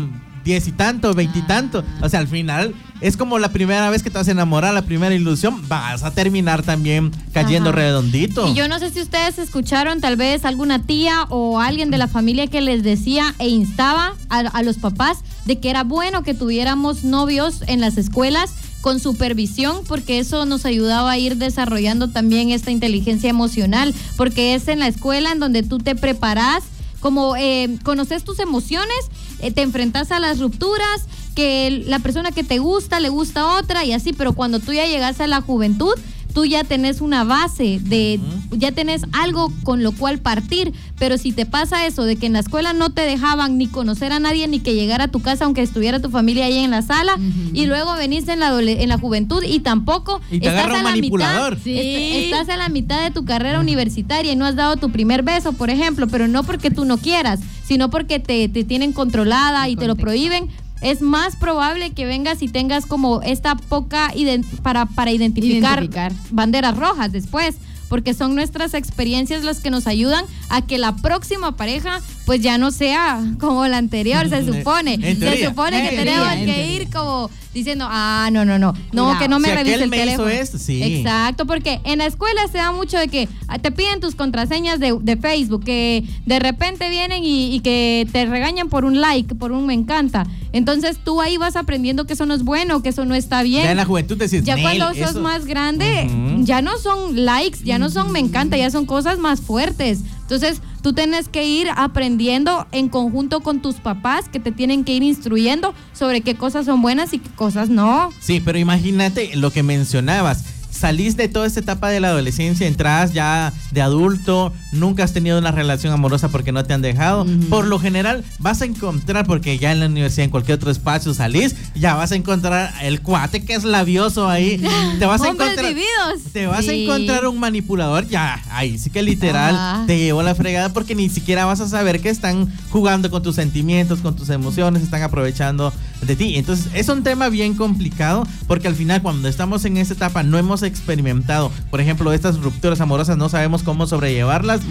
diez 0.45 0.65
y 0.67 0.71
tanto, 0.71 1.13
veintitanto. 1.13 1.83
O 2.01 2.07
sea, 2.07 2.21
al 2.21 2.29
final 2.29 2.73
es 3.01 3.17
como 3.17 3.39
la 3.39 3.49
primera 3.49 3.89
vez 3.89 4.03
que 4.03 4.09
te 4.09 4.17
vas 4.17 4.27
a 4.29 4.31
enamorar, 4.31 4.73
la 4.73 4.83
primera 4.83 5.13
ilusión, 5.13 5.67
vas 5.67 6.03
a 6.03 6.11
terminar 6.11 6.63
también 6.63 7.11
cayendo 7.33 7.71
Ajá. 7.71 7.79
redondito. 7.79 8.47
Y 8.47 8.53
yo 8.53 8.69
no 8.69 8.79
sé 8.79 8.89
si 8.89 9.01
ustedes 9.01 9.37
escucharon 9.37 9.99
tal 9.99 10.15
vez 10.15 10.45
alguna 10.45 10.81
tía 10.81 11.25
o 11.29 11.59
alguien 11.59 11.91
de 11.91 11.97
la 11.97 12.07
familia 12.07 12.47
que 12.47 12.61
les 12.61 12.83
decía 12.83 13.35
e 13.37 13.49
instaba 13.49 14.15
a, 14.29 14.39
a 14.39 14.63
los 14.63 14.77
papás 14.77 15.19
de 15.43 15.59
que 15.59 15.69
era 15.69 15.83
bueno 15.83 16.23
que 16.23 16.33
tuviéramos 16.33 17.03
novios 17.03 17.63
en 17.67 17.81
las 17.81 17.97
escuelas 17.97 18.53
con 18.79 19.01
supervisión 19.01 19.81
porque 19.87 20.19
eso 20.19 20.45
nos 20.45 20.65
ayudaba 20.65 21.11
a 21.11 21.17
ir 21.17 21.35
desarrollando 21.35 22.07
también 22.07 22.49
esta 22.49 22.71
inteligencia 22.71 23.29
emocional 23.29 23.93
porque 24.15 24.55
es 24.55 24.69
en 24.69 24.79
la 24.79 24.87
escuela 24.87 25.33
en 25.33 25.39
donde 25.39 25.63
tú 25.63 25.79
te 25.79 25.95
preparas 25.95 26.63
como 27.01 27.35
eh, 27.35 27.77
conoces 27.83 28.23
tus 28.23 28.39
emociones, 28.39 29.09
eh, 29.39 29.51
te 29.51 29.61
enfrentas 29.63 30.11
a 30.11 30.19
las 30.19 30.39
rupturas, 30.39 31.07
que 31.35 31.83
la 31.87 31.99
persona 31.99 32.31
que 32.31 32.43
te 32.43 32.59
gusta 32.59 32.99
le 32.99 33.09
gusta 33.09 33.57
otra 33.57 33.83
y 33.83 33.93
así, 33.93 34.13
pero 34.13 34.33
cuando 34.33 34.59
tú 34.59 34.73
ya 34.73 34.85
llegas 34.85 35.19
a 35.19 35.27
la 35.27 35.41
juventud, 35.41 35.93
tú 36.33 36.45
ya 36.45 36.63
tenés 36.63 37.01
una 37.01 37.23
base 37.23 37.79
de, 37.81 38.19
ya 38.51 38.71
tenés 38.71 39.03
algo 39.11 39.51
con 39.63 39.83
lo 39.83 39.91
cual 39.91 40.19
partir, 40.19 40.73
pero 40.97 41.17
si 41.17 41.31
te 41.31 41.45
pasa 41.45 41.85
eso 41.85 42.03
de 42.03 42.15
que 42.15 42.25
en 42.25 42.33
la 42.33 42.39
escuela 42.39 42.73
no 42.73 42.89
te 42.91 43.01
dejaban 43.01 43.57
ni 43.57 43.67
conocer 43.67 44.11
a 44.11 44.19
nadie 44.19 44.47
ni 44.47 44.59
que 44.59 44.73
llegara 44.75 45.05
a 45.05 45.07
tu 45.09 45.21
casa 45.21 45.45
aunque 45.45 45.61
estuviera 45.61 45.99
tu 45.99 46.09
familia 46.09 46.45
ahí 46.45 46.57
en 46.59 46.71
la 46.71 46.81
sala 46.81 47.17
y 47.53 47.65
luego 47.65 47.93
venís 47.95 48.27
en 48.27 48.39
la, 48.39 48.57
en 48.61 48.89
la 48.89 48.97
juventud 48.97 49.43
y 49.43 49.59
tampoco 49.59 50.21
Y 50.31 50.39
te 50.39 50.49
agarra 50.49 50.73
un 50.75 50.79
a 50.79 50.83
la 50.83 50.89
manipulador. 50.89 51.53
mitad, 51.57 51.63
Sí. 51.63 51.77
est- 51.77 52.23
estás 52.33 52.49
a 52.49 52.57
la 52.57 52.69
mitad 52.69 53.03
de 53.03 53.11
tu 53.11 53.25
carrera 53.25 53.59
universitaria 53.59 54.31
y 54.31 54.35
no 54.35 54.45
has 54.45 54.55
dado 54.55 54.77
tu 54.77 54.89
primer 54.91 55.23
beso, 55.23 55.53
por 55.53 55.69
ejemplo, 55.69 56.07
pero 56.07 56.27
no 56.27 56.43
porque 56.43 56.71
tú 56.71 56.85
no 56.85 56.97
quieras, 56.97 57.39
sino 57.65 57.89
porque 57.89 58.19
te, 58.19 58.47
te 58.49 58.63
tienen 58.63 58.93
controlada 58.93 59.67
y 59.69 59.75
te 59.75 59.87
lo 59.87 59.95
prohíben, 59.95 60.47
es 60.81 61.01
más 61.01 61.35
probable 61.35 61.91
que 61.91 62.05
vengas 62.05 62.41
y 62.41 62.47
tengas 62.47 62.85
como 62.85 63.21
esta 63.21 63.55
poca 63.55 64.11
ident- 64.13 64.45
para, 64.61 64.85
para 64.85 65.11
identificar, 65.11 65.79
Identificar. 65.79 66.11
banderas 66.31 66.75
rojas 66.77 67.11
después. 67.11 67.55
Porque 67.89 68.13
son 68.13 68.35
nuestras 68.35 68.73
experiencias 68.73 69.43
las 69.43 69.59
que 69.59 69.69
nos 69.69 69.85
ayudan 69.85 70.23
a 70.47 70.61
que 70.61 70.77
la 70.77 70.95
próxima 70.95 71.57
pareja 71.57 71.99
pues 72.25 72.39
ya 72.39 72.57
no 72.57 72.71
sea 72.71 73.21
como 73.37 73.67
la 73.67 73.79
anterior, 73.79 74.29
se 74.29 74.45
supone. 74.53 74.95
Se 74.97 75.45
supone 75.45 75.89
que 75.89 75.97
En 75.99 76.05
tenemos 76.05 76.29
que 76.45 76.71
ir 76.73 76.89
como 76.89 77.29
diciendo, 77.53 77.85
ah, 77.89 78.29
no, 78.31 78.45
no, 78.45 78.57
no, 78.57 78.71
no, 78.93 79.03
Cuidado. 79.03 79.19
que 79.19 79.27
no 79.27 79.39
me 79.39 79.49
Si 79.49 79.55
revise 79.55 79.73
aquel 79.75 79.83
el 79.83 79.89
me 79.89 79.97
hizo 79.97 80.05
teléfono. 80.05 80.29
esto, 80.29 80.57
sí. 80.57 80.81
Exacto, 80.81 81.45
porque 81.45 81.81
en 81.83 81.97
la 81.97 82.05
escuela 82.05 82.39
se 82.49 82.59
da 82.59 82.71
mucho 82.71 82.97
de 82.97 83.09
que 83.09 83.27
ah, 83.49 83.59
te 83.59 83.71
piden 83.71 83.99
tus 83.99 84.15
contraseñas 84.15 84.79
de, 84.79 84.97
de 85.01 85.17
Facebook, 85.17 85.65
que 85.65 86.05
de 86.25 86.39
repente 86.39 86.89
vienen 86.89 87.25
y, 87.25 87.53
y 87.53 87.59
que 87.59 88.07
te 88.13 88.25
regañan 88.25 88.69
por 88.69 88.85
un 88.85 89.01
like, 89.01 89.35
por 89.35 89.51
un 89.51 89.65
me 89.65 89.73
encanta. 89.73 90.25
Entonces 90.53 90.97
tú 91.03 91.21
ahí 91.21 91.37
vas 91.37 91.55
aprendiendo 91.55 92.05
que 92.05 92.13
eso 92.13 92.25
no 92.25 92.33
es 92.33 92.43
bueno, 92.43 92.81
que 92.83 92.89
eso 92.89 93.05
no 93.05 93.15
está 93.15 93.41
bien. 93.43 93.63
Ya 93.63 93.71
en 93.71 93.77
la 93.77 93.85
juventud 93.85 94.17
decís, 94.17 94.43
Ya 94.43 94.55
"Nel, 94.55 94.63
cuando 94.63 94.87
sos 94.89 95.11
eso- 95.11 95.21
más 95.21 95.45
grande, 95.45 96.09
ya 96.43 96.61
no 96.61 96.77
son 96.77 97.25
likes, 97.25 97.59
ya 97.63 97.77
no 97.79 97.89
son 97.89 98.11
me 98.11 98.19
encanta, 98.19 98.57
ya 98.57 98.69
son 98.69 98.85
cosas 98.85 99.17
más 99.19 99.39
fuertes. 99.41 99.99
Entonces, 100.21 100.61
tú 100.81 100.93
tienes 100.93 101.27
que 101.27 101.45
ir 101.45 101.67
aprendiendo 101.75 102.65
en 102.71 102.89
conjunto 102.89 103.41
con 103.41 103.61
tus 103.61 103.75
papás 103.75 104.29
que 104.29 104.39
te 104.39 104.51
tienen 104.51 104.83
que 104.83 104.93
ir 104.93 105.03
instruyendo 105.03 105.73
sobre 105.93 106.21
qué 106.21 106.35
cosas 106.35 106.65
son 106.65 106.81
buenas 106.81 107.13
y 107.13 107.19
qué 107.19 107.29
cosas 107.31 107.69
no. 107.69 108.09
Sí, 108.19 108.41
pero 108.43 108.57
imagínate 108.57 109.35
lo 109.35 109.51
que 109.51 109.61
mencionabas. 109.63 110.45
Salís 110.71 111.17
de 111.17 111.27
toda 111.27 111.45
esta 111.45 111.59
etapa 111.59 111.89
de 111.89 111.99
la 111.99 112.07
adolescencia, 112.09 112.65
entras 112.65 113.13
ya 113.13 113.53
de 113.71 113.81
adulto, 113.81 114.53
nunca 114.71 115.03
has 115.03 115.13
tenido 115.13 115.37
una 115.37 115.51
relación 115.51 115.93
amorosa 115.93 116.29
porque 116.29 116.51
no 116.51 116.63
te 116.63 116.73
han 116.73 116.81
dejado. 116.81 117.25
Por 117.49 117.65
lo 117.65 117.77
general 117.79 118.23
vas 118.39 118.61
a 118.61 118.65
encontrar, 118.65 119.25
porque 119.25 119.57
ya 119.57 119.71
en 119.71 119.79
la 119.79 119.85
universidad, 119.85 120.25
en 120.25 120.31
cualquier 120.31 120.55
otro 120.55 120.71
espacio 120.71 121.13
salís, 121.13 121.55
ya 121.75 121.95
vas 121.95 122.11
a 122.11 122.15
encontrar 122.15 122.73
el 122.81 123.01
cuate 123.01 123.43
que 123.43 123.53
es 123.53 123.63
labioso 123.63 124.27
ahí. 124.27 124.57
Te 124.99 125.05
vas 125.05 125.21
a 125.21 125.29
encontrar. 125.29 125.65
vividos. 125.65 126.31
Te 126.33 126.47
vas 126.47 126.67
a 126.67 126.73
encontrar 126.73 127.27
un 127.27 127.39
manipulador, 127.39 128.07
ya, 128.07 128.41
ahí 128.51 128.77
sí 128.77 128.89
que 128.89 129.01
literal 129.01 129.85
te 129.87 129.97
llevó 129.97 130.23
la 130.23 130.35
fregada 130.35 130.73
porque 130.73 130.95
ni 130.95 131.09
siquiera 131.09 131.45
vas 131.45 131.59
a 131.59 131.67
saber 131.67 132.01
que 132.01 132.09
están 132.09 132.51
jugando 132.69 133.09
con 133.09 133.21
tus 133.23 133.35
sentimientos, 133.35 133.99
con 133.99 134.15
tus 134.15 134.29
emociones, 134.29 134.83
están 134.83 135.01
aprovechando 135.01 135.73
de 136.01 136.15
ti. 136.15 136.35
Entonces 136.35 136.67
es 136.73 136.89
un 136.89 137.03
tema 137.03 137.29
bien 137.29 137.53
complicado 137.53 138.25
porque 138.47 138.67
al 138.67 138.75
final 138.75 139.01
cuando 139.01 139.27
estamos 139.27 139.65
en 139.65 139.77
esa 139.77 139.93
etapa 139.93 140.23
no 140.23 140.37
hemos 140.37 140.60
experimentado, 140.63 141.51
por 141.69 141.81
ejemplo, 141.81 142.13
estas 142.13 142.39
rupturas 142.39 142.81
amorosas, 142.81 143.17
no 143.17 143.29
sabemos 143.29 143.63
cómo 143.63 143.87
sobrellevarlas. 143.87 144.61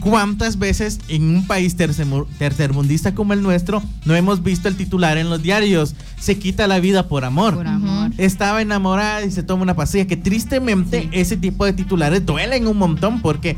¿Cuántas 0.00 0.58
veces 0.58 1.00
en 1.08 1.22
un 1.36 1.46
país 1.46 1.76
tercermundista 1.76 3.14
como 3.14 3.32
el 3.32 3.42
nuestro 3.42 3.82
no 4.04 4.14
hemos 4.14 4.42
visto 4.42 4.68
el 4.68 4.76
titular 4.76 5.18
en 5.18 5.30
los 5.30 5.42
diarios? 5.42 5.94
Se 6.18 6.38
quita 6.38 6.66
la 6.66 6.80
vida 6.80 7.08
por 7.08 7.24
amor. 7.24 7.54
Por 7.54 7.66
amor. 7.66 8.10
estaba 8.18 8.62
enamorada 8.62 9.24
y 9.24 9.30
se 9.30 9.42
toma 9.42 9.62
una 9.62 9.76
pastilla, 9.76 10.06
que 10.06 10.16
tristemente 10.16 11.08
ese 11.12 11.36
tipo 11.36 11.64
de 11.64 11.72
titulares 11.72 12.24
duelen 12.24 12.66
un 12.66 12.78
montón 12.78 13.20
porque 13.20 13.56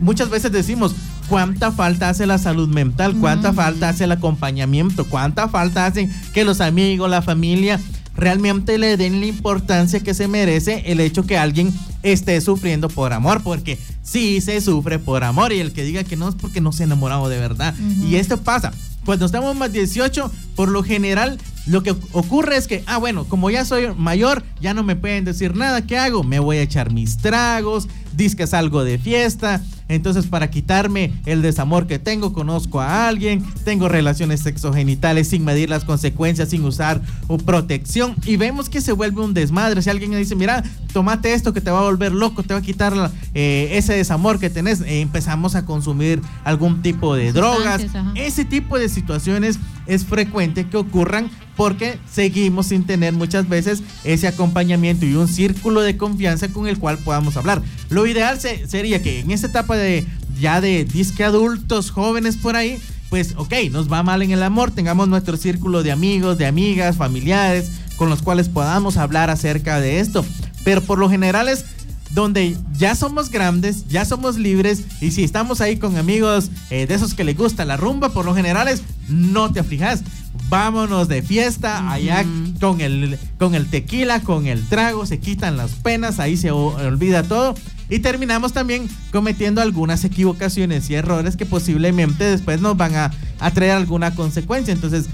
muchas 0.00 0.30
veces 0.30 0.52
decimos 0.52 0.94
cuánta 1.28 1.70
falta 1.70 2.08
hace 2.08 2.26
la 2.26 2.38
salud 2.38 2.68
mental, 2.68 3.16
cuánta 3.20 3.52
falta 3.52 3.88
hace 3.88 4.04
el 4.04 4.12
acompañamiento, 4.12 5.04
cuánta 5.04 5.48
falta 5.48 5.86
hacen 5.86 6.10
que 6.32 6.44
los 6.44 6.60
amigos, 6.60 7.08
la 7.08 7.22
familia 7.22 7.80
realmente 8.20 8.78
le 8.78 8.96
den 8.96 9.20
la 9.20 9.26
importancia 9.26 10.00
que 10.00 10.14
se 10.14 10.28
merece 10.28 10.84
el 10.86 11.00
hecho 11.00 11.24
que 11.24 11.38
alguien 11.38 11.72
esté 12.02 12.40
sufriendo 12.40 12.88
por 12.88 13.12
amor, 13.12 13.42
porque 13.42 13.78
sí 14.02 14.40
se 14.40 14.60
sufre 14.60 14.98
por 14.98 15.24
amor 15.24 15.52
y 15.52 15.60
el 15.60 15.72
que 15.72 15.82
diga 15.82 16.04
que 16.04 16.16
no 16.16 16.28
es 16.28 16.34
porque 16.34 16.60
no 16.60 16.72
se 16.72 16.82
ha 16.82 16.86
enamorado 16.86 17.28
de 17.28 17.38
verdad. 17.38 17.74
Y 18.06 18.16
esto 18.16 18.38
pasa. 18.38 18.72
Cuando 19.04 19.24
estamos 19.24 19.56
más 19.56 19.72
18, 19.72 20.30
por 20.54 20.68
lo 20.68 20.82
general, 20.82 21.38
lo 21.66 21.82
que 21.82 21.92
ocurre 22.12 22.56
es 22.56 22.66
que, 22.66 22.84
ah, 22.86 22.98
bueno, 22.98 23.24
como 23.24 23.50
ya 23.50 23.64
soy 23.64 23.94
mayor, 23.96 24.44
ya 24.60 24.74
no 24.74 24.82
me 24.82 24.96
pueden 24.96 25.24
decir 25.24 25.56
nada. 25.56 25.86
¿Qué 25.86 25.96
hago? 25.96 26.22
Me 26.22 26.38
voy 26.38 26.58
a 26.58 26.62
echar 26.62 26.92
mis 26.92 27.16
tragos, 27.16 27.88
disque 28.12 28.46
salgo 28.46 28.84
de 28.84 28.98
fiesta, 28.98 29.62
Entonces, 29.90 30.26
para 30.26 30.50
quitarme 30.50 31.12
el 31.26 31.42
desamor 31.42 31.86
que 31.86 31.98
tengo, 31.98 32.32
conozco 32.32 32.80
a 32.80 33.08
alguien, 33.08 33.44
tengo 33.64 33.88
relaciones 33.88 34.40
sexogenitales 34.40 35.28
sin 35.28 35.44
medir 35.44 35.68
las 35.68 35.84
consecuencias, 35.84 36.50
sin 36.50 36.64
usar 36.64 37.00
protección. 37.44 38.14
Y 38.24 38.36
vemos 38.36 38.68
que 38.68 38.80
se 38.80 38.92
vuelve 38.92 39.22
un 39.22 39.34
desmadre. 39.34 39.82
Si 39.82 39.90
alguien 39.90 40.10
me 40.10 40.16
dice, 40.16 40.36
mira, 40.36 40.62
tomate 40.92 41.34
esto 41.34 41.52
que 41.52 41.60
te 41.60 41.70
va 41.70 41.80
a 41.80 41.82
volver 41.82 42.12
loco, 42.12 42.42
te 42.42 42.54
va 42.54 42.60
a 42.60 42.62
quitar 42.62 43.10
eh, 43.34 43.68
ese 43.72 43.94
desamor 43.94 44.38
que 44.38 44.50
tenés, 44.50 44.80
eh, 44.80 45.00
empezamos 45.00 45.54
a 45.54 45.64
consumir 45.64 46.22
algún 46.44 46.82
tipo 46.82 47.14
de 47.14 47.32
drogas. 47.32 47.82
Ese 48.14 48.44
tipo 48.44 48.78
de 48.78 48.88
situaciones 48.88 49.58
es 49.86 50.04
frecuente 50.04 50.68
que 50.68 50.76
ocurran 50.76 51.30
porque 51.56 51.98
seguimos 52.10 52.66
sin 52.66 52.84
tener 52.84 53.12
muchas 53.12 53.48
veces 53.48 53.82
ese 54.04 54.28
acompañamiento 54.28 55.06
y 55.06 55.14
un 55.14 55.28
círculo 55.28 55.82
de 55.82 55.96
confianza 55.96 56.48
con 56.48 56.66
el 56.66 56.78
cual 56.78 56.98
podamos 56.98 57.36
hablar. 57.36 57.62
Lo 57.88 58.06
ideal 58.06 58.38
sería 58.40 59.02
que 59.02 59.20
en 59.20 59.30
esta 59.30 59.48
etapa 59.48 59.76
de 59.76 60.06
ya 60.40 60.60
de 60.60 60.84
disque 60.84 61.24
adultos 61.24 61.90
jóvenes 61.90 62.36
por 62.36 62.56
ahí, 62.56 62.78
pues 63.10 63.34
ok, 63.36 63.52
nos 63.70 63.92
va 63.92 64.02
mal 64.02 64.22
en 64.22 64.30
el 64.30 64.42
amor, 64.42 64.70
tengamos 64.70 65.08
nuestro 65.08 65.36
círculo 65.36 65.82
de 65.82 65.92
amigos, 65.92 66.38
de 66.38 66.46
amigas, 66.46 66.96
familiares, 66.96 67.70
con 67.96 68.08
los 68.08 68.22
cuales 68.22 68.48
podamos 68.48 68.96
hablar 68.96 69.28
acerca 69.28 69.80
de 69.80 70.00
esto. 70.00 70.24
Pero 70.64 70.80
por 70.80 70.98
lo 70.98 71.10
general 71.10 71.48
es 71.48 71.64
donde 72.10 72.56
ya 72.76 72.94
somos 72.94 73.30
grandes, 73.30 73.86
ya 73.88 74.04
somos 74.04 74.36
libres 74.36 74.82
y 75.00 75.12
si 75.12 75.24
estamos 75.24 75.60
ahí 75.60 75.76
con 75.76 75.96
amigos 75.96 76.50
eh, 76.70 76.86
de 76.86 76.94
esos 76.94 77.14
que 77.14 77.24
les 77.24 77.36
gusta 77.36 77.64
la 77.64 77.76
rumba, 77.76 78.10
por 78.10 78.24
lo 78.24 78.34
general 78.34 78.68
es 78.68 78.82
no 79.08 79.52
te 79.52 79.60
aflijas. 79.60 80.02
Vámonos 80.48 81.06
de 81.08 81.22
fiesta 81.22 81.92
allá 81.92 82.24
con 82.60 82.80
el, 82.80 83.18
con 83.38 83.54
el 83.54 83.68
tequila, 83.68 84.20
con 84.20 84.46
el 84.46 84.66
trago, 84.68 85.06
se 85.06 85.20
quitan 85.20 85.56
las 85.56 85.72
penas, 85.72 86.18
ahí 86.18 86.36
se 86.36 86.50
olvida 86.50 87.22
todo. 87.22 87.54
Y 87.88 88.00
terminamos 88.00 88.52
también 88.52 88.88
cometiendo 89.12 89.60
algunas 89.60 90.04
equivocaciones 90.04 90.88
y 90.90 90.94
errores 90.94 91.36
que 91.36 91.46
posiblemente 91.46 92.24
después 92.24 92.60
nos 92.60 92.76
van 92.76 92.94
a, 92.94 93.10
a 93.40 93.50
traer 93.52 93.72
alguna 93.72 94.14
consecuencia. 94.14 94.72
Entonces, 94.72 95.06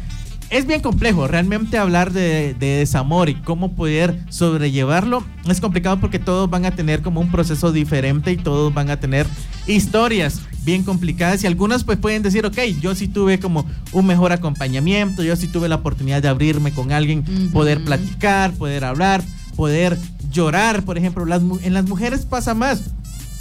es 0.51 0.67
bien 0.67 0.81
complejo. 0.81 1.27
Realmente 1.27 1.79
hablar 1.79 2.13
de, 2.13 2.55
desamor 2.59 3.29
y 3.29 3.35
cómo 3.35 3.73
poder 3.73 4.19
sobrellevarlo 4.29 5.25
es 5.49 5.61
complicado 5.61 6.01
porque 6.01 6.19
todos 6.19 6.49
van 6.49 6.65
a 6.65 6.73
tener 6.73 7.03
como 7.03 7.21
un 7.21 7.31
proceso 7.31 7.73
diferente 7.73 8.33
y 8.33 8.37
todos 8.37 8.73
van 8.73 8.91
a 8.91 8.99
tener 8.99 9.27
historias 9.67 10.43
bien 10.65 10.83
complicadas 10.83 11.45
y 11.45 11.47
algunas 11.47 11.85
pues 11.85 11.99
pueden 11.99 12.23
decir, 12.23 12.45
ok, 12.45 12.59
yo 12.81 12.95
sí 12.95 13.07
tuve 13.07 13.39
como 13.39 13.67
un 13.93 14.07
mejor 14.07 14.33
acompañamiento, 14.33 15.23
yo 15.23 15.37
sí 15.37 15.47
tuve 15.47 15.69
la 15.69 15.77
oportunidad 15.77 16.23
de 16.23 16.29
abrirme 16.29 16.73
con 16.73 16.91
alguien, 16.91 17.25
poder 17.53 17.85
platicar, 17.85 18.53
poder 18.53 18.85
hablar, 18.85 19.23
poder 19.55 19.97
llorar, 20.33 20.83
por 20.83 20.99
ejemplo, 20.99 21.25
las, 21.25 21.43
en 21.63 21.73
las 21.73 21.85
mujeres 21.85 22.27
pasa 22.27 22.55
más 22.55 22.83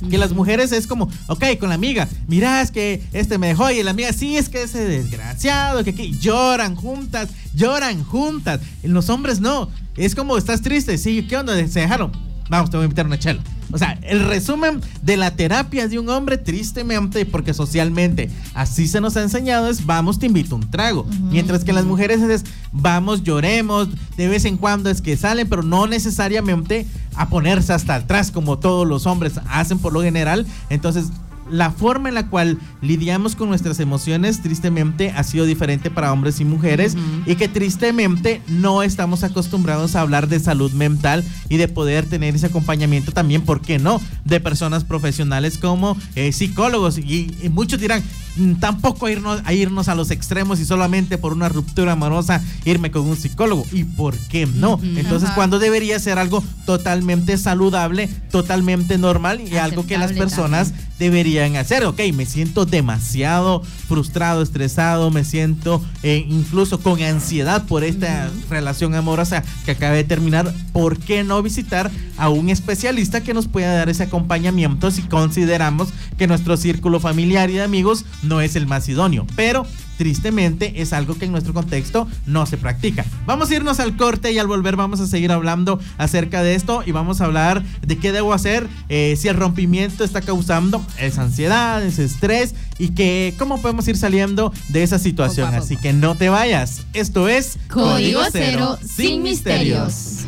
que 0.09 0.17
las 0.17 0.33
mujeres 0.33 0.71
es 0.71 0.87
como, 0.87 1.09
ok, 1.27 1.43
con 1.59 1.69
la 1.69 1.75
amiga, 1.75 2.07
mira, 2.27 2.61
es 2.61 2.71
que 2.71 3.03
este 3.13 3.37
me 3.37 3.47
dejó 3.47 3.71
y 3.71 3.81
la 3.83 3.91
amiga, 3.91 4.11
sí, 4.13 4.37
es 4.37 4.49
que 4.49 4.63
ese 4.63 4.85
desgraciado, 4.85 5.83
que 5.83 5.91
aquí 5.91 6.17
lloran 6.19 6.75
juntas, 6.75 7.29
lloran 7.53 8.03
juntas. 8.03 8.61
En 8.83 8.93
los 8.93 9.09
hombres 9.09 9.39
no, 9.39 9.69
es 9.97 10.15
como, 10.15 10.37
estás 10.37 10.61
triste, 10.61 10.97
sí, 10.97 11.25
¿qué 11.27 11.37
onda? 11.37 11.55
Se 11.67 11.79
dejaron. 11.79 12.11
Vamos, 12.49 12.69
te 12.69 12.77
voy 12.77 12.83
a 12.83 12.85
invitar 12.85 13.05
una 13.05 13.17
chela. 13.17 13.41
O 13.71 13.77
sea, 13.77 13.97
el 14.03 14.25
resumen 14.25 14.81
de 15.01 15.17
la 15.17 15.31
terapia 15.31 15.87
de 15.87 15.99
un 15.99 16.09
hombre, 16.09 16.37
tristemente, 16.37 17.25
porque 17.25 17.53
socialmente 17.53 18.29
así 18.53 18.87
se 18.87 19.01
nos 19.01 19.17
ha 19.17 19.21
enseñado, 19.21 19.69
es 19.69 19.85
vamos, 19.85 20.19
te 20.19 20.27
invito 20.27 20.55
un 20.55 20.69
trago. 20.69 21.05
Mientras 21.31 21.63
que 21.63 21.73
las 21.73 21.85
mujeres 21.85 22.21
es 22.21 22.43
vamos, 22.71 23.23
lloremos, 23.23 23.89
de 24.17 24.27
vez 24.27 24.45
en 24.45 24.57
cuando 24.57 24.89
es 24.89 25.01
que 25.01 25.17
salen, 25.17 25.47
pero 25.49 25.63
no 25.63 25.87
necesariamente 25.87 26.85
a 27.15 27.29
ponerse 27.29 27.73
hasta 27.73 27.95
atrás 27.95 28.31
como 28.31 28.59
todos 28.59 28.87
los 28.87 29.05
hombres 29.05 29.39
hacen 29.49 29.79
por 29.79 29.93
lo 29.93 30.01
general. 30.01 30.45
Entonces, 30.69 31.05
la 31.49 31.71
forma 31.71 32.09
en 32.09 32.15
la 32.15 32.27
cual 32.27 32.57
lidiamos 32.81 33.35
con 33.35 33.49
nuestras 33.49 33.79
emociones 33.79 34.41
tristemente 34.41 35.11
ha 35.11 35.23
sido 35.23 35.45
diferente 35.45 35.91
para 35.91 36.11
hombres 36.11 36.39
y 36.39 36.45
mujeres 36.45 36.95
y 37.25 37.35
que 37.35 37.47
tristemente 37.47 38.41
no 38.47 38.83
estamos 38.83 39.23
acostumbrados 39.23 39.95
a 39.95 40.01
hablar 40.01 40.27
de 40.27 40.39
salud 40.39 40.71
mental 40.71 41.23
y 41.49 41.57
de 41.57 41.67
poder 41.67 42.05
tener 42.05 42.35
ese 42.35 42.47
acompañamiento 42.47 43.11
también, 43.11 43.43
¿por 43.43 43.61
qué 43.61 43.79
no? 43.79 44.01
De 44.23 44.39
personas 44.39 44.83
profesionales 44.83 45.57
como 45.57 45.97
eh, 46.15 46.31
psicólogos 46.31 46.97
y, 46.97 47.35
muchos 47.51 47.79
dirán, 47.79 48.03
mm, 48.35 48.55
tampoco 48.55 49.09
irnos, 49.09 49.41
a 49.45 49.53
irnos 49.53 49.87
a 49.87 49.95
los 49.95 50.11
extremos 50.11 50.59
y 50.59 50.65
solamente 50.65 51.17
por 51.17 51.33
una 51.33 51.49
ruptura 51.49 51.93
amorosa 51.93 52.41
irme 52.65 52.91
con 52.91 53.03
un 53.03 53.17
psicólogo. 53.17 53.65
¿Y 53.71 53.83
por 53.83 54.17
qué 54.17 54.45
no? 54.45 54.79
Entonces, 54.81 55.29
cuando 55.31 55.59
debería 55.59 55.99
ser 55.99 56.19
algo 56.19 56.43
totalmente 56.65 57.37
saludable, 57.37 58.07
totalmente 58.31 58.97
normal 58.97 59.41
y 59.41 59.57
algo 59.57 59.85
que 59.85 59.97
las 59.97 60.13
personas 60.13 60.73
deberían 60.99 61.55
hacer. 61.55 61.85
Ok, 61.85 61.99
me 62.13 62.25
siento 62.25 62.65
demasiado 62.65 63.61
frustrado, 63.87 64.41
estresado, 64.41 65.11
me 65.11 65.23
siento 65.23 65.83
eh, 66.03 66.25
incluso 66.27 66.79
con 66.79 67.01
ansiedad 67.01 67.65
por 67.65 67.83
esta 67.83 68.29
relación 68.49 68.95
amorosa 68.95 69.43
que 69.65 69.71
acaba 69.71 69.93
de 69.93 70.03
terminar. 70.03 70.53
¿Por 70.73 70.97
qué 70.97 71.23
no 71.23 71.41
visitar 71.41 71.91
a 72.17 72.29
un 72.29 72.49
especialista 72.49 73.21
que 73.21 73.33
nos 73.33 73.47
pueda 73.47 73.73
dar 73.73 73.89
ese 73.89 74.03
acompañamiento 74.03 74.91
si 74.91 75.03
consideramos 75.03 75.89
que 76.17 76.27
nuestro 76.27 76.57
círculo 76.57 76.99
familiar 76.99 77.49
y 77.49 77.53
de 77.53 77.63
amigos 77.63 78.05
no 78.25 78.41
es 78.41 78.55
el 78.55 78.67
más 78.67 78.87
idóneo? 78.89 79.25
Pero 79.35 79.65
tristemente 79.97 80.81
es 80.81 80.93
algo 80.93 81.17
que 81.17 81.25
en 81.25 81.31
nuestro 81.31 81.53
contexto 81.53 82.07
no 82.25 82.45
se 82.45 82.57
practica. 82.57 83.05
Vamos 83.25 83.49
a 83.49 83.55
irnos 83.55 83.79
al 83.79 83.95
corte 83.95 84.31
y 84.31 84.39
al 84.39 84.47
volver 84.47 84.75
vamos 84.75 84.99
a 84.99 85.07
seguir 85.07 85.31
hablando 85.31 85.79
acerca 85.97 86.43
de 86.43 86.55
esto 86.55 86.83
y 86.85 86.91
vamos 86.91 87.21
a 87.21 87.25
hablar 87.25 87.63
de 87.81 87.97
qué 87.97 88.11
debo 88.11 88.33
hacer 88.33 88.67
eh, 88.89 89.15
si 89.17 89.27
el 89.27 89.35
rompimiento 89.35 90.03
está 90.03 90.21
causando 90.21 90.85
esa 90.99 91.23
ansiedad, 91.23 91.83
ese 91.83 92.03
estrés 92.03 92.55
y 92.77 92.89
que 92.89 93.33
cómo 93.37 93.61
podemos 93.61 93.87
ir 93.87 93.97
saliendo 93.97 94.51
de 94.69 94.83
esa 94.83 94.99
situación. 94.99 95.53
Así 95.53 95.77
que 95.77 95.93
no 95.93 96.15
te 96.15 96.29
vayas. 96.29 96.85
Esto 96.93 97.27
es 97.27 97.57
Código, 97.69 98.21
Cero, 98.31 98.77
sin 98.85 99.23
misterios. 99.23 100.25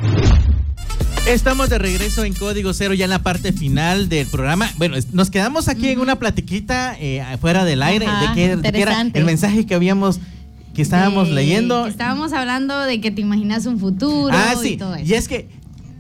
Estamos 1.28 1.70
de 1.70 1.78
regreso 1.78 2.24
en 2.24 2.34
Código 2.34 2.74
Cero 2.74 2.94
ya 2.94 3.04
en 3.04 3.10
la 3.10 3.20
parte 3.20 3.52
final 3.52 4.08
del 4.08 4.28
programa. 4.28 4.72
Bueno, 4.78 4.96
nos 5.12 5.30
quedamos 5.30 5.68
aquí 5.68 5.90
en 5.90 6.00
una 6.00 6.18
platiquita 6.18 6.96
eh, 6.98 7.22
fuera 7.42 7.66
del 7.66 7.84
aire 7.84 8.06
de, 8.06 8.34
qué, 8.34 8.82
era 8.82 9.02
el 9.02 9.26
mensaje 9.26 9.66
que 9.66 9.76
habíamos 9.76 10.22
que 10.74 10.82
estábamos 10.82 11.30
leyendo. 11.30 11.86
estábamos 11.86 12.32
hablando 12.32 12.80
de 12.80 13.02
que 13.02 13.12
te 13.12 13.20
imaginas 13.20 13.66
un 13.66 13.78
futuro 13.78 14.30
ah, 14.32 14.56
sí. 14.62 14.70
y 14.70 14.78
todo 14.78 14.96
eso. 14.96 15.06
Y 15.06 15.16
es 15.16 15.28
que 15.28 15.50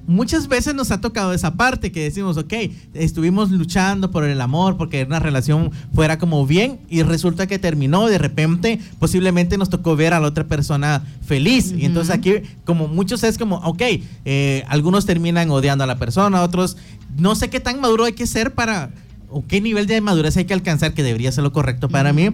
muchas 0.07 0.47
veces 0.47 0.73
nos 0.73 0.89
ha 0.91 1.01
tocado 1.01 1.33
esa 1.33 1.55
parte 1.55 1.91
que 1.91 2.03
decimos, 2.03 2.37
ok, 2.37 2.53
estuvimos 2.93 3.51
luchando 3.51 4.09
por 4.09 4.23
el 4.23 4.39
amor, 4.41 4.77
porque 4.77 5.03
una 5.03 5.19
relación 5.19 5.71
fuera 5.93 6.17
como 6.17 6.47
bien 6.47 6.79
y 6.89 7.03
resulta 7.03 7.45
que 7.45 7.59
terminó, 7.59 8.07
de 8.07 8.17
repente 8.17 8.79
posiblemente 8.99 9.57
nos 9.57 9.69
tocó 9.69 9.95
ver 9.95 10.13
a 10.13 10.19
la 10.19 10.27
otra 10.27 10.45
persona 10.45 11.03
feliz. 11.25 11.73
Y 11.77 11.85
entonces 11.85 12.15
aquí, 12.15 12.35
como 12.65 12.87
muchos 12.87 13.23
es 13.23 13.37
como, 13.37 13.57
ok, 13.57 13.81
eh, 14.25 14.63
algunos 14.67 15.05
terminan 15.05 15.51
odiando 15.51 15.83
a 15.83 15.87
la 15.87 15.97
persona, 15.97 16.41
otros, 16.41 16.77
no 17.17 17.35
sé 17.35 17.49
qué 17.49 17.59
tan 17.59 17.79
maduro 17.81 18.05
hay 18.05 18.13
que 18.13 18.25
ser 18.25 18.53
para 18.53 18.89
o 19.29 19.45
qué 19.45 19.59
nivel 19.59 19.87
de 19.87 19.99
madurez 19.99 20.37
hay 20.37 20.45
que 20.45 20.53
alcanzar, 20.53 20.93
que 20.93 21.03
debería 21.03 21.31
ser 21.31 21.43
lo 21.43 21.51
correcto 21.51 21.89
para 21.89 22.13
mí, 22.13 22.29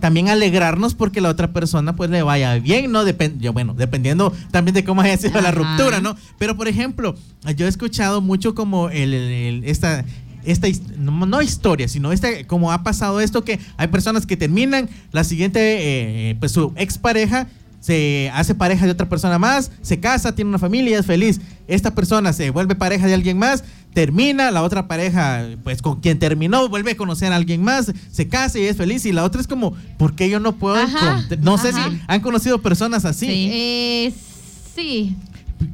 también 0.00 0.28
alegrarnos 0.28 0.94
porque 0.94 1.20
la 1.20 1.28
otra 1.28 1.52
persona 1.52 1.94
pues 1.94 2.10
le 2.10 2.22
vaya 2.22 2.54
bien, 2.58 2.90
¿no? 2.90 3.04
Depende, 3.04 3.48
bueno, 3.50 3.74
dependiendo 3.74 4.32
también 4.50 4.74
de 4.74 4.84
cómo 4.84 5.02
haya 5.02 5.16
sido 5.16 5.40
la 5.40 5.50
ruptura, 5.50 6.00
¿no? 6.00 6.16
Pero 6.38 6.56
por 6.56 6.68
ejemplo, 6.68 7.14
yo 7.56 7.66
he 7.66 7.68
escuchado 7.68 8.20
mucho 8.20 8.54
como 8.54 8.90
el, 8.90 9.62
esta 9.64 10.04
esta 10.44 10.66
no, 10.98 11.40
historia, 11.40 11.86
sino 11.86 12.10
esta, 12.10 12.28
como 12.48 12.72
ha 12.72 12.82
pasado 12.82 13.20
esto 13.20 13.44
que 13.44 13.60
hay 13.76 13.88
personas 13.88 14.26
que 14.26 14.36
terminan, 14.36 14.88
la 15.12 15.22
siguiente, 15.22 16.30
eh, 16.30 16.36
pues 16.40 16.50
su 16.50 16.72
expareja 16.76 17.46
se 17.82 18.30
hace 18.32 18.54
pareja 18.54 18.86
de 18.86 18.92
otra 18.92 19.08
persona 19.08 19.40
más, 19.40 19.72
se 19.82 19.98
casa, 19.98 20.34
tiene 20.34 20.48
una 20.48 20.60
familia, 20.60 21.00
es 21.00 21.04
feliz. 21.04 21.40
Esta 21.66 21.94
persona 21.94 22.32
se 22.32 22.50
vuelve 22.50 22.76
pareja 22.76 23.08
de 23.08 23.14
alguien 23.14 23.38
más, 23.38 23.64
termina, 23.92 24.52
la 24.52 24.62
otra 24.62 24.86
pareja, 24.86 25.44
pues 25.64 25.82
con 25.82 26.00
quien 26.00 26.20
terminó, 26.20 26.68
vuelve 26.68 26.92
a 26.92 26.96
conocer 26.96 27.32
a 27.32 27.36
alguien 27.36 27.62
más, 27.62 27.92
se 28.12 28.28
casa 28.28 28.58
y 28.60 28.62
es 28.62 28.76
feliz. 28.76 29.04
Y 29.04 29.12
la 29.12 29.24
otra 29.24 29.40
es 29.40 29.48
como, 29.48 29.74
¿por 29.98 30.14
qué 30.14 30.30
yo 30.30 30.38
no 30.38 30.52
puedo? 30.52 30.76
no 31.40 31.58
sé 31.58 31.72
si 31.72 31.80
han 32.06 32.20
conocido 32.20 32.62
personas 32.62 33.04
así. 33.04 33.26
Sí. 33.26 33.50
Eh, 33.52 34.14
sí 34.76 35.16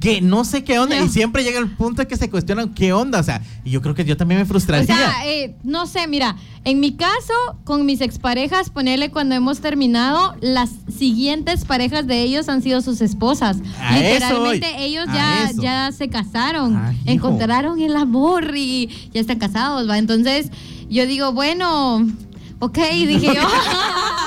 que 0.00 0.20
no 0.20 0.44
sé 0.44 0.64
qué 0.64 0.78
onda 0.78 0.96
y 0.98 1.08
siempre 1.08 1.42
llega 1.44 1.58
el 1.58 1.70
punto 1.70 2.02
de 2.02 2.08
que 2.08 2.16
se 2.16 2.30
cuestionan 2.30 2.74
qué 2.74 2.92
onda, 2.92 3.20
o 3.20 3.22
sea, 3.22 3.42
y 3.64 3.70
yo 3.70 3.82
creo 3.82 3.94
que 3.94 4.04
yo 4.04 4.16
también 4.16 4.40
me 4.40 4.46
frustraría. 4.46 4.94
O 4.94 4.98
sea, 4.98 5.26
eh, 5.26 5.56
no 5.62 5.86
sé, 5.86 6.06
mira, 6.06 6.36
en 6.64 6.80
mi 6.80 6.92
caso, 6.92 7.32
con 7.64 7.86
mis 7.86 8.00
exparejas, 8.00 8.70
ponerle 8.70 9.10
cuando 9.10 9.34
hemos 9.34 9.60
terminado, 9.60 10.36
las 10.40 10.70
siguientes 10.96 11.64
parejas 11.64 12.06
de 12.06 12.22
ellos 12.22 12.48
han 12.48 12.62
sido 12.62 12.80
sus 12.82 13.00
esposas. 13.00 13.58
Literalmente 13.92 14.84
ellos 14.84 15.06
ya, 15.06 15.50
ya 15.60 15.92
se 15.92 16.08
casaron, 16.08 16.76
ah, 16.76 16.94
encontraron 17.06 17.80
el 17.80 17.96
amor 17.96 18.52
y 18.56 18.88
ya 19.12 19.20
están 19.20 19.38
casados, 19.38 19.88
¿va? 19.88 19.98
Entonces, 19.98 20.50
yo 20.88 21.06
digo, 21.06 21.32
bueno, 21.32 22.06
ok, 22.58 22.78
dije 23.06 23.26
yo. 23.34 23.42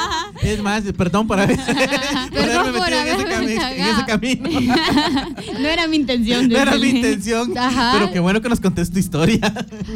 Es 0.43 0.61
más, 0.61 0.83
perdón 0.97 1.27
por 1.27 1.39
haber, 1.39 1.57
por 1.65 1.75
Perdón 2.31 2.57
haberme 2.57 2.79
por 2.79 2.89
metido 2.89 3.39
en 3.39 3.49
ese, 3.49 3.89
en 3.89 4.05
camino. 4.05 4.49
no 5.59 5.67
era 5.67 5.87
mi 5.87 5.97
intención. 5.97 6.47
No 6.49 6.57
era 6.57 6.75
mi 6.77 6.89
intención, 6.89 7.57
Ajá. 7.57 7.91
pero 7.93 8.11
qué 8.11 8.19
bueno 8.19 8.41
que 8.41 8.49
nos 8.49 8.59
contés 8.59 8.91
tu 8.91 8.99
historia. 8.99 9.39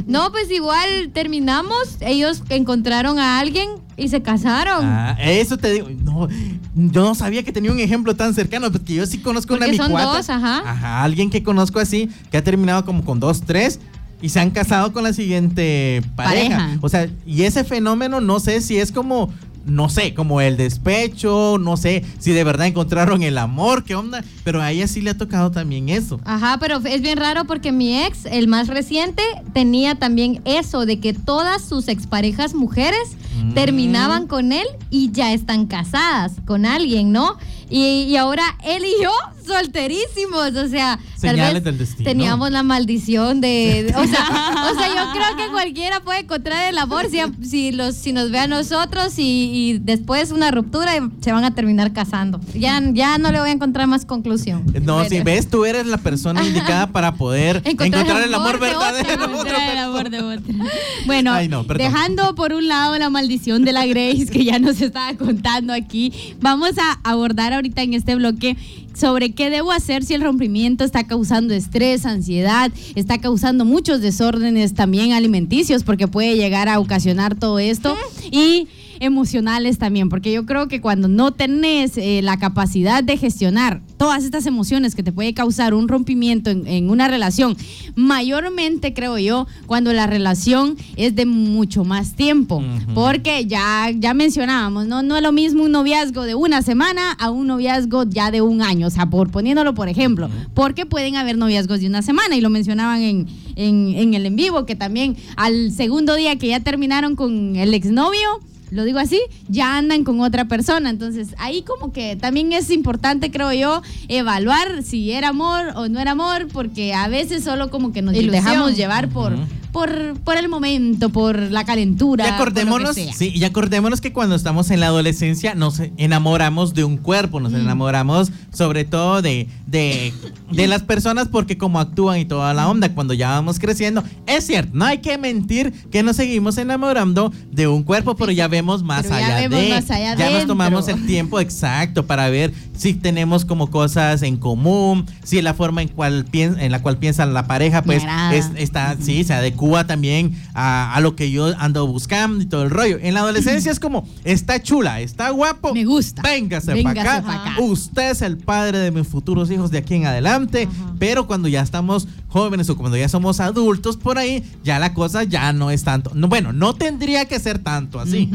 No, 0.05 0.31
pues 0.31 0.51
igual 0.51 1.09
terminamos. 1.13 1.97
Ellos 1.99 2.43
encontraron 2.49 3.19
a 3.19 3.39
alguien 3.39 3.69
y 3.97 4.09
se 4.09 4.21
casaron. 4.21 4.85
Ah, 4.85 5.17
eso 5.19 5.57
te 5.57 5.71
digo. 5.73 5.89
No, 6.03 6.27
yo 6.75 7.01
no 7.03 7.15
sabía 7.15 7.43
que 7.43 7.51
tenía 7.51 7.71
un 7.71 7.79
ejemplo 7.79 8.15
tan 8.15 8.33
cercano, 8.33 8.71
porque 8.71 8.93
yo 8.93 9.05
sí 9.05 9.19
conozco 9.19 9.53
una 9.55 9.65
Porque 9.65 9.77
son 9.77 9.91
cuata. 9.91 10.17
dos, 10.17 10.29
ajá. 10.29 10.63
Ajá, 10.69 11.03
alguien 11.03 11.29
que 11.29 11.43
conozco 11.43 11.79
así, 11.79 12.09
que 12.31 12.37
ha 12.37 12.43
terminado 12.43 12.85
como 12.85 13.03
con 13.03 13.19
dos, 13.19 13.41
tres. 13.41 13.79
Y 14.21 14.29
se 14.29 14.39
han 14.39 14.49
casado 14.49 14.91
con 14.93 15.03
la 15.03 15.13
siguiente 15.13 16.01
pareja. 16.15 16.57
Pareja. 16.57 16.77
O 16.81 16.89
sea, 16.89 17.09
y 17.25 17.43
ese 17.43 17.63
fenómeno 17.63 18.21
no 18.21 18.39
sé 18.39 18.61
si 18.61 18.77
es 18.77 18.91
como, 18.91 19.31
no 19.65 19.89
sé, 19.89 20.13
como 20.13 20.41
el 20.41 20.57
despecho, 20.57 21.57
no 21.59 21.77
sé 21.77 22.03
si 22.19 22.31
de 22.31 22.43
verdad 22.43 22.67
encontraron 22.67 23.23
el 23.23 23.37
amor, 23.37 23.83
qué 23.83 23.95
onda. 23.95 24.23
Pero 24.43 24.61
a 24.61 24.71
ella 24.71 24.87
sí 24.87 25.01
le 25.01 25.09
ha 25.11 25.17
tocado 25.17 25.51
también 25.51 25.89
eso. 25.89 26.19
Ajá, 26.25 26.57
pero 26.59 26.77
es 26.85 27.01
bien 27.01 27.17
raro 27.17 27.45
porque 27.45 27.71
mi 27.71 28.03
ex, 28.03 28.25
el 28.25 28.47
más 28.47 28.67
reciente, 28.67 29.23
tenía 29.53 29.95
también 29.95 30.41
eso 30.45 30.85
de 30.85 30.99
que 30.99 31.13
todas 31.13 31.63
sus 31.63 31.87
exparejas 31.87 32.53
mujeres 32.53 33.15
Mm. 33.35 33.53
terminaban 33.53 34.27
con 34.27 34.53
él 34.53 34.65
y 34.89 35.11
ya 35.11 35.33
están 35.33 35.65
casadas 35.65 36.33
con 36.45 36.65
alguien, 36.65 37.11
¿no? 37.11 37.35
Y, 37.69 38.03
y 38.03 38.17
ahora 38.17 38.43
él 38.63 38.83
y 38.85 39.03
yo 39.03 39.11
solterísimos, 39.45 40.55
o 40.55 40.67
sea, 40.67 40.99
tal 41.21 41.35
vez 41.35 41.95
teníamos 42.03 42.51
la 42.51 42.61
maldición 42.63 43.41
de, 43.41 43.83
de- 43.83 43.95
o 43.95 44.05
sea, 44.07 44.69
o 44.71 44.75
sea, 44.79 44.87
yo 44.87 45.11
creo 45.13 45.35
que 45.37 45.51
cualquiera 45.51 45.99
puede 46.01 46.19
encontrar 46.21 46.67
el 46.69 46.77
amor 46.77 47.07
si, 47.09 47.19
si 47.47 47.71
los 47.71 47.95
si 47.95 48.11
nos 48.13 48.31
ve 48.31 48.39
a 48.39 48.47
nosotros 48.47 49.17
y, 49.17 49.23
y 49.53 49.79
después 49.79 50.31
una 50.31 50.51
ruptura 50.51 50.95
y 50.97 50.99
se 51.21 51.31
van 51.31 51.43
a 51.43 51.53
terminar 51.55 51.93
casando. 51.93 52.39
Ya 52.53 52.81
ya 52.93 53.17
no 53.17 53.31
le 53.31 53.39
voy 53.39 53.49
a 53.49 53.53
encontrar 53.53 53.87
más 53.87 54.05
conclusión. 54.05 54.63
No, 54.83 54.97
Pero- 54.97 55.09
si 55.09 55.19
ves, 55.21 55.49
tú 55.49 55.65
eres 55.65 55.85
la 55.87 55.97
persona 55.97 56.43
indicada 56.43 56.87
para 56.87 57.15
poder 57.15 57.57
Encontrar 57.65 58.01
encontrar, 58.03 58.21
el 58.23 58.29
el 58.29 58.33
amor 58.35 58.55
otra, 58.55 58.67
verdadero. 58.67 59.07
de 59.07 59.13
Encontrar 59.13 59.39
otra 59.39 59.57
el 59.57 59.65
persona. 59.65 59.85
amor 59.85 60.09
de 60.09 60.21
otra. 60.21 60.55
Bueno, 61.05 61.31
Ay, 61.33 61.47
no, 61.47 61.63
perdón. 61.65 61.85
dejando 61.91 62.35
por 62.35 62.51
un 62.53 62.67
lado 62.67 62.97
la 62.97 63.09
maldición 63.09 63.63
de 63.63 63.71
la 63.73 63.85
Grace 63.85 64.25
que 64.31 64.43
ya 64.43 64.57
nos 64.59 64.81
estaba 64.81 65.13
contando 65.15 65.71
aquí, 65.73 66.11
vamos 66.41 66.71
a 66.79 66.99
abordar 67.03 67.53
ahorita 67.55 67.81
en 67.81 67.93
este 67.93 68.15
bloque 68.15 68.55
sobre 68.93 69.31
qué 69.31 69.49
debo 69.49 69.71
hacer 69.71 70.03
si 70.03 70.13
el 70.13 70.21
rompimiento 70.21 70.83
está 70.83 71.05
causando 71.05 71.53
estrés, 71.53 72.05
ansiedad, 72.05 72.71
está 72.95 73.19
causando 73.19 73.65
muchos 73.65 74.01
desórdenes 74.01 74.73
también 74.73 75.13
alimenticios 75.13 75.83
porque 75.83 76.07
puede 76.07 76.35
llegar 76.35 76.69
a 76.69 76.79
ocasionar 76.79 77.35
todo 77.35 77.59
esto. 77.59 77.95
Y 78.31 78.67
emocionales 78.99 79.77
también, 79.77 80.09
porque 80.09 80.31
yo 80.31 80.45
creo 80.45 80.67
que 80.67 80.81
cuando 80.81 81.07
no 81.07 81.31
tenés 81.31 81.97
eh, 81.97 82.21
la 82.21 82.37
capacidad 82.37 83.03
de 83.03 83.17
gestionar 83.17 83.81
todas 83.97 84.23
estas 84.23 84.45
emociones 84.45 84.95
que 84.95 85.03
te 85.03 85.11
puede 85.11 85.33
causar 85.33 85.73
un 85.73 85.87
rompimiento 85.87 86.49
en, 86.49 86.67
en 86.67 86.89
una 86.89 87.07
relación, 87.07 87.55
mayormente 87.95 88.93
creo 88.93 89.17
yo, 89.17 89.47
cuando 89.65 89.93
la 89.93 90.07
relación 90.07 90.75
es 90.95 91.15
de 91.15 91.25
mucho 91.25 91.83
más 91.83 92.13
tiempo, 92.13 92.63
porque 92.93 93.45
ya, 93.45 93.89
ya 93.95 94.13
mencionábamos, 94.13 94.87
¿no? 94.87 95.03
no 95.03 95.15
es 95.17 95.23
lo 95.23 95.31
mismo 95.31 95.63
un 95.63 95.71
noviazgo 95.71 96.23
de 96.23 96.35
una 96.35 96.61
semana 96.61 97.11
a 97.13 97.29
un 97.29 97.47
noviazgo 97.47 98.03
ya 98.03 98.31
de 98.31 98.41
un 98.41 98.61
año, 98.61 98.87
o 98.87 98.89
sea, 98.89 99.09
por 99.09 99.31
poniéndolo 99.31 99.73
por 99.73 99.89
ejemplo, 99.89 100.29
porque 100.53 100.85
pueden 100.85 101.15
haber 101.15 101.37
noviazgos 101.37 101.79
de 101.79 101.87
una 101.87 102.01
semana 102.01 102.35
y 102.35 102.41
lo 102.41 102.49
mencionaban 102.49 103.01
en, 103.01 103.27
en, 103.55 103.93
en 103.95 104.13
el 104.13 104.25
en 104.25 104.35
vivo, 104.35 104.65
que 104.65 104.75
también 104.75 105.15
al 105.35 105.71
segundo 105.71 106.15
día 106.15 106.35
que 106.37 106.47
ya 106.47 106.59
terminaron 106.59 107.15
con 107.15 107.55
el 107.55 107.73
exnovio, 107.73 108.39
lo 108.71 108.83
digo 108.83 108.99
así, 108.99 109.21
ya 109.47 109.77
andan 109.77 110.03
con 110.03 110.21
otra 110.21 110.45
persona. 110.45 110.89
Entonces, 110.89 111.35
ahí 111.37 111.61
como 111.61 111.91
que 111.91 112.15
también 112.15 112.53
es 112.53 112.69
importante, 112.69 113.31
creo 113.31 113.53
yo, 113.53 113.81
evaluar 114.07 114.83
si 114.83 115.11
era 115.11 115.29
amor 115.29 115.73
o 115.75 115.87
no 115.87 115.99
era 115.99 116.11
amor, 116.11 116.47
porque 116.51 116.93
a 116.93 117.07
veces 117.07 117.43
solo 117.43 117.69
como 117.69 117.91
que 117.91 118.01
nos 118.01 118.15
Ilusión. 118.15 118.43
dejamos 118.43 118.75
llevar 118.75 119.09
por. 119.09 119.33
Por, 119.75 120.17
por 120.23 120.37
el 120.37 120.47
momento, 120.47 121.09
por 121.09 121.37
la 121.37 121.65
calentura. 121.65 122.25
Y 122.25 122.29
acordémonos, 122.29 122.95
sí, 122.95 123.31
y 123.35 123.43
acordémonos 123.43 123.99
que 123.99 124.13
cuando 124.13 124.35
estamos 124.35 124.71
en 124.71 124.79
la 124.79 124.87
adolescencia 124.87 125.53
nos 125.53 125.81
enamoramos 125.97 126.73
de 126.73 126.85
un 126.85 126.95
cuerpo, 126.95 127.41
Mm. 127.41 127.43
nos 127.43 127.53
enamoramos 127.53 128.31
sobre 128.53 128.85
todo 128.85 129.21
de, 129.21 129.49
de, 129.67 130.13
de 130.49 130.67
las 130.67 130.83
personas 130.83 131.27
porque 131.27 131.57
como 131.57 131.81
actúan 131.81 132.19
y 132.19 132.25
toda 132.25 132.53
la 132.53 132.69
onda 132.69 132.87
cuando 132.93 133.13
ya 133.13 133.31
vamos 133.31 133.59
creciendo. 133.59 134.01
Es 134.27 134.47
cierto, 134.47 134.71
no 134.73 134.85
hay 134.85 134.99
que 134.99 135.17
mentir 135.17 135.73
que 135.91 136.03
nos 136.03 136.15
seguimos 136.15 136.57
enamorando 136.57 137.33
de 137.51 137.67
un 137.67 137.83
cuerpo, 137.83 138.15
pero 138.15 138.31
ya 138.31 138.47
vemos 138.47 138.81
más 138.81 139.03
Pero 139.03 139.19
ya 139.19 139.25
allá 139.27 139.49
vemos 139.49 139.59
de. 139.59 139.69
más 139.71 139.91
allá 139.91 140.15
ya 140.15 140.29
nos 140.29 140.47
tomamos 140.47 140.87
el 140.87 141.05
tiempo 141.05 141.41
exacto 141.41 142.05
para 142.05 142.29
ver 142.29 142.53
si 142.77 142.93
tenemos 142.93 143.43
como 143.43 143.69
cosas 143.69 144.21
en 144.21 144.37
común, 144.37 145.05
si 145.25 145.41
la 145.41 145.53
forma 145.53 145.81
en, 145.81 145.89
cual 145.89 146.25
pien- 146.31 146.57
en 146.61 146.71
la 146.71 146.81
cual 146.81 146.97
piensa 146.97 147.25
la 147.25 147.45
pareja 147.45 147.81
pues 147.81 148.03
es, 148.31 148.49
está, 148.55 148.95
sí, 149.01 149.25
se 149.25 149.33
adecua 149.33 149.64
también 149.85 150.35
a, 150.53 150.93
a 150.93 150.99
lo 151.01 151.15
que 151.15 151.31
yo 151.31 151.53
ando 151.57 151.85
buscando 151.87 152.41
y 152.41 152.45
todo 152.45 152.63
el 152.63 152.69
rollo. 152.69 152.97
En 153.01 153.13
la 153.13 153.21
adolescencia 153.21 153.71
es 153.71 153.79
como, 153.79 154.07
está 154.23 154.61
chula, 154.61 155.01
está 155.01 155.29
guapo. 155.31 155.73
Me 155.73 155.85
gusta. 155.85 156.21
Véngase, 156.21 156.73
Véngase 156.73 156.95
para 156.95 157.17
acá. 157.17 157.25
pa' 157.25 157.51
acá. 157.51 157.61
Usted 157.61 158.11
es 158.11 158.21
el 158.21 158.37
padre 158.37 158.77
de 158.79 158.91
mis 158.91 159.07
futuros 159.07 159.49
hijos 159.51 159.71
de 159.71 159.79
aquí 159.79 159.95
en 159.95 160.05
adelante. 160.05 160.67
Pero 160.99 161.27
cuando 161.27 161.47
ya 161.47 161.61
estamos 161.61 162.07
jóvenes 162.29 162.69
o 162.69 162.77
cuando 162.77 162.97
ya 162.97 163.09
somos 163.09 163.39
adultos 163.39 163.97
por 163.97 164.17
ahí, 164.17 164.43
ya 164.63 164.79
la 164.79 164.93
cosa 164.93 165.23
ya 165.23 165.53
no 165.53 165.71
es 165.71 165.83
tanto. 165.83 166.11
No, 166.13 166.27
bueno, 166.27 166.53
no 166.53 166.75
tendría 166.75 167.25
que 167.25 167.39
ser 167.39 167.59
tanto 167.59 167.99
así. 167.99 168.29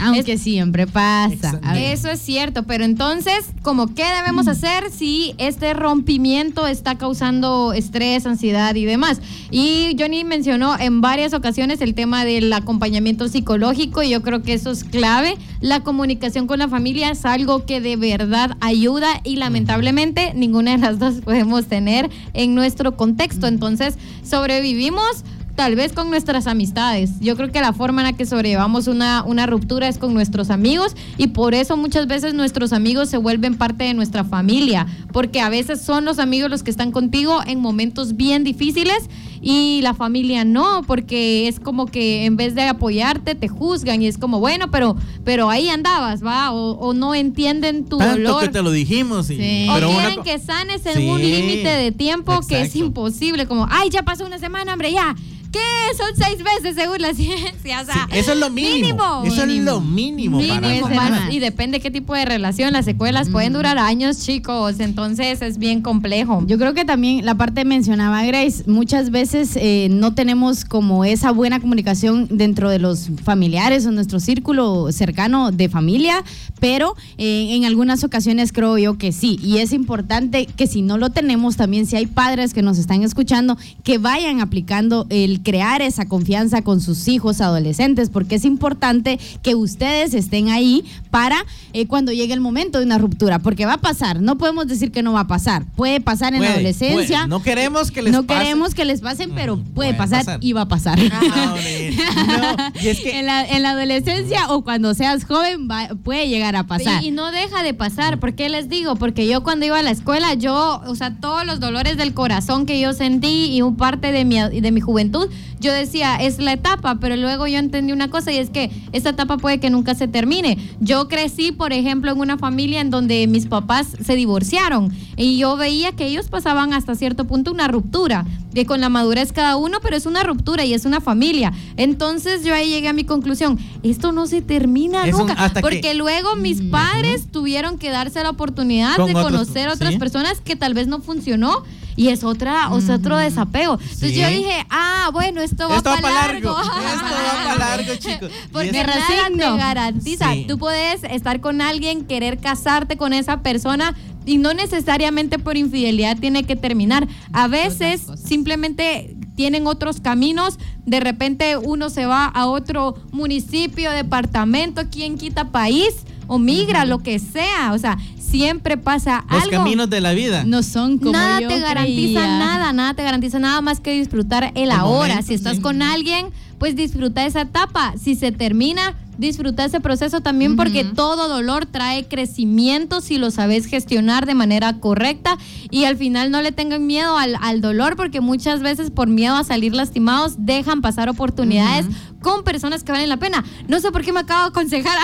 Aunque 0.00 0.38
siempre 0.38 0.86
pasa. 0.86 1.60
Eso 1.76 2.08
es 2.08 2.20
cierto, 2.20 2.64
pero 2.64 2.84
entonces, 2.84 3.46
como 3.62 3.94
qué 3.94 4.04
debemos 4.16 4.48
hacer 4.48 4.90
si 4.90 5.34
este 5.38 5.74
rompimiento 5.74 6.66
está 6.66 6.98
causando 6.98 7.72
estrés, 7.72 8.26
ansiedad 8.26 8.74
y 8.74 8.84
demás? 8.84 9.20
Y 9.50 9.96
Johnny 9.98 10.24
mencionó 10.24 10.41
en 10.46 11.00
varias 11.00 11.34
ocasiones 11.34 11.80
el 11.80 11.94
tema 11.94 12.24
del 12.24 12.52
acompañamiento 12.52 13.28
psicológico 13.28 14.02
y 14.02 14.10
yo 14.10 14.22
creo 14.22 14.42
que 14.42 14.54
eso 14.54 14.72
es 14.72 14.82
clave. 14.82 15.36
La 15.60 15.80
comunicación 15.80 16.48
con 16.48 16.58
la 16.58 16.68
familia 16.68 17.10
es 17.10 17.24
algo 17.24 17.64
que 17.64 17.80
de 17.80 17.96
verdad 17.96 18.56
ayuda 18.60 19.20
y 19.22 19.36
lamentablemente 19.36 20.32
ninguna 20.34 20.72
de 20.72 20.78
las 20.78 20.98
dos 20.98 21.20
podemos 21.24 21.66
tener 21.66 22.10
en 22.34 22.54
nuestro 22.56 22.96
contexto. 22.96 23.46
Entonces, 23.46 23.96
sobrevivimos 24.24 25.24
tal 25.56 25.76
vez 25.76 25.92
con 25.92 26.08
nuestras 26.10 26.46
amistades. 26.46 27.10
Yo 27.20 27.36
creo 27.36 27.52
que 27.52 27.60
la 27.60 27.72
forma 27.72 28.00
en 28.02 28.06
la 28.08 28.12
que 28.14 28.24
sobrellevamos 28.26 28.86
una, 28.86 29.22
una 29.24 29.46
ruptura 29.46 29.86
es 29.88 29.98
con 29.98 30.14
nuestros 30.14 30.50
amigos 30.50 30.96
y 31.18 31.28
por 31.28 31.54
eso 31.54 31.76
muchas 31.76 32.06
veces 32.06 32.34
nuestros 32.34 32.72
amigos 32.72 33.08
se 33.10 33.18
vuelven 33.18 33.56
parte 33.56 33.84
de 33.84 33.94
nuestra 33.94 34.24
familia, 34.24 34.86
porque 35.12 35.40
a 35.40 35.48
veces 35.50 35.82
son 35.82 36.04
los 36.04 36.18
amigos 36.18 36.50
los 36.50 36.62
que 36.62 36.70
están 36.70 36.90
contigo 36.90 37.40
en 37.46 37.60
momentos 37.60 38.16
bien 38.16 38.44
difíciles 38.44 39.08
y 39.44 39.80
la 39.82 39.92
familia 39.92 40.44
no, 40.44 40.82
porque 40.86 41.48
es 41.48 41.58
como 41.58 41.86
que 41.86 42.24
en 42.26 42.36
vez 42.36 42.54
de 42.54 42.62
apoyarte 42.62 43.34
te 43.34 43.48
juzgan 43.48 44.00
y 44.00 44.06
es 44.06 44.16
como, 44.16 44.38
bueno, 44.38 44.70
pero, 44.70 44.96
pero 45.24 45.50
ahí 45.50 45.68
andabas, 45.68 46.24
¿va? 46.24 46.52
O, 46.52 46.72
o 46.78 46.94
no 46.94 47.14
entienden 47.14 47.84
tu 47.86 47.98
Tanto 47.98 48.14
dolor. 48.22 48.42
que 48.44 48.48
te 48.50 48.62
lo 48.62 48.70
dijimos. 48.70 49.28
y- 49.30 49.36
Sí. 49.36 49.66
O 49.68 49.74
pero 49.74 49.90
quieren 49.90 50.22
que 50.22 50.38
sanes 50.38 50.86
en 50.86 50.94
Sí, 50.94 51.08
un 51.08 51.20
límite 51.20 51.68
de 51.68 51.90
tiempo 51.92 52.40
que 52.48 52.62
es 52.62 52.76
imposible. 52.76 53.46
Como, 53.46 53.66
ay, 53.68 53.90
ya 53.90 54.02
pasó 54.04 54.24
una 54.24 54.38
semana, 54.38 54.72
hombre, 54.74 54.92
ya. 54.92 55.16
¿Qué? 55.52 55.58
Son 55.96 56.08
seis 56.16 56.38
meses 56.42 56.74
según 56.74 57.00
la 57.00 57.14
ciencia. 57.14 57.82
O 57.82 57.84
sea, 57.84 58.08
Sí, 58.10 58.18
eso 58.18 58.32
es 58.32 58.38
lo 58.38 58.50
mínimo. 58.50 59.22
Eso 59.24 59.44
es 59.44 59.62
lo 59.62 59.80
mínimo, 59.80 60.40
más. 60.88 61.32
Y 61.32 61.38
depende 61.38 61.80
qué 61.80 61.90
tipo 61.90 62.14
de 62.14 62.24
relación. 62.24 62.72
Las 62.72 62.86
secuelas 62.86 63.28
pueden 63.28 63.52
durar 63.52 63.78
años, 63.78 64.20
chicos. 64.20 64.80
Entonces 64.80 65.42
es 65.42 65.58
bien 65.58 65.82
complejo. 65.82 66.42
Yo 66.46 66.58
creo 66.58 66.74
que 66.74 66.84
también 66.84 67.24
la 67.24 67.34
parte 67.34 67.64
mencionaba 67.64 68.24
Grace, 68.24 68.64
muchas 68.66 69.10
veces 69.10 69.56
eh, 69.56 69.88
no 69.90 70.14
tenemos 70.14 70.64
como 70.64 71.04
esa 71.04 71.30
buena 71.30 71.60
comunicación 71.60 72.26
dentro 72.30 72.70
de 72.70 72.78
los 72.78 73.10
familiares 73.22 73.84
o 73.86 73.90
nuestro 73.92 74.20
círculo 74.20 74.90
cercano 74.92 75.52
de 75.52 75.68
familia, 75.68 76.24
pero 76.60 76.96
eh, 77.18 77.48
en 77.54 77.64
algunas 77.64 78.04
ocasiones 78.04 78.52
creo 78.52 78.78
yo 78.78 78.96
que 78.96 79.12
sí. 79.12 79.38
Y 79.42 79.58
es 79.58 79.72
importante 79.72 80.46
que 80.46 80.66
si 80.66 80.82
no 80.82 80.96
lo 80.96 81.10
tenemos 81.10 81.56
también, 81.56 81.86
si 81.86 81.96
hay 81.96 82.06
padres 82.06 82.54
que 82.54 82.62
nos 82.62 82.78
están 82.78 83.02
escuchando, 83.02 83.58
que 83.84 83.98
vayan 83.98 84.40
aplicando 84.40 85.06
el 85.10 85.41
crear 85.42 85.82
esa 85.82 86.06
confianza 86.06 86.62
con 86.62 86.80
sus 86.80 87.08
hijos 87.08 87.40
adolescentes, 87.40 88.10
porque 88.10 88.36
es 88.36 88.44
importante 88.44 89.18
que 89.42 89.54
ustedes 89.54 90.14
estén 90.14 90.48
ahí 90.48 90.84
para 91.10 91.44
eh, 91.72 91.86
cuando 91.86 92.12
llegue 92.12 92.32
el 92.34 92.40
momento 92.40 92.78
de 92.78 92.84
una 92.86 92.98
ruptura, 92.98 93.38
porque 93.38 93.66
va 93.66 93.74
a 93.74 93.78
pasar, 93.80 94.20
no 94.20 94.38
podemos 94.38 94.66
decir 94.66 94.90
que 94.92 95.02
no 95.02 95.12
va 95.12 95.20
a 95.20 95.26
pasar, 95.26 95.64
puede 95.76 96.00
pasar 96.00 96.34
en 96.34 96.42
la 96.42 96.50
adolescencia. 96.52 97.18
puede. 97.18 97.28
No 97.28 97.42
queremos 97.42 97.90
que 97.90 98.02
les 98.02 98.12
no 98.12 98.22
pase. 98.24 98.40
queremos 98.40 98.74
que 98.74 98.84
les 98.84 99.00
pasen, 99.00 99.32
pero 99.34 99.54
Ujú, 99.54 99.62
puede 99.74 99.88
puede 99.94 99.98
pasar, 99.98 100.24
pasar. 100.24 100.38
y 100.42 100.52
va 100.52 100.62
a 100.62 100.68
pasar. 100.68 100.98
No, 101.32 101.44
hombre, 101.54 101.96
no, 102.26 102.80
y 102.82 102.88
es 102.88 103.00
que 103.00 103.18
en, 103.18 103.26
la, 103.26 103.44
en 103.44 103.62
la 103.62 103.70
adolescencia 103.70 104.48
o 104.50 104.62
cuando 104.62 104.94
seas 104.94 105.24
joven 105.24 105.68
va- 105.70 105.88
puede 106.02 106.28
llegar 106.28 106.56
a 106.56 106.64
pasar. 106.64 107.02
Y, 107.02 107.08
y 107.08 107.10
no 107.10 107.30
deja 107.30 107.62
de 107.62 107.74
pasar. 107.74 108.18
¿Por 108.18 108.34
qué 108.34 108.48
les 108.48 108.68
digo? 108.68 108.96
Porque 108.96 109.26
yo 109.26 109.42
cuando 109.42 109.66
iba 109.66 109.78
a 109.78 109.82
la 109.82 109.90
escuela, 109.90 110.34
yo, 110.34 110.80
o 110.86 110.94
sea, 110.94 111.14
todos 111.20 111.44
los 111.46 111.60
dolores 111.60 111.96
del 111.96 112.14
corazón 112.14 112.66
que 112.66 112.80
yo 112.80 112.92
sentí 112.92 113.46
y 113.54 113.62
un 113.62 113.76
parte 113.76 114.12
de 114.12 114.24
mi, 114.24 114.38
de 114.38 114.70
mi 114.72 114.80
juventud 114.80 115.28
yo 115.60 115.72
decía, 115.72 116.16
es 116.16 116.38
la 116.38 116.52
etapa, 116.52 116.96
pero 117.00 117.16
luego 117.16 117.46
yo 117.46 117.58
entendí 117.58 117.92
una 117.92 118.08
cosa 118.10 118.32
y 118.32 118.38
es 118.38 118.50
que 118.50 118.70
esta 118.92 119.10
etapa 119.10 119.36
puede 119.38 119.60
que 119.60 119.70
nunca 119.70 119.94
se 119.94 120.08
termine. 120.08 120.58
Yo 120.80 121.08
crecí, 121.08 121.52
por 121.52 121.72
ejemplo, 121.72 122.10
en 122.12 122.18
una 122.20 122.36
familia 122.38 122.80
en 122.80 122.90
donde 122.90 123.26
mis 123.26 123.46
papás 123.46 123.88
se 124.04 124.16
divorciaron 124.16 124.92
y 125.16 125.38
yo 125.38 125.56
veía 125.56 125.92
que 125.92 126.06
ellos 126.06 126.28
pasaban 126.28 126.72
hasta 126.72 126.94
cierto 126.94 127.26
punto 127.26 127.52
una 127.52 127.68
ruptura, 127.68 128.24
que 128.54 128.66
con 128.66 128.80
la 128.80 128.88
madurez 128.88 129.32
cada 129.32 129.56
uno, 129.56 129.78
pero 129.82 129.96
es 129.96 130.04
una 130.06 130.22
ruptura 130.24 130.64
y 130.64 130.74
es 130.74 130.84
una 130.84 131.00
familia. 131.00 131.52
Entonces 131.76 132.44
yo 132.44 132.54
ahí 132.54 132.70
llegué 132.70 132.88
a 132.88 132.92
mi 132.92 133.04
conclusión, 133.04 133.58
esto 133.82 134.12
no 134.12 134.26
se 134.26 134.42
termina 134.42 135.06
Es 135.06 135.14
un- 135.14 135.20
nunca, 135.20 135.34
hasta 135.34 135.60
porque 135.60 135.80
que- 135.80 135.94
luego 135.94 136.36
mis 136.36 136.60
padres 136.62 137.28
tuvieron 137.30 137.78
que 137.78 137.90
darse 137.90 138.22
la 138.22 138.30
oportunidad 138.30 138.96
Con 138.96 139.06
de 139.06 139.14
otros- 139.14 139.30
conocer 139.32 139.68
a 139.68 139.72
otras 139.74 139.92
sí. 139.94 139.98
personas 139.98 140.40
que 140.40 140.56
tal 140.56 140.74
vez 140.74 140.86
no 140.88 141.00
funcionó. 141.00 141.62
Y 141.96 142.08
es 142.08 142.24
otra, 142.24 142.70
o 142.72 142.80
sea, 142.80 142.96
otro 142.96 143.16
desapego. 143.16 143.78
Entonces 143.80 144.14
yo 144.14 144.28
dije, 144.28 144.66
ah, 144.70 145.10
bueno, 145.12 145.40
esto 145.42 145.68
va 145.68 145.80
para 145.82 146.00
pa' 146.00 146.10
largo. 146.10 146.52
largo. 146.54 146.60
Esto 146.62 147.04
va 147.06 147.44
pa' 147.44 147.54
largo, 147.58 147.94
chicos. 147.96 148.30
Porque 148.52 148.68
es- 148.68 148.72
Me 148.72 148.84
nada 148.84 149.00
resigno. 149.08 149.52
te 149.52 149.58
garantiza. 149.58 150.32
Sí. 150.32 150.44
Tú 150.48 150.58
puedes 150.58 151.04
estar 151.04 151.40
con 151.40 151.60
alguien, 151.60 152.04
querer 152.06 152.38
casarte 152.38 152.96
con 152.96 153.12
esa 153.12 153.42
persona 153.42 153.94
y 154.24 154.38
no 154.38 154.54
necesariamente 154.54 155.38
por 155.38 155.56
infidelidad 155.56 156.16
tiene 156.18 156.44
que 156.44 156.56
terminar. 156.56 157.08
A 157.32 157.48
veces 157.48 158.02
simplemente 158.24 159.16
tienen 159.36 159.66
otros 159.66 160.00
caminos. 160.00 160.58
De 160.86 161.00
repente 161.00 161.56
uno 161.56 161.90
se 161.90 162.06
va 162.06 162.26
a 162.26 162.46
otro 162.46 162.94
municipio, 163.12 163.90
departamento, 163.90 164.82
quien 164.90 165.18
quita 165.18 165.50
país 165.50 165.94
o 166.32 166.38
migra, 166.38 166.86
lo 166.86 167.00
que 167.02 167.18
sea. 167.18 167.72
O 167.74 167.78
sea, 167.78 167.98
siempre 168.18 168.78
pasa 168.78 169.22
Los 169.30 169.42
algo. 169.42 169.58
caminos 169.58 169.90
de 169.90 170.00
la 170.00 170.12
vida. 170.14 170.44
No 170.44 170.62
son 170.62 170.96
como 170.96 171.12
nada 171.12 171.40
yo 171.42 171.48
te 171.48 171.58
garantiza 171.60 172.20
creía. 172.20 172.38
nada, 172.38 172.72
nada 172.72 172.94
te 172.94 173.02
garantiza 173.02 173.38
nada 173.38 173.60
más 173.60 173.80
que 173.80 173.92
disfrutar 173.92 174.50
el, 174.54 174.70
ahora. 174.70 175.08
momento, 175.08 175.26
si 175.26 175.34
estás 175.34 175.56
sí. 175.56 175.62
con 175.62 175.82
alguien, 175.82 176.28
pues 176.58 176.74
disfruta 176.74 177.26
esa 177.26 177.42
etapa. 177.42 177.92
Si 178.02 178.14
se 178.14 178.32
termina, 178.32 178.94
disfruta 179.22 179.64
ese 179.64 179.80
proceso 179.80 180.20
también 180.20 180.56
porque 180.56 180.84
todo 180.84 181.28
dolor 181.28 181.64
trae 181.64 182.06
crecimiento 182.06 183.00
si 183.00 183.16
lo 183.16 183.30
sabes 183.30 183.64
gestionar 183.64 184.26
de 184.26 184.34
manera 184.34 184.78
correcta 184.80 185.38
y 185.70 185.84
al 185.84 185.96
final 185.96 186.30
no 186.30 186.42
le 186.42 186.52
tengan 186.52 186.86
miedo 186.86 187.16
al, 187.16 187.36
al 187.40 187.62
dolor 187.62 187.96
porque 187.96 188.20
muchas 188.20 188.60
veces 188.60 188.90
por 188.90 189.08
miedo 189.08 189.36
a 189.36 189.44
salir 189.44 189.74
lastimados 189.74 190.34
dejan 190.38 190.82
pasar 190.82 191.08
oportunidades 191.08 191.86
con 192.22 192.44
personas 192.44 192.84
que 192.84 192.92
valen 192.92 193.08
la 193.08 193.18
pena. 193.18 193.44
No 193.68 193.80
sé 193.80 193.90
por 193.90 194.02
qué 194.02 194.12
me 194.12 194.20
acabo 194.20 194.42
de 194.42 194.48
aconsejar. 194.48 194.98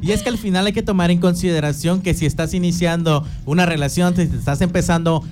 Y 0.00 0.10
es 0.10 0.22
que 0.22 0.28
al 0.30 0.38
final 0.38 0.66
hay 0.66 0.72
que 0.72 0.82
tomar 0.82 1.10
en 1.10 1.18
consideración 1.18 2.02
que 2.02 2.14
si 2.14 2.26
estás 2.26 2.54
iniciando 2.54 3.24
una 3.46 3.66
relación, 3.66 4.16
si 4.16 4.26
te 4.26 4.36
estás 4.36 4.60
empezando 4.60 5.24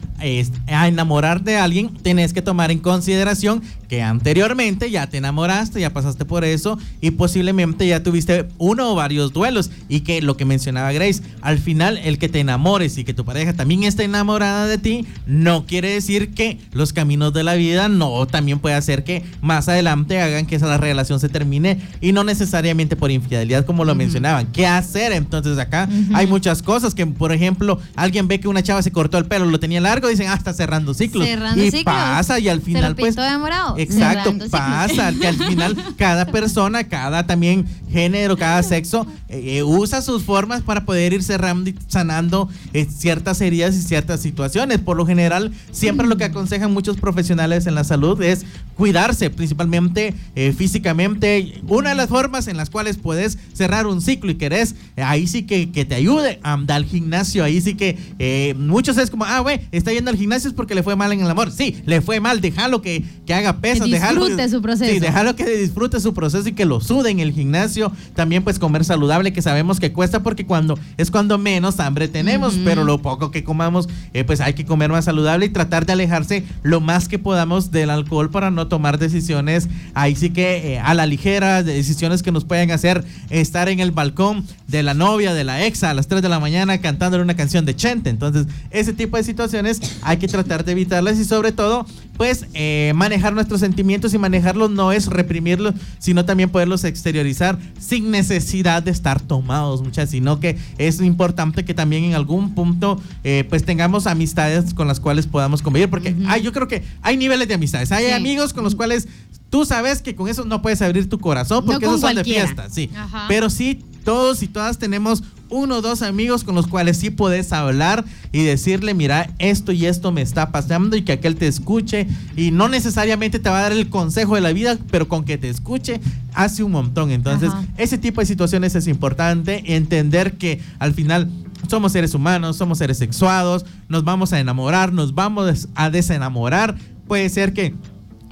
a 0.68 0.88
enamorar 0.88 1.42
de 1.42 1.56
alguien, 1.56 1.92
tienes 2.02 2.32
que 2.32 2.42
tomar 2.42 2.70
en 2.70 2.78
consideración 2.78 3.62
que 3.88 4.02
anteriormente 4.02 4.90
ya 4.90 5.08
te 5.08 5.18
enamoraste, 5.18 5.80
ya 5.80 5.92
pasaste 5.92 6.24
por 6.24 6.44
eso 6.53 6.78
y 7.01 7.12
posiblemente 7.12 7.86
ya 7.86 8.03
tuviste 8.03 8.46
uno 8.59 8.92
o 8.92 8.94
varios 8.94 9.32
duelos 9.32 9.70
y 9.88 10.01
que 10.01 10.22
lo 10.22 10.36
que 10.36 10.44
mencionaba 10.44 10.92
Grace, 10.92 11.22
al 11.40 11.59
final 11.59 11.98
el 11.98 12.18
que 12.18 12.28
te 12.28 12.40
enamores 12.40 12.98
y 12.98 13.05
que 13.05 13.14
tu 13.14 13.24
pareja 13.24 13.53
también 13.53 13.84
esté 13.84 14.05
enamorada 14.05 14.66
de 14.66 14.78
ti, 14.78 15.07
no 15.26 15.66
quiere 15.66 15.92
decir 15.92 16.32
que 16.34 16.59
los 16.72 16.92
caminos 16.92 17.32
de 17.32 17.42
la 17.44 17.55
vida 17.55 17.88
no 17.88 18.26
también 18.26 18.59
puede 18.59 18.74
hacer 18.74 19.05
que 19.05 19.22
más 19.40 19.68
adelante 19.68 20.20
hagan 20.20 20.46
que 20.46 20.57
esa 20.57 20.76
relación 20.78 21.20
se 21.20 21.28
termine 21.28 21.78
y 22.01 22.12
no 22.12 22.24
necesariamente 22.24 22.96
por 22.96 23.11
infidelidad 23.11 23.64
como 23.64 23.84
lo 23.84 23.94
mencionaban. 23.94 24.46
¿Qué 24.53 24.66
hacer? 24.66 25.12
Entonces 25.12 25.59
acá 25.59 25.88
hay 26.14 26.26
muchas 26.26 26.62
cosas 26.62 26.94
que, 26.94 27.07
por 27.07 27.32
ejemplo, 27.32 27.78
alguien 27.96 28.28
ve 28.28 28.40
que 28.40 28.48
una 28.48 28.62
chava 28.62 28.82
se 28.82 28.92
cortó 28.92 29.18
el 29.18 29.26
pelo, 29.26 29.46
lo 29.46 29.61
tenía 29.61 29.80
largo, 29.80 30.09
dicen, 30.09 30.28
ah, 30.28 30.34
está 30.34 30.53
cerrando 30.53 30.94
ciclos. 30.94 31.26
Cerrando 31.26 31.62
y 31.62 31.70
ciclos. 31.70 31.84
pasa 31.84 32.38
y 32.38 32.48
al 32.48 32.59
Se 32.61 32.64
final 32.66 32.90
lo 32.90 32.96
pues... 32.96 33.14
pintó 33.14 33.30
de 33.30 33.38
morado. 33.38 33.74
Exacto, 33.78 34.30
Cerrando 34.30 34.44
ciclos. 34.44 34.61
pasa 34.61 35.12
que 35.12 35.26
al 35.26 35.36
final 35.36 35.76
cada 35.96 36.26
persona, 36.32 36.84
cada 36.84 37.26
también 37.26 37.66
género, 37.90 38.36
cada 38.36 38.62
sexo 38.62 39.06
eh, 39.28 39.58
eh, 39.58 39.62
usa 39.62 40.02
sus 40.02 40.22
formas 40.22 40.62
para 40.62 40.84
poder 40.84 41.12
ir 41.12 41.22
cerrando 41.22 41.70
y 41.70 41.76
sanando 41.88 42.48
eh, 42.72 42.86
ciertas 42.86 43.40
heridas 43.40 43.74
y 43.76 43.82
ciertas 43.82 44.20
situaciones. 44.20 44.78
Por 44.78 44.96
lo 44.96 45.06
general, 45.06 45.52
siempre 45.72 46.06
lo 46.06 46.16
que 46.16 46.24
aconsejan 46.24 46.72
muchos 46.72 46.96
profesionales 46.96 47.66
en 47.66 47.74
la 47.74 47.84
salud 47.84 48.20
es 48.22 48.44
cuidarse, 48.76 49.30
principalmente 49.30 50.14
eh, 50.34 50.54
físicamente. 50.56 51.60
Una 51.68 51.90
de 51.90 51.94
las 51.96 52.08
formas 52.08 52.48
en 52.48 52.56
las 52.56 52.70
cuales 52.70 52.96
puedes 52.96 53.38
cerrar 53.52 53.86
un 53.86 54.00
ciclo 54.00 54.30
y 54.30 54.36
querés, 54.36 54.74
eh, 54.96 55.02
ahí 55.02 55.26
sí 55.26 55.42
que, 55.42 55.70
que 55.70 55.84
te 55.84 55.94
ayude, 55.94 56.40
anda 56.42 56.76
al 56.76 56.84
gimnasio, 56.84 57.44
ahí 57.44 57.60
sí 57.60 57.74
que 57.74 57.98
eh, 58.18 58.54
muchos 58.56 58.96
es 58.96 59.10
como, 59.10 59.24
ah, 59.24 59.40
güey, 59.40 59.60
está 59.70 59.92
yendo 59.92 60.10
al 60.10 60.16
gimnasio 60.16 60.48
es 60.48 60.54
porque 60.54 60.74
le 60.74 60.82
fue 60.82 60.96
mal 60.96 61.12
en 61.12 61.20
el 61.20 61.30
amor. 61.30 61.50
Sí, 61.50 61.82
le 61.84 62.00
fue 62.00 62.20
mal, 62.20 62.40
déjalo 62.40 62.80
que, 62.80 63.04
que 63.26 63.34
haga 63.34 63.58
pesas, 63.58 63.86
Que 63.86 63.94
disfrute 63.94 64.48
su 64.48 64.62
proceso. 64.62 64.92
Sí, 64.92 64.98
déjalo 64.98 65.36
que 65.36 65.44
disfrute 65.44 66.00
su 66.00 66.14
proceso 66.14 66.48
y 66.48 66.52
que 66.52 66.64
lo 66.64 66.80
sude 66.80 67.10
en 67.10 67.20
el 67.20 67.32
gimnasio. 67.32 67.92
También 68.14 68.42
pues 68.42 68.58
comer 68.58 68.84
saludable, 68.84 69.32
que 69.32 69.42
sabemos 69.42 69.78
que 69.78 69.92
cuesta 69.92 70.22
porque 70.22 70.46
cuando 70.46 70.78
es 70.96 71.10
cuando 71.10 71.38
menos 71.38 71.80
hambre 71.80 72.08
tenemos, 72.08 72.58
pero 72.64 72.84
lo 72.84 73.02
poco 73.02 73.30
que 73.30 73.44
comamos, 73.44 73.88
pues 74.26 74.40
hay 74.40 74.54
que 74.54 74.64
comer 74.64 74.90
más 74.90 75.04
saludable 75.04 75.46
y 75.46 75.48
tratar 75.50 75.86
de 75.86 75.92
alejarse 75.92 76.44
lo 76.62 76.80
más 76.80 77.08
que 77.08 77.18
podamos 77.18 77.70
del 77.70 77.90
alcohol 77.90 78.30
para 78.30 78.50
no 78.50 78.59
tomar 78.68 78.98
decisiones 78.98 79.68
ahí 79.94 80.16
sí 80.16 80.30
que 80.30 80.74
eh, 80.74 80.78
a 80.78 80.94
la 80.94 81.06
ligera, 81.06 81.62
de 81.62 81.74
decisiones 81.74 82.22
que 82.22 82.32
nos 82.32 82.44
pueden 82.44 82.70
hacer 82.70 83.04
estar 83.30 83.68
en 83.68 83.80
el 83.80 83.90
balcón 83.90 84.46
de 84.68 84.82
la 84.82 84.94
novia, 84.94 85.34
de 85.34 85.44
la 85.44 85.64
ex 85.66 85.82
a 85.84 85.94
las 85.94 86.08
3 86.08 86.22
de 86.22 86.28
la 86.28 86.40
mañana 86.40 86.78
cantándole 86.78 87.22
una 87.22 87.36
canción 87.36 87.64
de 87.64 87.74
Chente. 87.76 88.11
Entonces, 88.11 88.46
ese 88.70 88.92
tipo 88.92 89.16
de 89.16 89.24
situaciones 89.24 89.80
hay 90.02 90.18
que 90.18 90.28
tratar 90.28 90.64
de 90.64 90.72
evitarlas 90.72 91.18
y 91.18 91.24
sobre 91.24 91.52
todo, 91.52 91.86
pues 92.20 92.44
eh, 92.52 92.92
manejar 92.96 93.32
nuestros 93.32 93.60
sentimientos 93.60 94.12
y 94.12 94.18
manejarlos 94.18 94.70
no 94.70 94.92
es 94.92 95.06
reprimirlos, 95.06 95.74
sino 95.98 96.26
también 96.26 96.50
poderlos 96.50 96.84
exteriorizar 96.84 97.58
sin 97.78 98.10
necesidad 98.10 98.82
de 98.82 98.90
estar 98.90 99.22
tomados, 99.22 99.80
muchas, 99.80 100.10
sino 100.10 100.38
que 100.38 100.58
es 100.76 101.00
importante 101.00 101.64
que 101.64 101.72
también 101.72 102.04
en 102.04 102.12
algún 102.14 102.54
punto 102.54 103.00
eh, 103.24 103.46
pues 103.48 103.64
tengamos 103.64 104.06
amistades 104.06 104.74
con 104.74 104.86
las 104.86 105.00
cuales 105.00 105.26
podamos 105.26 105.62
convivir, 105.62 105.88
porque 105.88 106.14
ay, 106.26 106.42
yo 106.42 106.52
creo 106.52 106.68
que 106.68 106.82
hay 107.00 107.16
niveles 107.16 107.48
de 107.48 107.54
amistades, 107.54 107.90
hay 107.90 108.04
Sí. 108.08 108.12
amigos 108.12 108.52
con 108.52 108.64
los 108.64 108.74
cuales 108.74 109.08
tú 109.48 109.64
sabes 109.64 110.02
que 110.02 110.14
con 110.14 110.28
eso 110.28 110.44
no 110.44 110.60
puedes 110.60 110.82
abrir 110.82 111.08
tu 111.08 111.18
corazón 111.20 111.64
No 111.64 111.72
porque 111.72 111.86
con 111.86 111.94
esos 111.94 112.02
son 112.02 112.16
de 112.16 112.24
fiesta, 112.24 112.68
sí, 112.68 112.90
Ajá. 112.94 113.24
pero 113.28 113.48
sí 113.48 113.82
todos 114.04 114.42
y 114.42 114.46
todas 114.46 114.76
tenemos 114.76 115.22
uno 115.51 115.76
o 115.76 115.82
dos 115.82 116.03
amigos 116.03 116.44
con 116.44 116.55
los 116.55 116.66
cuales 116.66 116.96
sí 116.96 117.11
puedes 117.11 117.53
hablar 117.53 118.05
y 118.32 118.44
decirle, 118.44 118.94
mira, 118.94 119.30
esto 119.38 119.72
y 119.72 119.86
esto 119.86 120.12
me 120.12 120.22
está 120.22 120.53
pasando 120.53 120.96
y 120.96 121.03
que 121.03 121.12
aquel 121.12 121.36
te 121.36 121.46
escuche 121.46 122.07
y 122.36 122.51
no 122.51 122.68
necesariamente 122.68 123.38
te 123.38 123.51
va 123.51 123.59
a 123.59 123.62
dar 123.62 123.72
el 123.72 123.88
consejo 123.88 124.36
de 124.36 124.40
la 124.40 124.53
vida, 124.53 124.78
pero 124.90 125.09
con 125.09 125.24
que 125.24 125.38
te 125.38 125.48
escuche 125.48 126.01
hace 126.34 126.62
un 126.62 126.72
montón. 126.72 127.11
Entonces, 127.11 127.51
Ajá. 127.51 127.64
ese 127.76 127.98
tipo 127.98 128.20
de 128.20 128.26
situaciones 128.26 128.74
es 128.74 128.86
importante 128.86 129.74
entender 129.74 130.34
que 130.34 130.61
al 130.78 130.94
final 130.94 131.28
somos 131.68 131.92
seres 131.92 132.14
humanos, 132.14 132.57
somos 132.57 132.78
seres 132.78 132.98
sexuados, 132.98 133.66
nos 133.88 134.05
vamos 134.05 134.32
a 134.32 134.40
enamorar, 134.40 134.92
nos 134.92 135.14
vamos 135.14 135.68
a 135.74 135.90
desenamorar. 135.90 136.76
Puede 137.07 137.28
ser 137.28 137.53
que 137.53 137.74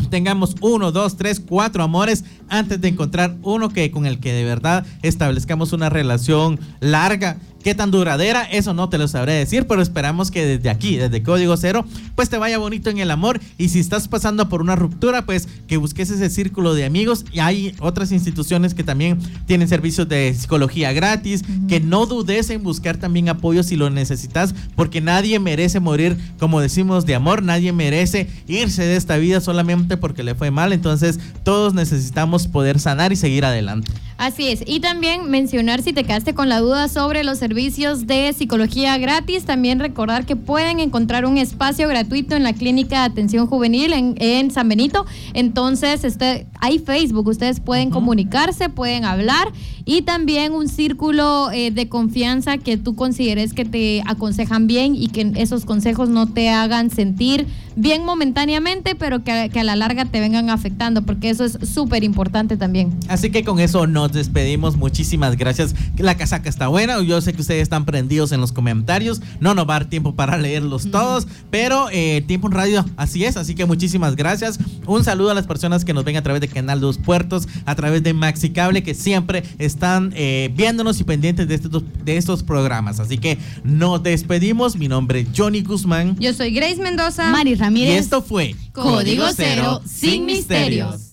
tengamos 0.08 0.56
uno, 0.60 0.92
dos, 0.92 1.16
tres, 1.16 1.40
cuatro 1.40 1.82
amores 1.82 2.24
antes 2.48 2.80
de 2.80 2.88
encontrar 2.88 3.36
uno 3.42 3.68
que 3.68 3.90
con 3.90 4.06
el 4.06 4.20
que 4.20 4.32
de 4.32 4.44
verdad 4.44 4.86
establezcamos 5.02 5.72
una 5.72 5.88
relación 5.90 6.58
larga. 6.80 7.38
¿Qué 7.68 7.74
tan 7.74 7.90
duradera? 7.90 8.44
Eso 8.44 8.72
no 8.72 8.88
te 8.88 8.96
lo 8.96 9.08
sabré 9.08 9.34
decir, 9.34 9.66
pero 9.66 9.82
esperamos 9.82 10.30
que 10.30 10.46
desde 10.46 10.70
aquí, 10.70 10.96
desde 10.96 11.22
Código 11.22 11.54
Cero, 11.58 11.84
pues 12.14 12.30
te 12.30 12.38
vaya 12.38 12.56
bonito 12.56 12.88
en 12.88 12.96
el 12.96 13.10
amor. 13.10 13.40
Y 13.58 13.68
si 13.68 13.78
estás 13.78 14.08
pasando 14.08 14.48
por 14.48 14.62
una 14.62 14.74
ruptura, 14.74 15.26
pues 15.26 15.46
que 15.66 15.76
busques 15.76 16.08
ese 16.08 16.30
círculo 16.30 16.72
de 16.72 16.86
amigos. 16.86 17.26
Y 17.30 17.40
hay 17.40 17.74
otras 17.80 18.10
instituciones 18.10 18.72
que 18.72 18.84
también 18.84 19.18
tienen 19.44 19.68
servicios 19.68 20.08
de 20.08 20.32
psicología 20.32 20.94
gratis, 20.94 21.44
que 21.68 21.78
no 21.78 22.06
dudes 22.06 22.48
en 22.48 22.62
buscar 22.62 22.96
también 22.96 23.28
apoyo 23.28 23.62
si 23.62 23.76
lo 23.76 23.90
necesitas, 23.90 24.54
porque 24.74 25.02
nadie 25.02 25.38
merece 25.38 25.78
morir, 25.78 26.16
como 26.38 26.62
decimos, 26.62 27.04
de 27.04 27.16
amor. 27.16 27.42
Nadie 27.42 27.74
merece 27.74 28.30
irse 28.46 28.82
de 28.82 28.96
esta 28.96 29.18
vida 29.18 29.42
solamente 29.42 29.98
porque 29.98 30.22
le 30.22 30.34
fue 30.34 30.50
mal. 30.50 30.72
Entonces, 30.72 31.20
todos 31.42 31.74
necesitamos 31.74 32.46
poder 32.48 32.80
sanar 32.80 33.12
y 33.12 33.16
seguir 33.16 33.44
adelante. 33.44 33.92
Así 34.16 34.48
es. 34.48 34.64
Y 34.66 34.80
también 34.80 35.30
mencionar 35.30 35.80
si 35.80 35.92
te 35.92 36.02
quedaste 36.02 36.34
con 36.34 36.48
la 36.48 36.58
duda 36.58 36.88
sobre 36.88 37.22
los 37.22 37.38
servicios 37.38 37.57
de 37.58 38.32
psicología 38.36 38.96
gratis, 38.98 39.44
también 39.44 39.80
recordar 39.80 40.24
que 40.24 40.36
pueden 40.36 40.78
encontrar 40.78 41.26
un 41.26 41.38
espacio 41.38 41.88
gratuito 41.88 42.36
en 42.36 42.44
la 42.44 42.52
clínica 42.52 43.00
de 43.00 43.06
atención 43.06 43.48
juvenil 43.48 43.92
en, 43.92 44.14
en 44.18 44.52
San 44.52 44.68
Benito. 44.68 45.04
Entonces, 45.34 46.04
este, 46.04 46.46
hay 46.60 46.78
Facebook, 46.78 47.26
ustedes 47.26 47.58
pueden 47.58 47.90
comunicarse, 47.90 48.68
pueden 48.68 49.04
hablar 49.04 49.48
y 49.84 50.02
también 50.02 50.52
un 50.52 50.68
círculo 50.68 51.50
eh, 51.50 51.72
de 51.72 51.88
confianza 51.88 52.58
que 52.58 52.76
tú 52.76 52.94
consideres 52.94 53.52
que 53.52 53.64
te 53.64 54.02
aconsejan 54.06 54.68
bien 54.68 54.94
y 54.94 55.08
que 55.08 55.32
esos 55.34 55.64
consejos 55.64 56.08
no 56.08 56.26
te 56.26 56.50
hagan 56.50 56.90
sentir 56.90 57.44
bien 57.78 58.04
momentáneamente, 58.04 58.94
pero 58.94 59.22
que, 59.22 59.50
que 59.52 59.60
a 59.60 59.64
la 59.64 59.76
larga 59.76 60.04
te 60.04 60.20
vengan 60.20 60.50
afectando, 60.50 61.02
porque 61.02 61.30
eso 61.30 61.44
es 61.44 61.58
súper 61.62 62.04
importante 62.04 62.56
también. 62.56 62.98
Así 63.08 63.30
que 63.30 63.44
con 63.44 63.60
eso 63.60 63.86
nos 63.86 64.12
despedimos. 64.12 64.76
Muchísimas 64.76 65.36
gracias. 65.36 65.74
La 65.96 66.16
casaca 66.16 66.48
está 66.48 66.68
buena. 66.68 67.00
Yo 67.02 67.20
sé 67.20 67.32
que 67.32 67.40
ustedes 67.40 67.62
están 67.62 67.84
prendidos 67.84 68.32
en 68.32 68.40
los 68.40 68.52
comentarios. 68.52 69.22
No 69.40 69.54
nos 69.54 69.68
va 69.68 69.76
a 69.76 69.78
dar 69.80 69.88
tiempo 69.88 70.14
para 70.14 70.36
leerlos 70.38 70.90
todos, 70.90 71.28
pero 71.50 71.88
eh, 71.92 72.22
tiempo 72.26 72.48
en 72.48 72.52
radio, 72.52 72.84
así 72.96 73.24
es. 73.24 73.36
Así 73.36 73.54
que 73.54 73.64
muchísimas 73.64 74.16
gracias. 74.16 74.58
Un 74.86 75.04
saludo 75.04 75.30
a 75.30 75.34
las 75.34 75.46
personas 75.46 75.84
que 75.84 75.94
nos 75.94 76.04
ven 76.04 76.16
a 76.16 76.22
través 76.22 76.40
de 76.40 76.48
Canal 76.48 76.80
Dos 76.80 76.98
Puertos, 76.98 77.48
a 77.64 77.74
través 77.74 78.02
de 78.02 78.12
Maxi 78.12 78.50
Cable, 78.50 78.82
que 78.82 78.94
siempre 78.94 79.44
están 79.58 80.12
eh, 80.16 80.52
viéndonos 80.56 81.00
y 81.00 81.04
pendientes 81.04 81.46
de 81.46 81.54
estos, 81.54 81.84
de 82.04 82.16
estos 82.16 82.42
programas. 82.42 82.98
Así 83.00 83.18
que 83.18 83.38
nos 83.62 84.02
despedimos. 84.02 84.76
Mi 84.76 84.88
nombre 84.88 85.20
es 85.20 85.28
Johnny 85.36 85.62
Guzmán. 85.62 86.16
Yo 86.18 86.32
soy 86.32 86.50
Grace 86.50 86.76
Mendoza. 86.82 87.30
Mari 87.30 87.52
Y 87.52 87.56
Ramírez. 87.68 88.00
esto 88.04 88.22
fue 88.22 88.54
Código 88.72 89.26
Cero, 89.34 89.82
sin 89.84 90.24
misterios. 90.24 91.07